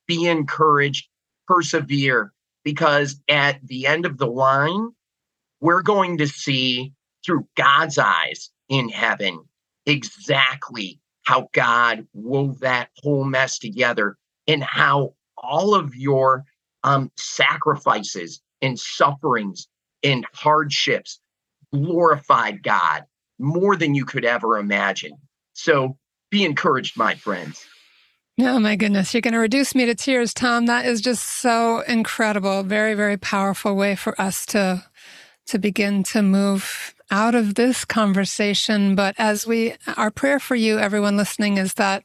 be 0.08 0.28
encouraged, 0.28 1.08
persevere, 1.48 2.34
because 2.64 3.22
at 3.30 3.60
the 3.66 3.88
end 3.88 4.06
of 4.06 4.18
the 4.18 4.28
line, 4.28 4.90
we're 5.60 5.82
going 5.82 6.18
to 6.18 6.28
see 6.28 6.94
through 7.26 7.48
God's 7.56 7.98
eyes 7.98 8.50
in 8.70 8.90
heaven 8.90 9.44
exactly 9.86 11.00
how 11.24 11.48
God 11.54 12.06
wove 12.14 12.60
that 12.60 12.90
whole 12.98 13.24
mess 13.24 13.60
together 13.60 14.18
and 14.48 14.64
how 14.64 15.14
all 15.38 15.74
of 15.74 15.96
your 15.96 16.44
um, 16.84 17.12
sacrifices 17.18 18.42
and 18.62 18.78
sufferings 18.78 19.68
and 20.04 20.26
hardships 20.34 21.20
glorified 21.74 22.62
God 22.62 23.04
more 23.40 23.76
than 23.76 23.96
you 23.96 24.06
could 24.06 24.26
ever 24.26 24.58
imagine. 24.58 25.14
So 25.54 25.98
be 26.34 26.44
encouraged, 26.44 26.98
my 26.98 27.14
friends. 27.14 27.64
Oh 28.40 28.60
my 28.60 28.76
goodness, 28.76 29.14
you're 29.14 29.22
going 29.22 29.36
to 29.36 29.40
reduce 29.40 29.76
me 29.76 29.86
to 29.86 29.94
tears, 29.94 30.34
Tom. 30.34 30.66
That 30.66 30.88
is 30.88 31.00
just 31.00 31.24
so 31.24 31.82
incredible. 31.82 32.64
Very, 32.64 32.96
very 32.96 33.18
powerful 33.18 33.76
way 33.76 33.96
for 33.96 34.20
us 34.20 34.46
to 34.48 34.84
to 35.46 35.60
begin 35.60 36.04
to 36.04 36.22
move 36.24 36.96
out 37.12 37.36
of 37.36 37.56
this 37.56 37.86
conversation. 37.86 38.96
But 38.96 39.14
as 39.18 39.46
we, 39.46 39.76
our 39.98 40.10
prayer 40.10 40.40
for 40.40 40.56
you, 40.56 40.80
everyone 40.80 41.18
listening, 41.18 41.58
is 41.58 41.74
that 41.76 42.04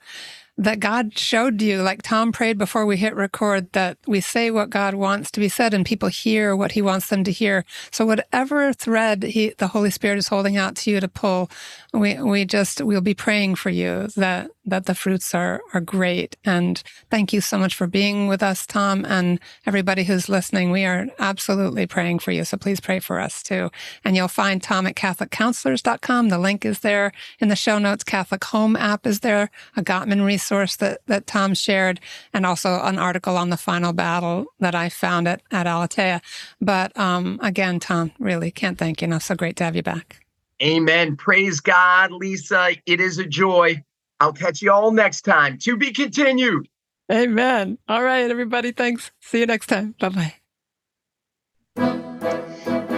that 0.59 0.81
God 0.81 1.17
showed 1.17 1.63
you, 1.63 1.83
like 1.83 2.03
Tom 2.03 2.33
prayed 2.33 2.59
before 2.59 2.85
we 2.85 2.97
hit 2.97 3.15
record, 3.15 3.73
that 3.73 3.97
we 4.09 4.21
say 4.21 4.51
what 4.51 4.71
God 4.71 4.95
wants 4.95 5.31
to 5.31 5.41
be 5.41 5.49
said 5.49 5.73
and 5.73 5.87
people 5.87 6.09
hear 6.09 6.57
what 6.57 6.73
he 6.73 6.83
wants 6.83 7.09
them 7.09 7.23
to 7.25 7.31
hear. 7.31 7.65
So 7.93 8.05
whatever 8.05 8.73
thread 8.73 9.23
he, 9.23 9.55
the 9.59 9.69
Holy 9.69 9.91
Spirit 9.91 10.19
is 10.19 10.27
holding 10.27 10.57
out 10.57 10.75
to 10.79 10.91
you 10.91 10.99
to 10.99 11.07
pull, 11.07 11.49
we, 11.93 12.21
we 12.21 12.45
just, 12.45 12.83
we'll 12.83 13.01
be 13.01 13.15
praying 13.15 13.57
for 13.57 13.71
you 13.71 14.09
that 14.17 14.51
that 14.69 14.87
the 14.87 14.95
fruits 14.95 15.35
are 15.35 15.61
are 15.73 15.81
great. 15.81 16.37
And 16.45 16.83
thank 17.11 17.33
you 17.33 17.41
so 17.41 17.59
much 17.59 17.75
for 17.75 17.87
being 17.87 18.29
with 18.29 18.43
us, 18.43 18.67
Tom, 18.67 19.05
and 19.05 19.41
everybody 19.67 20.05
who's 20.05 20.29
listening. 20.29 20.71
We 20.71 20.85
are 20.85 21.07
absolutely 21.19 21.87
praying 21.87 22.21
for 22.21 22.33
you. 22.33 22.45
So 22.45 22.57
please 22.57 22.81
pray 22.81 23.01
for 23.01 23.21
us 23.21 23.43
too. 23.43 23.71
And 24.05 24.17
you'll 24.17 24.29
find 24.29 24.63
Tom 24.63 24.87
at 24.87 24.95
CatholicCounselors.com. 24.95 26.29
The 26.29 26.39
link 26.39 26.65
is 26.65 26.81
there 26.81 27.13
in 27.41 27.49
the 27.49 27.57
show 27.57 27.79
notes. 27.79 28.05
CatholicHOM 28.05 28.79
app 28.79 29.07
is 29.07 29.21
there, 29.21 29.51
a 29.77 29.83
Gottman 29.83 30.25
resource 30.25 30.77
that, 30.77 31.01
that 31.07 31.27
Tom 31.27 31.55
shared, 31.55 32.01
and 32.33 32.45
also 32.47 32.81
an 32.83 32.99
article 32.99 33.37
on 33.37 33.51
the 33.51 33.57
final 33.57 33.93
battle 33.93 34.47
that 34.61 34.75
I 34.75 34.89
found 34.89 35.27
at, 35.27 35.43
at 35.51 35.67
Aleteia. 35.67 36.21
But 36.61 36.97
um, 36.99 37.39
again, 37.43 37.81
Tom, 37.81 38.13
really 38.19 38.51
can't 38.51 38.79
thank 38.79 39.01
you 39.01 39.07
enough. 39.07 39.23
So 39.23 39.35
great 39.35 39.57
to 39.57 39.65
have 39.65 39.77
you 39.77 39.83
back. 39.83 40.28
Amen. 40.63 41.17
Praise 41.17 41.61
God, 41.61 42.13
Lisa. 42.13 42.71
It 42.87 43.01
is 43.01 43.19
a 43.19 43.27
joy. 43.27 43.83
I'll 44.21 44.33
catch 44.33 44.63
you 44.63 44.73
all 44.73 44.91
next 44.91 45.23
time. 45.23 45.59
To 45.59 45.77
be 45.77 45.93
continued. 45.93 46.69
Amen. 47.11 47.79
All 47.89 48.03
right, 48.03 48.31
everybody. 48.31 48.73
Thanks. 48.73 49.11
See 49.21 49.41
you 49.41 49.47
next 49.47 49.69
time. 49.69 49.95
Bye 50.01 50.09
bye. 50.11 50.35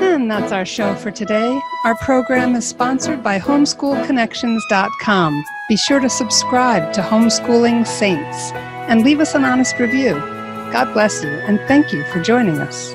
And 0.00 0.30
that's 0.30 0.52
our 0.52 0.64
show 0.64 0.94
for 0.96 1.11
today. 1.11 1.61
Our 1.84 1.96
program 1.96 2.56
is 2.56 2.66
sponsored 2.66 3.22
by 3.22 3.38
homeschoolconnections.com. 3.38 5.44
Be 5.68 5.76
sure 5.76 6.00
to 6.00 6.11
subscribe 6.11 6.92
to 6.94 7.00
Homeschooling 7.00 7.86
Saints 7.86 8.50
and 8.90 9.02
leave 9.02 9.20
us 9.20 9.34
an 9.34 9.44
honest 9.44 9.78
review. 9.78 10.14
God 10.72 10.92
bless 10.92 11.22
you 11.22 11.30
and 11.30 11.61
thank 11.68 11.92
you 11.92 12.04
for 12.06 12.20
joining 12.20 12.58
us. 12.58 12.94